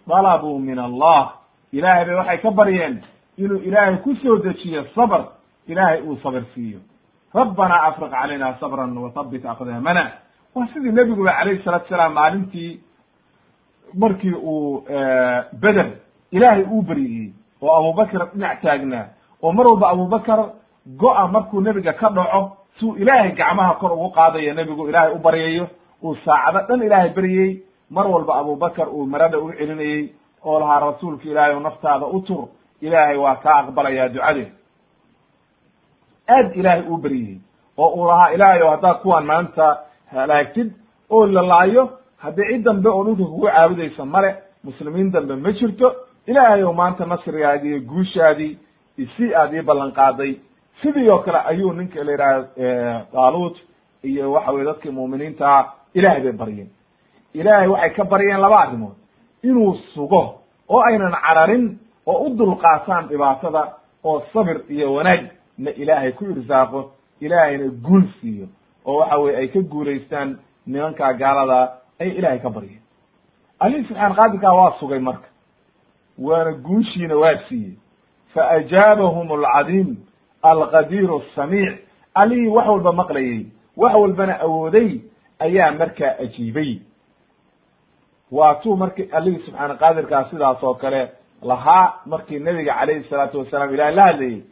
Dalabuu 0.08 0.58
min 0.58 0.78
allah. 0.78 1.32
Ilaahay 1.72 2.04
bay 2.04 2.14
waxay 2.14 2.38
ka 2.38 2.50
baryeen 2.50 3.00
inuu 3.38 3.60
ilaahay 3.68 3.96
ku 3.96 4.14
soo 4.22 4.38
dejiyo 4.38 4.84
sabr. 4.94 5.24
Ilaahay 5.68 6.00
uu 6.02 6.16
sabr 6.22 6.42
siiyo. 6.54 6.78
Rabbana 7.34 7.82
afriq 7.82 8.10
calayna 8.10 8.56
sabran 8.60 8.96
wathabbit 8.98 9.44
aqdaamana 9.46 10.10
waa 10.54 10.66
sidii 10.72 10.92
nebiguba 10.92 11.32
calayhi 11.32 11.62
salatu 11.64 11.88
salaam 11.88 12.12
maalintii 12.12 12.80
markii 13.94 14.34
uu 14.34 14.84
beder 15.60 15.86
ilaahay 16.30 16.62
uu 16.64 16.82
beryiyey 16.82 17.32
oo 17.62 17.72
abubakr 17.78 18.26
dhinac 18.34 18.60
taagnaa. 18.62 19.06
Oo 19.42 19.52
mar 19.52 19.66
walba 19.66 19.88
abubakar 19.90 20.40
go-a 20.86 21.28
markuu 21.28 21.60
nebiga 21.60 21.92
ka 21.92 22.08
dhaco 22.10 22.56
suu 22.78 22.96
ilaahay 22.96 23.32
gacmaha 23.32 23.74
kor 23.80 23.92
ugu 23.92 24.10
qaadayo 24.10 24.54
nebigu 24.54 24.88
ilaahay 24.88 25.12
u 25.14 25.18
baryayo 25.18 25.66
uu 26.02 26.16
saacado 26.24 26.66
dhan 26.68 26.82
ilaahay 26.86 27.10
beryey 27.10 27.62
mar 27.90 28.06
walba 28.06 28.34
abubakar 28.40 28.88
uu 28.88 29.06
marada 29.06 29.38
u 29.38 29.52
celinayey 29.52 30.12
oo 30.44 30.58
lahaa 30.60 30.80
rasuulka 30.80 31.24
ilaahay 31.28 31.60
naftaada 31.60 32.06
u 32.06 32.20
tur 32.20 32.48
ilaahay 32.80 33.16
waa 33.16 33.36
kaa 33.36 33.58
aqbalayaa 33.62 34.08
ducadeed 34.08 34.50
aad 36.28 36.56
ilaahay 36.56 36.82
uu 36.88 36.96
beryeyey 36.96 37.38
oo 37.78 37.88
uu 37.96 38.06
lahaa 38.10 38.30
ilaahay 38.34 38.62
o 38.62 38.70
haddaad 38.70 38.96
kuwaan 39.02 39.26
maanta 39.26 39.66
halaagtid 40.12 40.70
oo 41.10 41.26
la 41.26 41.42
laayo 41.42 41.84
haddii 42.24 42.48
cid 42.52 42.62
dambe 42.64 42.88
oo 42.88 43.04
dhulka 43.04 43.24
kugu 43.24 43.46
caabudaysa 43.46 44.04
male 44.04 44.30
muslimiin 44.64 45.10
dambe 45.12 45.36
ma 45.36 45.52
jirto. 45.52 45.88
Ilaahay 46.26 46.62
o 46.64 46.72
maanta 46.72 47.04
nasrigaadi 47.06 47.68
iyo 47.68 47.80
guushaadii 47.80 48.58
si 49.16 49.34
aad 49.34 49.54
ii 49.54 49.62
ballan 49.62 49.92
qaaday 49.92 50.32
sidii 50.82 51.08
oo 51.10 51.18
kale 51.18 51.38
ayuu 51.44 51.72
ninka 51.72 52.04
la 52.04 52.12
yidhaha 52.12 53.06
daaluut 53.12 53.56
iyo 54.02 54.32
waxa 54.32 54.52
weye 54.52 54.64
dadkii 54.64 54.90
mu'miniintaa 54.90 55.72
ilaahay 55.94 56.22
bay 56.22 56.32
baryeen 56.32 56.68
ilaahay 57.34 57.68
waxay 57.68 57.90
ka 57.90 58.04
baryeen 58.04 58.40
laba 58.40 58.58
arrimood. 58.60 58.96
Inuu 59.42 59.74
sugo 59.94 60.40
oo 60.68 60.80
aynan 60.80 61.12
cararin 61.12 61.78
oo 62.06 62.18
u 62.26 62.36
dulqaataan 62.38 63.08
dhibaatada 63.08 63.62
oo 64.04 64.22
sabir 64.32 64.60
iyo 64.68 64.94
wanaag 64.94 65.26
na 65.58 65.70
ilaahay 65.70 66.12
ku 66.12 66.24
irsaaqo 66.24 66.90
ilaahayna 67.20 67.68
guul 67.82 68.02
siiyo 68.20 68.46
oo 68.84 68.98
waxa 68.98 69.16
weye 69.18 69.36
ay 69.36 69.48
ka 69.48 69.60
guulaystaan 69.60 70.38
nimankaa 70.66 71.12
gaalada 71.12 71.72
ay 72.00 72.08
ilaahay 72.08 72.38
ka 72.38 72.50
baryeen 72.50 72.82
alihi 73.60 73.84
subxaan 73.88 74.14
qaadirkaa 74.14 74.54
waa 74.54 74.72
sugay 74.80 74.98
marka 74.98 75.28
waana 76.18 76.52
guushiina 76.52 77.16
waa 77.16 77.36
siiyey. 77.48 77.74
Faajaabahum 78.34 79.32
alcadiim 79.32 79.96
alqadiir 80.42 81.10
asamiic 81.20 81.74
allihii 82.14 82.48
wax 82.48 82.66
walba 82.68 82.92
maqlayey 82.92 83.46
wax 83.76 83.94
walbana 83.94 84.40
awooday 84.40 85.00
ayaa 85.38 85.70
markaa 85.72 86.14
ajiibay. 86.24 86.78
Waa 88.32 88.54
tuu 88.54 88.76
marki 88.76 89.02
allihii 89.12 89.42
subxaana 89.46 89.74
qaadirkaa 89.74 90.24
sidaas 90.30 90.62
oo 90.62 90.74
kale 90.74 91.08
lahaa 91.42 91.94
markii 92.06 92.38
nabiga 92.38 92.74
calayhi 92.74 93.04
salaatu 93.10 93.38
wasalaam 93.38 93.74
ilahay 93.74 93.94
la 93.94 94.04
hadlayey 94.04 94.42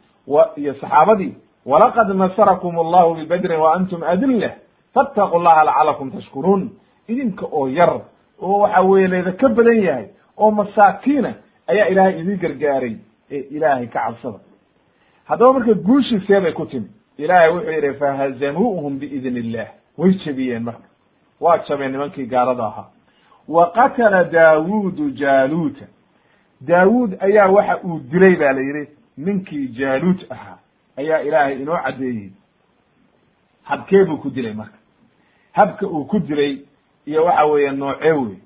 iyo 0.57 0.73
saxaabadii 0.81 1.33
walaqad 1.65 2.07
nasarakum 2.13 2.79
allahu 2.79 3.15
bibadrin 3.15 3.59
wa 3.59 3.73
antum 3.75 4.03
adillah 4.03 4.51
fattaqu 4.93 5.39
llaha 5.39 5.63
lacalakum 5.63 6.11
tashkuruun 6.11 6.69
idinka 7.07 7.45
oo 7.51 7.67
yar 7.67 8.01
oo 8.41 8.59
waxa 8.59 8.81
weye 8.81 9.07
layda 9.07 9.31
ka 9.31 9.49
badan 9.49 9.83
yahay 9.83 10.05
oo 10.37 10.51
masaakiina 10.51 11.33
ayaa 11.67 11.87
ilaahay 11.87 12.19
idin 12.21 12.37
gargaaray 12.37 12.95
ee 13.31 13.39
ilaahay 13.55 13.87
ka 13.87 13.99
cabsada 13.99 14.39
haddaba 15.31 15.53
marka 15.53 15.73
guushiisee 15.73 16.39
bay 16.41 16.51
ku 16.53 16.65
timi 16.65 16.87
ilaahay 17.17 17.49
wuxuu 17.53 17.71
yidhi 17.71 17.93
fahazamuuhum 17.99 18.99
biidn 18.99 19.37
illah 19.37 19.67
way 19.97 20.11
jebiyeen 20.25 20.63
marka. 20.63 20.87
Waa 21.39 21.57
jabeen 21.67 21.91
nimankii 21.91 22.25
gaalada 22.25 22.63
ahaa. 22.65 22.89
Wa 23.47 23.71
qatala 23.71 24.23
daawuudu 24.23 25.09
jaaluuta. 25.11 25.85
Daawuud 26.61 27.15
ayaa 27.19 27.47
waxa 27.49 27.77
uu 27.83 27.99
dilay 27.99 28.35
ba 28.35 28.53
la 28.53 28.61
yidhi 28.61 28.87
ninkii 29.17 29.67
jaaluut 29.67 30.21
ahaa 30.29 30.57
ayaa 30.97 31.19
ilaahay 31.21 31.61
inoo 31.61 31.77
caddeeyey. 31.85 32.29
Habkee 33.63 34.05
buu 34.05 34.17
ku 34.17 34.29
dilay 34.29 34.53
marka. 34.53 34.77
Habka 35.53 35.87
uu 35.87 36.05
ku 36.05 36.19
dilay 36.19 36.59
iyo 37.05 37.25
waxa 37.25 37.45
weeye 37.45 37.71
noocee 37.71 38.11
wey 38.11 38.37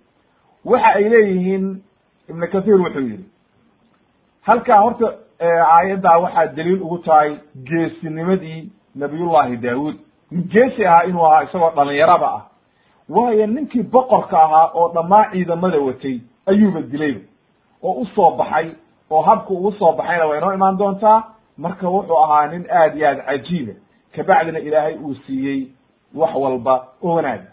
waxa 0.65 0.87
ay 0.95 1.09
leeyihiin 1.09 1.81
ibnu 2.29 2.47
kathiir 2.47 2.81
wuxuu 2.81 3.01
yidhi 3.01 3.25
halkaa 4.41 4.79
horta 4.81 5.13
aayaddaa 5.41 6.17
waxaa 6.17 6.45
daliil 6.47 6.81
ugu 6.81 6.97
tahay 6.97 7.35
geesinimadii 7.63 8.69
nabiyullahi 8.95 9.57
daawuud. 9.57 9.95
Geesi 10.51 10.85
ahaa 10.85 11.03
inuu 11.03 11.25
ahaa 11.25 11.43
isagoo 11.43 11.69
dhalinyaraba 11.75 12.27
ah. 12.35 12.41
Waayo 13.09 13.47
ninkii 13.47 13.83
boqorka 13.83 14.43
ahaa 14.43 14.71
oo 14.73 14.91
dhammaan 14.93 15.31
ciidamada 15.31 15.79
watay 15.79 16.19
ayuuba 16.47 16.81
dilayba 16.81 17.19
oo 17.83 17.91
u 18.01 18.05
soo 18.05 18.31
baxay 18.31 18.69
oo 19.11 19.21
habka 19.21 19.49
ugu 19.53 19.71
soo 19.71 19.91
baxayna 19.91 20.25
way 20.25 20.37
inoo 20.37 20.53
imaan 20.53 20.77
doontaa 20.77 21.23
marka 21.57 21.89
wuxuu 21.89 22.17
ahaa 22.23 22.47
nin 22.47 22.65
aad 22.71 22.97
iyo 22.97 23.07
aad 23.09 23.25
cajiiba 23.25 23.73
kabacdina 24.15 24.59
ilaahay 24.59 24.95
uu 24.97 25.15
siiyey 25.15 25.67
wax 26.15 26.35
walba 26.35 26.87
oo 27.03 27.15
wanaaga 27.15 27.51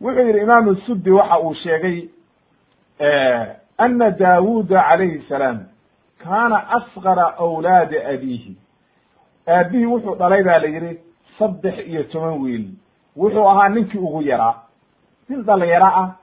wuxuu 0.00 0.26
yidhi 0.26 0.40
imaamu 0.40 0.74
suddi 0.76 1.10
waxa 1.10 1.38
uu 1.40 1.54
sheegay 1.54 2.08
ana 3.78 4.10
daawuda 4.10 4.82
calayhi 4.88 5.22
salaam 5.28 5.58
kaana 6.24 6.58
asqara 6.76 7.34
awlaadi 7.38 7.98
abiihi. 7.98 8.56
Aabihii 9.48 9.86
wuxuu 9.86 10.14
dhalay 10.14 10.42
ba 10.42 10.58
la 10.58 10.68
yidhi 10.68 10.98
saddex 11.38 11.78
iyo 11.86 12.02
toban 12.02 12.38
wiil. 12.42 12.64
Wuxuu 13.16 13.48
ahaa 13.48 13.68
ninkii 13.68 13.98
ugu 13.98 14.22
yaraa 14.22 14.54
nin 15.28 15.42
dhalinyaro 15.42 15.86
ah 15.86 16.14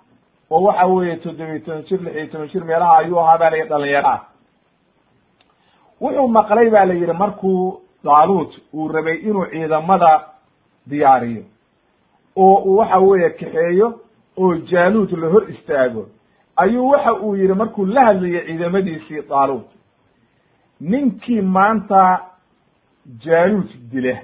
oo 0.52 0.62
waxa 0.64 0.86
weeye 0.86 1.16
toddobiyi 1.16 1.60
toban 1.60 1.84
jir 1.84 2.00
lix 2.02 2.16
iyo 2.16 2.28
toban 2.28 2.48
jir 2.48 2.64
meelaha 2.66 2.98
ayuu 2.98 3.20
ahaa 3.20 3.38
ba 3.38 3.50
la 3.50 3.58
yidhi 3.58 3.70
dhalinyaro 3.70 4.08
ah. 4.10 4.22
Wuxuu 6.02 6.28
maqlay 6.28 6.70
ba 6.70 6.86
la 6.86 6.94
yidhi 6.94 7.14
markuu 7.14 7.82
daaluut 8.04 8.52
uu 8.74 8.88
rabay 8.88 9.16
inuu 9.18 9.46
ciidamada 9.46 10.12
diyaariyo 10.90 11.44
oo 12.36 12.56
uu 12.66 12.78
waxa 12.78 12.98
weeye 13.00 13.30
kaxeeyo 13.30 14.00
oo 14.38 14.56
jaaluut 14.56 15.12
la 15.12 15.28
hor 15.28 15.50
istaago 15.52 16.06
ayuu 16.56 16.90
waxa 16.90 17.14
uu 17.14 17.36
yidhi 17.36 17.54
markuu 17.54 17.86
la 17.86 18.06
hadlayo 18.06 18.42
ciidamadiisii 18.46 19.22
daaluut 19.30 19.68
ninkii 20.80 21.42
maanta 21.42 22.20
jaaluut 23.26 23.72
dila 23.92 24.18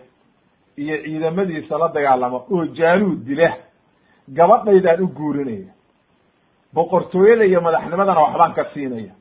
iyo 0.77 0.97
ciidamadiisa 1.03 1.77
la 1.77 1.87
dagaalama 1.87 2.37
oo 2.51 2.65
jaaluut 2.65 3.19
dila 3.25 3.53
gabadhaydaan 4.33 5.01
u 5.01 5.07
guurinaya 5.07 5.71
boqortooyada 6.73 7.43
iyo 7.45 7.61
madaxnimadana 7.61 8.21
waxbaan 8.21 8.53
ka 8.53 8.65
siinaya. 8.73 9.13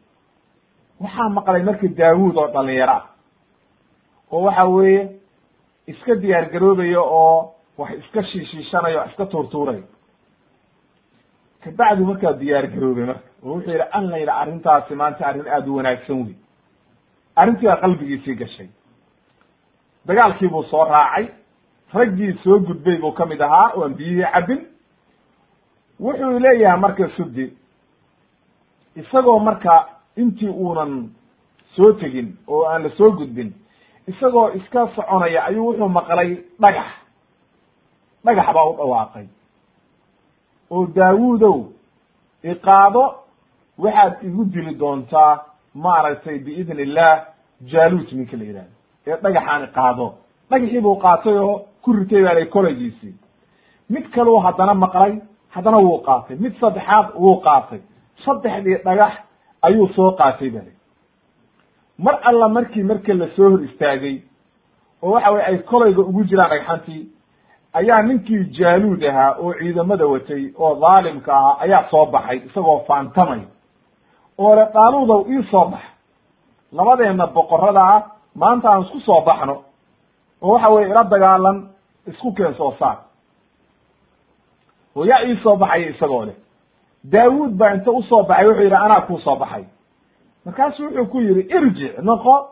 Waxaa 1.01 1.29
maqlay 1.29 1.63
marka 1.63 1.89
daawuud 1.89 2.37
oo 2.37 2.49
dhalinyaro 2.55 2.93
ah 2.93 3.05
oo 4.31 4.43
waxa 4.43 4.65
weeye 4.65 5.11
iska 5.87 6.15
diyaar 6.15 6.47
garoobaya 6.53 7.01
oo 7.01 7.55
wax 7.79 7.91
iska 7.99 8.23
shiishiishanaya 8.23 8.99
wax 8.99 9.11
iska 9.11 9.27
tuurtuuraya 9.27 9.83
kabacdi 11.65 12.03
markaa 12.05 12.33
diyaar 12.33 12.67
garoobay 12.67 13.05
marka 13.05 13.29
oo 13.43 13.55
wuxuu 13.55 13.73
yidhi 13.73 14.19
yidhi 14.21 14.31
arrintaasi 14.31 14.95
maanta 14.95 15.27
arrin 15.27 15.49
aada 15.49 15.71
u 15.71 15.77
wanaagsan 15.77 16.17
wey 16.17 16.35
arrintii 17.37 17.67
baa 17.67 17.77
qalbigiisii 17.77 18.35
gashay. 18.35 18.69
Dagaalkii 20.07 20.49
buu 20.49 20.63
soo 20.71 20.85
raacay. 20.85 21.27
Raggii 21.95 22.33
soo 22.45 22.59
gudbay 22.61 22.97
buu 23.01 23.13
ka 23.13 23.27
mid 23.27 23.41
ahaa 23.41 23.73
oo 23.77 23.85
aan 23.85 23.95
biyihii 23.95 24.33
cabbin. 24.35 24.61
Wuxuu 26.01 26.39
leeyahay 26.39 26.81
marka 26.81 27.09
sudi 27.17 27.53
isagoo 28.97 29.39
marka 29.39 29.87
intii 30.17 30.49
uunan 30.49 31.11
soo 31.77 31.93
tegin 31.93 32.37
oo 32.49 32.65
aan 32.67 32.83
la 32.83 32.91
soo 32.97 33.11
gudbin 33.13 33.53
isagoo 34.07 34.51
iska 34.55 34.89
soconaya 34.95 35.45
ayuu 35.45 35.67
wuxuu 35.69 35.89
maqlay 35.89 36.37
dhagax. 36.61 36.87
Dhagax 38.25 38.55
baa 38.55 38.65
u 38.71 38.77
dhawaaqay. 38.77 39.27
Oo 40.71 40.87
daawuudow 40.87 41.59
iqaado 42.43 43.05
waxaad 43.79 44.23
igu 44.23 44.45
dili 44.45 44.75
doontaa 44.75 45.45
maaragtay 45.75 46.39
biidn 46.39 46.79
illah 46.87 47.25
jaaluut 47.73 48.13
ninka 48.13 48.37
la 48.37 48.45
yidhahdo 48.45 48.73
ee 49.07 49.17
dhagaxaan 49.23 49.63
iqaado 49.69 50.07
dhagaxii 50.51 50.81
buu 50.81 50.97
qaatay 51.05 51.37
oo 51.39 51.55
ku 51.83 51.93
ritay 51.93 52.23
baa 52.25 52.35
lay 52.35 52.47
kolagiisii 52.55 53.15
mid 53.91 54.05
kaleu 54.15 54.39
haddana 54.47 54.75
maqlay 54.75 55.13
haddana 55.55 55.79
wuu 55.87 55.99
qaatay. 56.07 56.37
Mid 56.45 56.55
saddexaad 56.61 57.07
wuu 57.23 57.37
qaatay. 57.47 57.81
Saddexdii 58.25 58.77
dhagax 58.85 59.13
ayuu 59.63 59.89
soo 59.97 60.11
qaatay 60.21 60.51
ba 60.51 60.61
li 60.67 60.73
mar 61.99 62.19
alla 62.29 62.49
markii 62.49 62.83
marka 62.83 63.15
la 63.15 63.27
soo 63.37 63.51
hor 63.51 63.63
istaagay 63.65 64.17
oo 65.03 65.11
waxa 65.13 65.31
weye 65.33 65.45
ay 65.47 65.59
kolayga 65.59 66.01
ugu 66.11 66.25
jiraan 66.25 66.51
dhagxantii 66.51 67.03
ayaa 67.79 68.03
ninkii 68.03 68.45
jaaluud 68.59 69.03
ahaa 69.11 69.31
oo 69.43 69.53
ciidamada 69.59 70.07
watay 70.07 70.45
oo 70.59 70.75
dhaalimka 70.83 71.33
ahaa 71.37 71.57
ayaa 71.65 71.85
soo 71.91 72.07
baxay 72.07 72.39
isagoo 72.47 72.79
faantamay 72.89 73.41
oo 74.39 74.55
le 74.55 74.65
dhaaluudow 74.75 75.27
ii 75.31 75.43
soo 75.51 75.65
bax. 75.69 75.83
Labadeenna 76.73 77.27
boqorada 77.27 77.83
ah 77.95 78.03
maanta 78.35 78.69
aan 78.71 78.83
isku 78.83 79.01
soo 79.01 79.21
baxno 79.21 79.63
oo 80.43 80.53
waxa 80.53 80.69
weye 80.71 80.89
ila 80.89 81.05
dagaalan 81.05 81.69
isku 82.07 82.33
keen 82.35 82.55
soo 82.55 82.73
saar. 82.79 82.97
Oo 84.97 85.05
yaa 85.05 85.25
ii 85.27 85.37
soo 85.43 85.57
baxaya 85.57 85.91
isagoo 85.91 86.25
leh. 86.25 86.35
Daawuud 87.05 87.53
baa 87.59 87.75
inta 87.75 87.91
u 87.91 88.03
soo 88.03 88.23
baxay 88.23 88.47
wuxuu 88.47 88.63
yidhi 88.63 88.75
anaa 88.77 89.01
kuu 89.01 89.19
soo 89.19 89.37
baxay. 89.37 89.65
Markaasu 90.45 90.83
wuxuu 90.85 91.07
ku 91.07 91.21
yidhi 91.21 91.43
irjic 91.57 91.99
noqo 91.99 92.49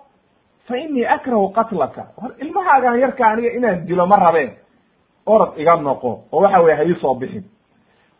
fa 0.66 0.76
inii 0.76 1.04
akrahu 1.06 1.48
qatlaka. 1.52 2.02
Hor 2.22 2.30
ilmahaagan 2.38 2.98
yarka 3.00 3.26
aniga 3.26 3.50
inaan 3.56 3.86
dilo 3.86 4.06
ma 4.06 4.16
rabeen. 4.16 4.50
Orod 5.26 5.52
iga 5.58 5.76
noqo 5.76 6.10
oo 6.32 6.40
waxa 6.42 6.60
weye 6.60 6.76
ha 6.76 6.84
iisoo 6.84 7.14
bixin. 7.14 7.44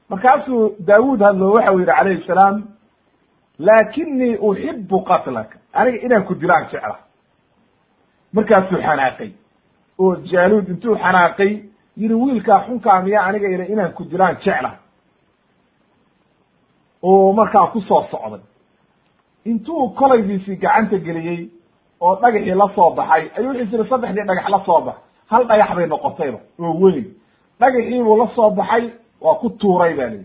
Markaasuu 0.09 0.75
daawuud 0.87 1.21
hadlo 1.27 1.53
waxau 1.53 1.79
yidhi 1.79 1.93
calayhi 1.93 2.27
salaam 2.27 2.63
laakinii 3.67 4.37
uxibu 4.49 4.97
qatlaka 5.09 5.57
aniga 5.79 5.99
inaan 6.07 6.25
ku 6.29 6.35
dilaan 6.41 6.65
jecla 6.73 6.97
markaasuu 8.35 8.81
xanaaqay 8.87 9.31
oo 10.03 10.13
jaaluud 10.31 10.69
intuu 10.73 10.95
xanaaqay 11.05 11.53
yidhi 12.01 12.15
wiilkaa 12.23 12.61
xunkaa 12.67 12.99
miya 13.05 13.21
aniga 13.29 13.49
ila 13.55 13.65
inaan 13.75 13.93
ku 13.97 14.03
dilaan 14.11 14.37
jecla 14.45 14.71
oo 17.03 17.33
markaa 17.33 17.67
ku 17.73 17.81
soo 17.89 18.03
socday 18.11 18.41
intuu 19.45 19.89
kolaygiisii 19.99 20.57
gacanta 20.63 20.97
geliyey 21.07 21.49
oo 22.01 22.15
dhagaxii 22.23 22.55
la 22.61 22.69
soo 22.75 22.91
baxay 22.99 23.25
ayuu 23.37 23.51
wuxuu 23.53 23.71
jiri 23.71 23.89
saddexdii 23.91 24.27
dhagax 24.29 24.49
la 24.55 24.61
soo 24.67 24.81
bax 24.87 24.97
hal 25.31 25.43
dhagax 25.49 25.71
bay 25.77 25.87
noqotayba 25.87 26.39
oo 26.61 26.73
weyn 26.83 27.07
dhagaxiibuu 27.61 28.17
la 28.23 28.27
soo 28.37 28.51
baxay 28.51 28.85
waa 29.21 29.35
ku 29.41 29.49
tuuray 29.61 29.95
ba 29.99 30.07
lihi 30.13 30.25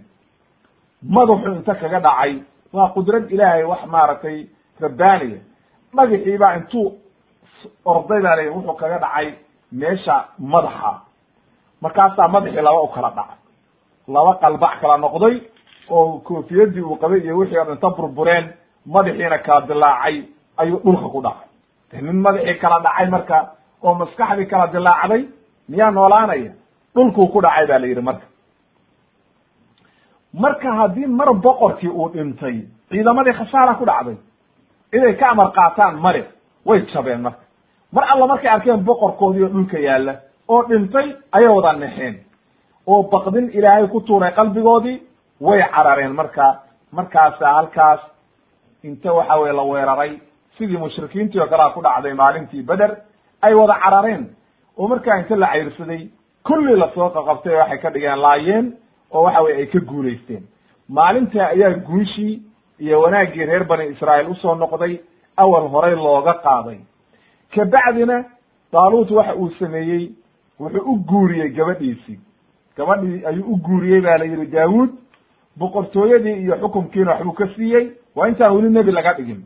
madaxu 1.15 1.49
inta 1.55 1.73
kaga 1.75 1.99
dhacay 1.99 2.33
waa 2.75 2.89
qudrad 2.95 3.25
ilaahay 3.35 3.63
wax 3.71 3.81
maaragtay 3.93 4.37
rabbaaniya 4.83 5.39
dhagaxii 5.95 6.37
baa 6.41 6.53
intuu 6.59 6.85
orday 7.85 8.21
baa 8.25 8.35
lihi 8.39 8.49
wuxuu 8.55 8.73
kaga 8.81 8.97
dhacay 9.03 9.27
meesha 9.79 10.15
madaxa. 10.53 10.91
Markaasaa 11.81 12.27
madaxii 12.35 12.61
laba 12.67 12.81
u 12.81 12.87
kala 12.95 13.09
dhacay. 13.17 13.37
Laba 14.13 14.33
qalbac 14.41 14.73
kala 14.81 14.97
noqday 15.03 15.35
oo 15.89 16.19
koofiyadii 16.27 16.81
uu 16.89 16.95
qabay 17.01 17.19
iyo 17.25 17.37
wixii 17.37 17.57
o 17.57 17.65
dhan 17.65 17.77
ta 17.83 17.89
burbureen 17.97 18.45
madaxiina 18.93 19.37
kala 19.45 19.61
dilaacay 19.67 20.15
ayuu 20.57 20.79
dhulka 20.85 21.07
ku 21.13 21.21
dhacay. 21.25 21.47
De 21.91 22.01
nin 22.01 22.17
madaxii 22.25 22.59
kala 22.63 22.77
dhacay 22.85 23.07
marka 23.15 23.37
oo 23.83 23.93
maskaxdii 24.01 24.45
kala 24.51 24.67
dilaacday 24.73 25.21
miyaa 25.69 25.91
noolaanaya? 25.91 26.51
Dhulkuu 26.95 27.27
ku 27.33 27.41
dhacay 27.41 27.65
ba 27.67 27.79
la 27.79 27.87
yidhi 27.87 28.01
marka 28.01 28.25
marka 30.43 30.71
haddii 30.79 31.07
mar 31.07 31.29
boqorkii 31.45 31.89
uu 31.89 32.09
dhintay 32.13 32.55
ciidamadii 32.89 33.33
khasaara 33.39 33.73
ku 33.79 33.85
dhacday 33.85 34.17
inay 34.93 35.13
ka 35.19 35.29
amar 35.31 35.51
qaataan 35.57 35.95
male 36.01 36.23
way 36.65 36.79
jabeen 36.93 37.21
marka. 37.21 37.39
Mar 37.93 38.03
alla 38.11 38.27
markay 38.27 38.49
arkeen 38.49 38.83
boqorkoodii 38.85 39.43
oo 39.43 39.49
dhulka 39.53 39.77
yaalla 39.79 40.13
oo 40.47 40.63
dhintay 40.69 41.07
ayay 41.37 41.47
wada 41.55 41.73
nexeen 41.73 42.15
oo 42.87 43.03
baqdin 43.11 43.49
ilaahay 43.57 43.87
ku 43.87 43.99
tuuray 44.01 44.31
qalbigoodii 44.31 45.01
way 45.41 45.61
carareen 45.75 46.13
marka. 46.15 46.45
Markaasa 46.91 47.53
halkaas 47.53 47.99
inta 48.83 49.13
waxa 49.13 49.35
weye 49.39 49.53
la 49.53 49.63
weeraray 49.63 50.19
sidii 50.57 50.77
mushrikiintii 50.77 51.39
oo 51.41 51.47
kalea 51.47 51.69
ku 51.69 51.81
dhacday 51.81 52.13
maalintii 52.13 52.63
beder 52.63 52.91
ay 53.41 53.53
wada 53.53 53.75
carareen. 53.83 54.23
Oo 54.77 54.87
markaa 54.87 55.17
inta 55.19 55.35
la 55.35 55.47
cayrsaday 55.47 56.09
kulli 56.47 56.75
la 56.79 56.89
soo 56.95 57.09
qaqabtay 57.09 57.55
waxay 57.55 57.77
ka 57.77 57.89
dhigeen 57.89 58.19
laayeen 58.21 58.65
oo 59.15 59.23
waxa 59.23 59.41
weye 59.41 59.57
ay 59.57 59.65
ka 59.67 59.79
guulaysteen. 59.79 60.43
Maalintaa 60.89 61.47
ayaa 61.47 61.73
guushii 61.87 62.41
iyo 62.79 63.01
wanaaggii 63.01 63.45
reer 63.45 63.63
bani 63.63 63.85
israa'iil 63.93 64.29
u 64.31 64.35
soo 64.35 64.55
noqday 64.55 64.99
awal 65.37 65.67
horay 65.69 65.95
looga 65.95 66.33
qaaday. 66.43 66.79
Kabacdina 67.55 68.25
daaluut 68.73 69.11
waxa 69.11 69.35
uu 69.35 69.49
sameeyey 69.59 70.11
wuxuu 70.59 70.91
u 70.91 70.97
guuriyey 71.09 71.49
gabadhiisii 71.49 72.19
gabadhii 72.77 73.25
ayuu 73.25 73.53
u 73.53 73.57
guuriyey 73.57 74.01
ba 74.01 74.17
la 74.17 74.25
yidhi 74.25 74.45
daawuud 74.47 74.89
boqortooyadii 75.57 76.33
iyo 76.43 76.55
xukumkiina 76.61 77.11
waxbuu 77.11 77.31
ka 77.33 77.47
siiyey 77.55 77.91
waa 78.15 78.27
intaan 78.27 78.55
weli 78.55 78.69
nebi 78.69 78.91
laga 78.91 79.13
dhigin. 79.13 79.43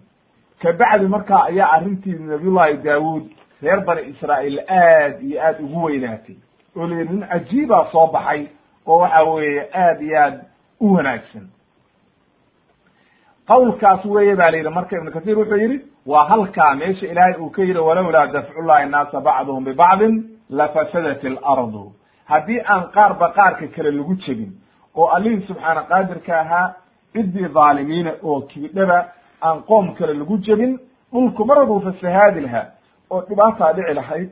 Kabacdi 0.61 1.07
markaa 1.07 1.43
ayaa 1.49 1.71
arrintii 1.71 2.13
nabiyullahi 2.13 2.77
daawuud 2.83 3.23
reer 3.61 3.81
bani 3.85 4.01
israa'iil 4.09 4.59
aad 4.69 5.21
iyo 5.23 5.41
aad 5.41 5.61
ugu 5.63 5.83
weynaatay. 5.83 6.35
Oo 6.75 6.87
la 6.87 6.95
yidhi 6.99 7.13
nin 7.13 7.27
cajiibaa 7.27 7.91
soo 7.91 8.07
baxay 8.07 8.47
oo 8.89 8.97
waxa 9.03 9.23
weeye 9.23 9.63
aad 9.83 10.01
iyo 10.01 10.17
aad 10.25 10.35
u 10.85 10.93
wanaagsan. 10.95 11.45
Qawlkaas 13.47 14.05
weeye 14.05 14.35
ba 14.35 14.51
la 14.51 14.57
yidhi 14.57 14.69
marka 14.69 14.97
ibnu 14.97 15.11
kasiir 15.11 15.37
wuxuu 15.37 15.57
yidhi 15.63 15.77
waa 16.05 16.25
halkaa 16.29 16.75
meesha 16.75 17.05
ilaahay 17.11 17.35
uu 17.41 17.49
ka 17.49 17.61
yidhi 17.61 17.79
walowlaa 17.79 18.27
dafcullahi 18.27 18.83
annaasa 18.83 19.21
bacduhum 19.21 19.63
bibacdin 19.65 20.13
lafasadat 20.49 21.23
alardu. 21.25 21.91
Haddii 22.25 22.59
aan 22.73 22.83
qaarba 22.95 23.27
qaarka 23.37 23.67
kale 23.75 23.91
lagu 23.91 24.15
jebin 24.25 24.51
oo 24.95 25.07
allihii 25.15 25.47
subxaana 25.47 25.81
qaadirka 25.89 26.39
ahaa 26.39 26.73
ciddii 27.13 27.47
dhaalimiina 27.55 28.11
oo 28.23 28.41
kiidhaba 28.41 28.99
aan 29.41 29.63
qoom 29.69 29.95
kale 29.97 30.13
lagu 30.13 30.37
jebin 30.37 30.77
dhulku 31.13 31.45
mar 31.45 31.57
walbuu 31.57 31.79
fasahaadi 31.81 32.39
lahaa 32.41 32.65
oo 33.09 33.21
dhibaataa 33.29 33.73
dhici 33.73 33.93
lahayd 33.93 34.29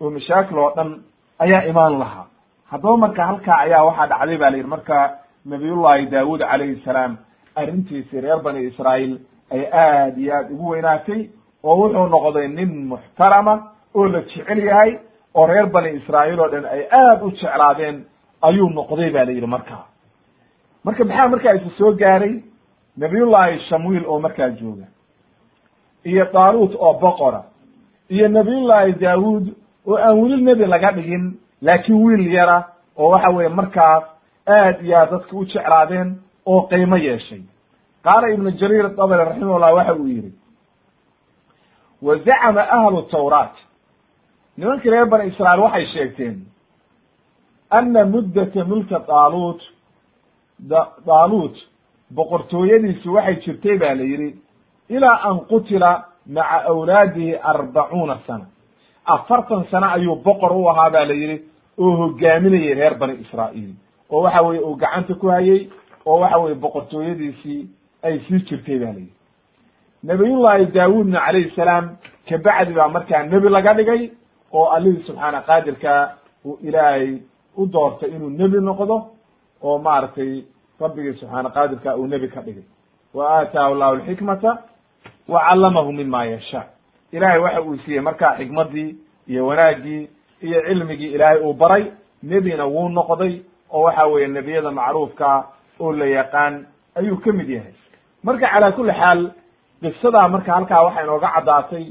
oo 0.00 0.10
mashaakil 0.10 0.58
oo 0.58 0.70
dhan 0.76 0.90
ayaa 1.38 1.62
imaan 1.70 1.98
lahaa 1.98 2.26
haddaba 2.70 2.96
marka 2.96 3.26
halkaa 3.26 3.58
ayaa 3.64 3.84
waxaa 3.84 4.06
dhacday 4.06 4.36
ba 4.36 4.50
la 4.50 4.56
yidhi 4.56 4.68
marka 4.68 5.18
nabiyullahi 5.46 6.06
daawuud 6.06 6.40
calayhi 6.40 6.82
salaam 6.84 7.16
arrintiisii 7.54 8.20
reer 8.20 8.40
bani 8.42 8.66
israa'iil 8.70 9.18
ay 9.50 9.62
aad 9.72 10.18
iyo 10.18 10.34
aad 10.34 10.50
ugu 10.50 10.68
weynaatay 10.68 11.28
oo 11.64 11.76
wuxuu 11.80 12.06
noqday 12.08 12.48
nin 12.48 12.86
muxtarama 12.92 13.54
oo 13.94 14.06
la 14.08 14.20
jecel 14.20 14.58
yahay 14.64 14.98
oo 15.34 15.46
reer 15.46 15.66
bani 15.66 15.90
israa'iil 15.98 16.40
oo 16.40 16.48
dhan 16.48 16.64
ay 16.64 16.82
aad 16.90 17.22
u 17.22 17.30
jeclaadeen 17.30 18.04
ayuu 18.42 18.70
noqday 18.70 19.10
ba 19.10 19.24
la 19.24 19.32
yidhi 19.32 19.46
markaa 19.46 19.84
marka 20.84 21.04
maxaa 21.04 21.28
markaa 21.28 21.54
isu 21.54 21.70
soo 21.78 21.92
gaaray? 21.92 22.42
Nabiyullahi 22.96 23.58
shamwiil 23.68 24.04
oo 24.06 24.20
markaa 24.20 24.50
jooga 24.50 24.86
iyo 26.04 26.24
daaluut 26.32 26.74
oo 26.78 26.92
boqora 27.00 27.42
iyo 28.10 28.28
nabiyullahi 28.28 28.92
daawuud 28.92 29.46
oo 29.86 29.96
aan 29.96 30.18
weli 30.22 30.42
nebi 30.42 30.64
laga 30.66 30.92
dhigin 30.92 31.24
laakiin 31.66 31.98
wiil 32.04 32.24
yara 32.36 32.58
oo 32.96 33.10
waxa 33.10 33.30
weeye 33.36 33.48
markaas 33.58 34.04
aad 34.56 34.76
iyo 34.84 34.96
aad 34.98 35.10
dadka 35.10 35.36
u 35.36 35.44
jeclaadeen 35.44 36.08
oo 36.46 36.60
qiimo 36.70 36.96
yeeshay. 36.96 37.42
Qaala 38.04 38.26
ibnu 38.34 38.50
jariir 38.60 38.88
dabri 38.96 39.16
raximahullah 39.24 39.74
waxa 39.74 39.94
uu 39.94 40.06
yidhi 40.06 40.32
wa 42.02 42.16
zacama 42.26 42.62
ahlu 42.78 43.02
tawraat. 43.02 43.54
Nimankii 44.56 44.90
reer 44.90 45.06
bani 45.06 45.28
israa'iil 45.30 45.62
waxay 45.62 45.86
sheegteen 45.94 46.36
ana 47.70 48.04
muddata 48.04 48.64
mulka 48.64 48.98
daaluut 49.08 49.60
daaluut 51.06 51.56
boqortooyadiisu 52.14 53.12
waxay 53.14 53.36
jirtay 53.44 53.76
ba 53.78 53.94
la 53.94 54.02
yidhi 54.02 54.30
ilaa 54.88 55.18
an 55.28 55.40
qutila 55.50 55.90
maca 56.26 56.58
awlaadihi 56.70 57.34
arbacuuna 57.52 58.18
sana. 58.26 58.46
Afartan 59.06 59.64
sano 59.70 59.86
ayuu 59.96 60.16
boqor 60.24 60.52
u 60.52 60.68
ahaa 60.70 60.90
ba 60.90 61.04
la 61.04 61.14
yidhi 61.14 61.42
oo 61.78 61.96
hogaaminayay 62.00 62.74
reer 62.74 62.94
bani 62.98 63.14
israa'iil. 63.24 63.72
Oo 64.10 64.22
waxa 64.22 64.42
weye 64.42 64.60
uu 64.60 64.76
gacanta 64.76 65.14
ku 65.14 65.26
hayay 65.28 65.68
oo 66.06 66.18
waxa 66.20 66.38
weye 66.38 66.54
boqortooyadiisii 66.54 67.68
ay 68.02 68.18
sii 68.28 68.40
jirtay 68.48 68.78
ba 68.78 68.86
la 68.86 68.92
yidhi. 68.98 69.12
Nabiyullahi 70.02 70.66
daawuudna 70.66 71.20
calayhi 71.26 71.50
salaam 71.56 71.96
kabacdi 72.28 72.72
baa 72.74 72.88
markaa 72.88 73.22
nebi 73.22 73.48
laga 73.48 73.74
dhigay 73.74 74.10
oo 74.52 74.66
allihii 74.70 75.02
subxaana 75.06 75.40
qaadirka 75.42 75.92
uu 76.44 76.58
ilaahay 76.62 77.18
u 77.56 77.66
doortay 77.66 78.10
inuu 78.10 78.30
nebi 78.30 78.60
noqdo 78.60 78.96
oo 79.62 79.78
maaragtay 79.78 80.44
rabbigii 80.80 81.18
subxaana 81.20 81.50
qaadirka 81.50 81.96
uu 81.96 82.06
nebi 82.06 82.28
ka 82.28 82.40
dhigay. 82.40 82.64
Wa 83.14 83.24
aataahu 83.38 83.74
llahu 83.74 83.92
alxikmata 83.96 84.58
wa 85.28 85.40
callamahu 85.48 85.92
mima 85.92 86.24
yashaa. 86.24 86.64
Ilaahay 87.12 87.38
waxa 87.40 87.62
uu 87.62 87.76
siiyey 87.84 88.00
markaa 88.00 88.36
xikmaddii 88.38 88.96
iyo 89.28 89.46
wanaaggii 89.46 90.08
iyo 90.42 90.60
cilmigii 90.66 91.12
ilaahay 91.14 91.38
uu 91.40 91.52
baray 91.54 91.84
nebina 92.22 92.64
wuu 92.66 92.88
noqday 92.88 93.40
oo 93.72 93.82
waxa 93.82 94.06
weeye 94.06 94.28
nebiyada 94.28 94.70
macruufka 94.70 95.44
oo 95.80 95.92
la 95.92 96.06
yaqaan 96.06 96.66
ayuu 96.96 97.16
ka 97.24 97.32
mid 97.32 97.48
yahay. 97.48 97.72
Marka 98.24 98.46
calaa 98.52 98.72
kulli 98.72 98.92
xaal 98.92 99.30
qisadaa 99.82 100.28
marka 100.28 100.52
halkaa 100.54 100.82
waxaa 100.82 101.02
inooga 101.04 101.28
caddaatay 101.34 101.84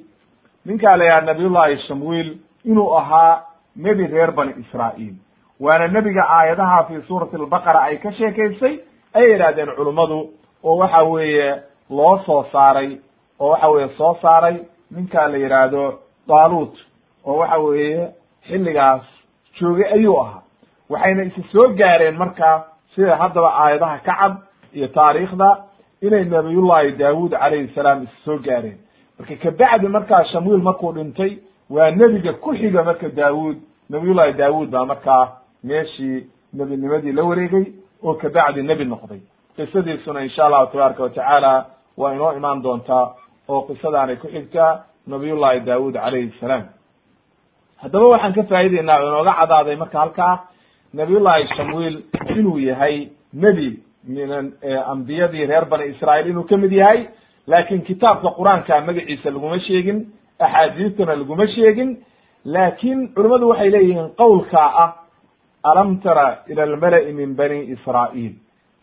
ninkaa 0.66 0.96
la 0.98 1.04
yidhaha 1.06 1.22
nabiyullahi 1.30 1.78
shamwiil 1.88 2.38
inuu 2.66 2.94
ahaa 2.98 3.44
nebi 3.76 4.08
reer 4.08 4.32
bani 4.32 4.54
israa'iil. 4.62 5.14
Waana 5.60 5.88
nebiga 5.88 6.24
aayadaha 6.30 6.84
fi 6.88 7.02
suurati 7.08 7.36
albaqara 7.36 7.80
ay 7.82 7.98
ka 7.98 8.12
sheekaysay 8.12 8.74
ayay 9.14 9.32
yidhahdeen 9.32 9.76
culummadu 9.76 10.30
oo 10.64 10.78
waxa 10.78 11.04
weeye 11.04 11.56
loo 11.90 12.18
soo 12.26 12.44
saaray 12.52 12.98
oo 13.40 13.50
waxa 13.52 13.70
weeye 13.70 13.90
soo 13.98 14.18
saaray 14.22 14.58
ninkaa 14.92 15.28
la 15.28 15.38
yidhaahdo 15.38 15.84
daaluut 16.28 16.74
oo 17.26 17.38
waxa 17.38 17.58
weeye 17.58 18.10
xilligaas 18.48 19.02
joogay 19.60 19.94
ayuu 19.94 20.20
ahaa. 20.22 20.42
Waxayna 20.90 21.24
isi 21.24 21.44
soo 21.52 21.68
gaareen 21.80 22.18
marka 22.18 22.66
sida 22.96 23.16
haddaba 23.16 23.50
aayadaha 23.64 23.98
ka 24.00 24.14
cad 24.20 24.34
iyo 24.74 24.88
taariikhda 24.88 25.50
inay 26.02 26.24
nabiyullahi 26.26 26.92
daawuud 26.92 27.32
calayhi 27.32 27.74
salaam 27.76 28.04
isi 28.04 28.18
soo 28.26 28.38
gaareen. 28.38 28.78
Marka 29.20 29.36
kabacdi 29.36 29.88
markaa 29.88 30.24
shamwiil 30.32 30.62
markuu 30.62 30.92
dhintay 30.94 31.38
waa 31.70 31.92
nebiga 31.92 32.34
ku 32.34 32.54
xiga 32.56 32.84
marka 32.84 33.10
daawuud 33.10 33.58
nabiyullahi 33.90 34.34
daawuud 34.34 34.70
baa 34.70 34.86
markaa 34.86 35.24
meeshii 35.64 36.28
nebinimadii 36.54 37.12
la 37.12 37.24
wareegay 37.24 37.66
oo 38.04 38.14
kabacdi 38.14 38.62
nebi 38.64 38.86
noqday. 38.86 39.22
Qisadiisuna 39.56 40.24
insha 40.24 40.46
allahu 40.46 40.72
tabaaraka 40.72 41.04
watacaala 41.04 41.66
waa 41.98 42.14
inoo 42.14 42.34
imaan 42.38 42.62
doontaa 42.64 43.06
oo 43.50 43.62
qisadaanay 43.62 44.16
ku 44.16 44.28
xigtaa 44.28 44.84
nabiyullahi 45.08 45.60
daawuud 45.60 45.94
calayhi 45.94 46.34
salaam 46.40 46.64
haddaba 47.82 48.08
waxaan 48.14 48.34
ka 48.34 48.44
faa'ideynaa 48.44 49.00
oo 49.02 49.08
inooga 49.12 49.34
cadaaday 49.40 49.76
marka 49.76 50.00
halkaa 50.00 50.34
nabiyullahi 50.94 51.48
shamwiil 51.58 51.98
inuu 52.36 52.58
yahay 52.60 53.08
nebi 53.34 53.80
min 54.08 54.30
ambiyadii 54.94 55.46
reer 55.46 55.66
bani 55.66 55.86
israa'iil 55.94 56.30
inuu 56.30 56.44
ka 56.50 56.58
mid 56.58 56.72
yahay. 56.72 57.08
Laakin 57.48 57.82
kitaabka 57.82 58.30
qur'aanka 58.38 58.82
magaciisa 58.88 59.30
laguma 59.32 59.60
sheegin 59.60 60.06
axaadiistana 60.40 61.16
laguma 61.16 61.48
sheegin. 61.48 61.90
Laakin 62.46 63.14
culimmadu 63.16 63.50
waxay 63.50 63.70
leeyihiin 63.70 64.10
qowlkaa 64.22 64.70
ah 64.84 64.90
alam 65.64 65.98
tara 66.04 66.28
ila 66.50 66.64
almala'i 66.64 67.14
min 67.14 67.36
bani 67.36 67.60
israa'iil. 67.76 68.34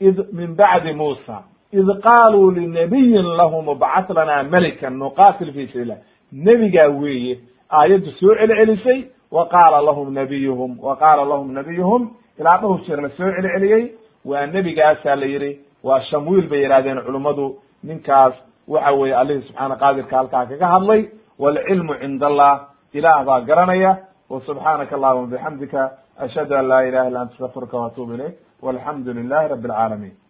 Id 0.01 0.17
min 0.33 0.55
bacdi 0.57 0.93
muusa. 0.93 1.43
Id 1.73 1.89
qaaluu 2.07 2.51
linabiyin 2.51 3.27
lahum 3.41 3.67
ibcat 3.75 4.11
lana 4.11 4.43
melikan 4.43 4.99
nuqatil 4.99 5.53
fi 5.55 5.67
sabiilah 5.73 5.99
nebigaa 6.33 6.89
weeye 7.03 7.39
aayaddu 7.79 8.11
soo 8.21 8.35
celcelisay 8.41 9.01
wa 9.37 9.49
qaala 9.55 9.81
lahum 9.89 10.15
nabiyuhum 10.21 10.71
wa 10.87 10.97
qaala 10.97 11.25
lahum 11.25 11.53
nabiyuhum 11.59 12.11
ilaa 12.39 12.59
dhowr 12.63 12.81
jeer 12.87 13.11
soo 13.17 13.31
celceliyey 13.37 13.85
waa 14.25 14.47
nebigaasaa 14.47 15.17
la 15.17 15.27
yidhi 15.27 15.53
waa 15.83 16.01
shamwiil 16.11 16.49
bay 16.49 16.63
yidhahdeen 16.63 17.01
culummadu 17.07 17.59
ninkaas 17.85 18.35
waxa 18.69 18.93
weeye 18.93 19.17
allihii 19.17 19.47
subxaana 19.49 19.77
qaadirka 19.77 20.17
halkaa 20.17 20.47
kaga 20.47 20.67
hadlay 20.75 21.03
waalcilmu 21.39 21.95
cinda 22.03 22.27
allah 22.27 22.53
ilaah 22.93 23.25
baa 23.25 23.41
garanaya 23.41 23.93
wa 24.31 24.41
subxaanaka 24.47 24.97
allahuma 24.97 25.27
bixamdika 25.27 25.91
ashhadu 26.19 26.55
an 26.57 26.69
laa 26.69 26.83
ilaha 26.89 27.09
illa 27.09 27.21
anta 27.21 27.35
astafirka 27.35 27.77
waatubu 27.77 28.15
ilayk 28.15 28.35
walxamdu 28.63 29.13
lilahi 29.13 29.49
rabi 29.49 29.69
alcaalamiin 29.69 30.22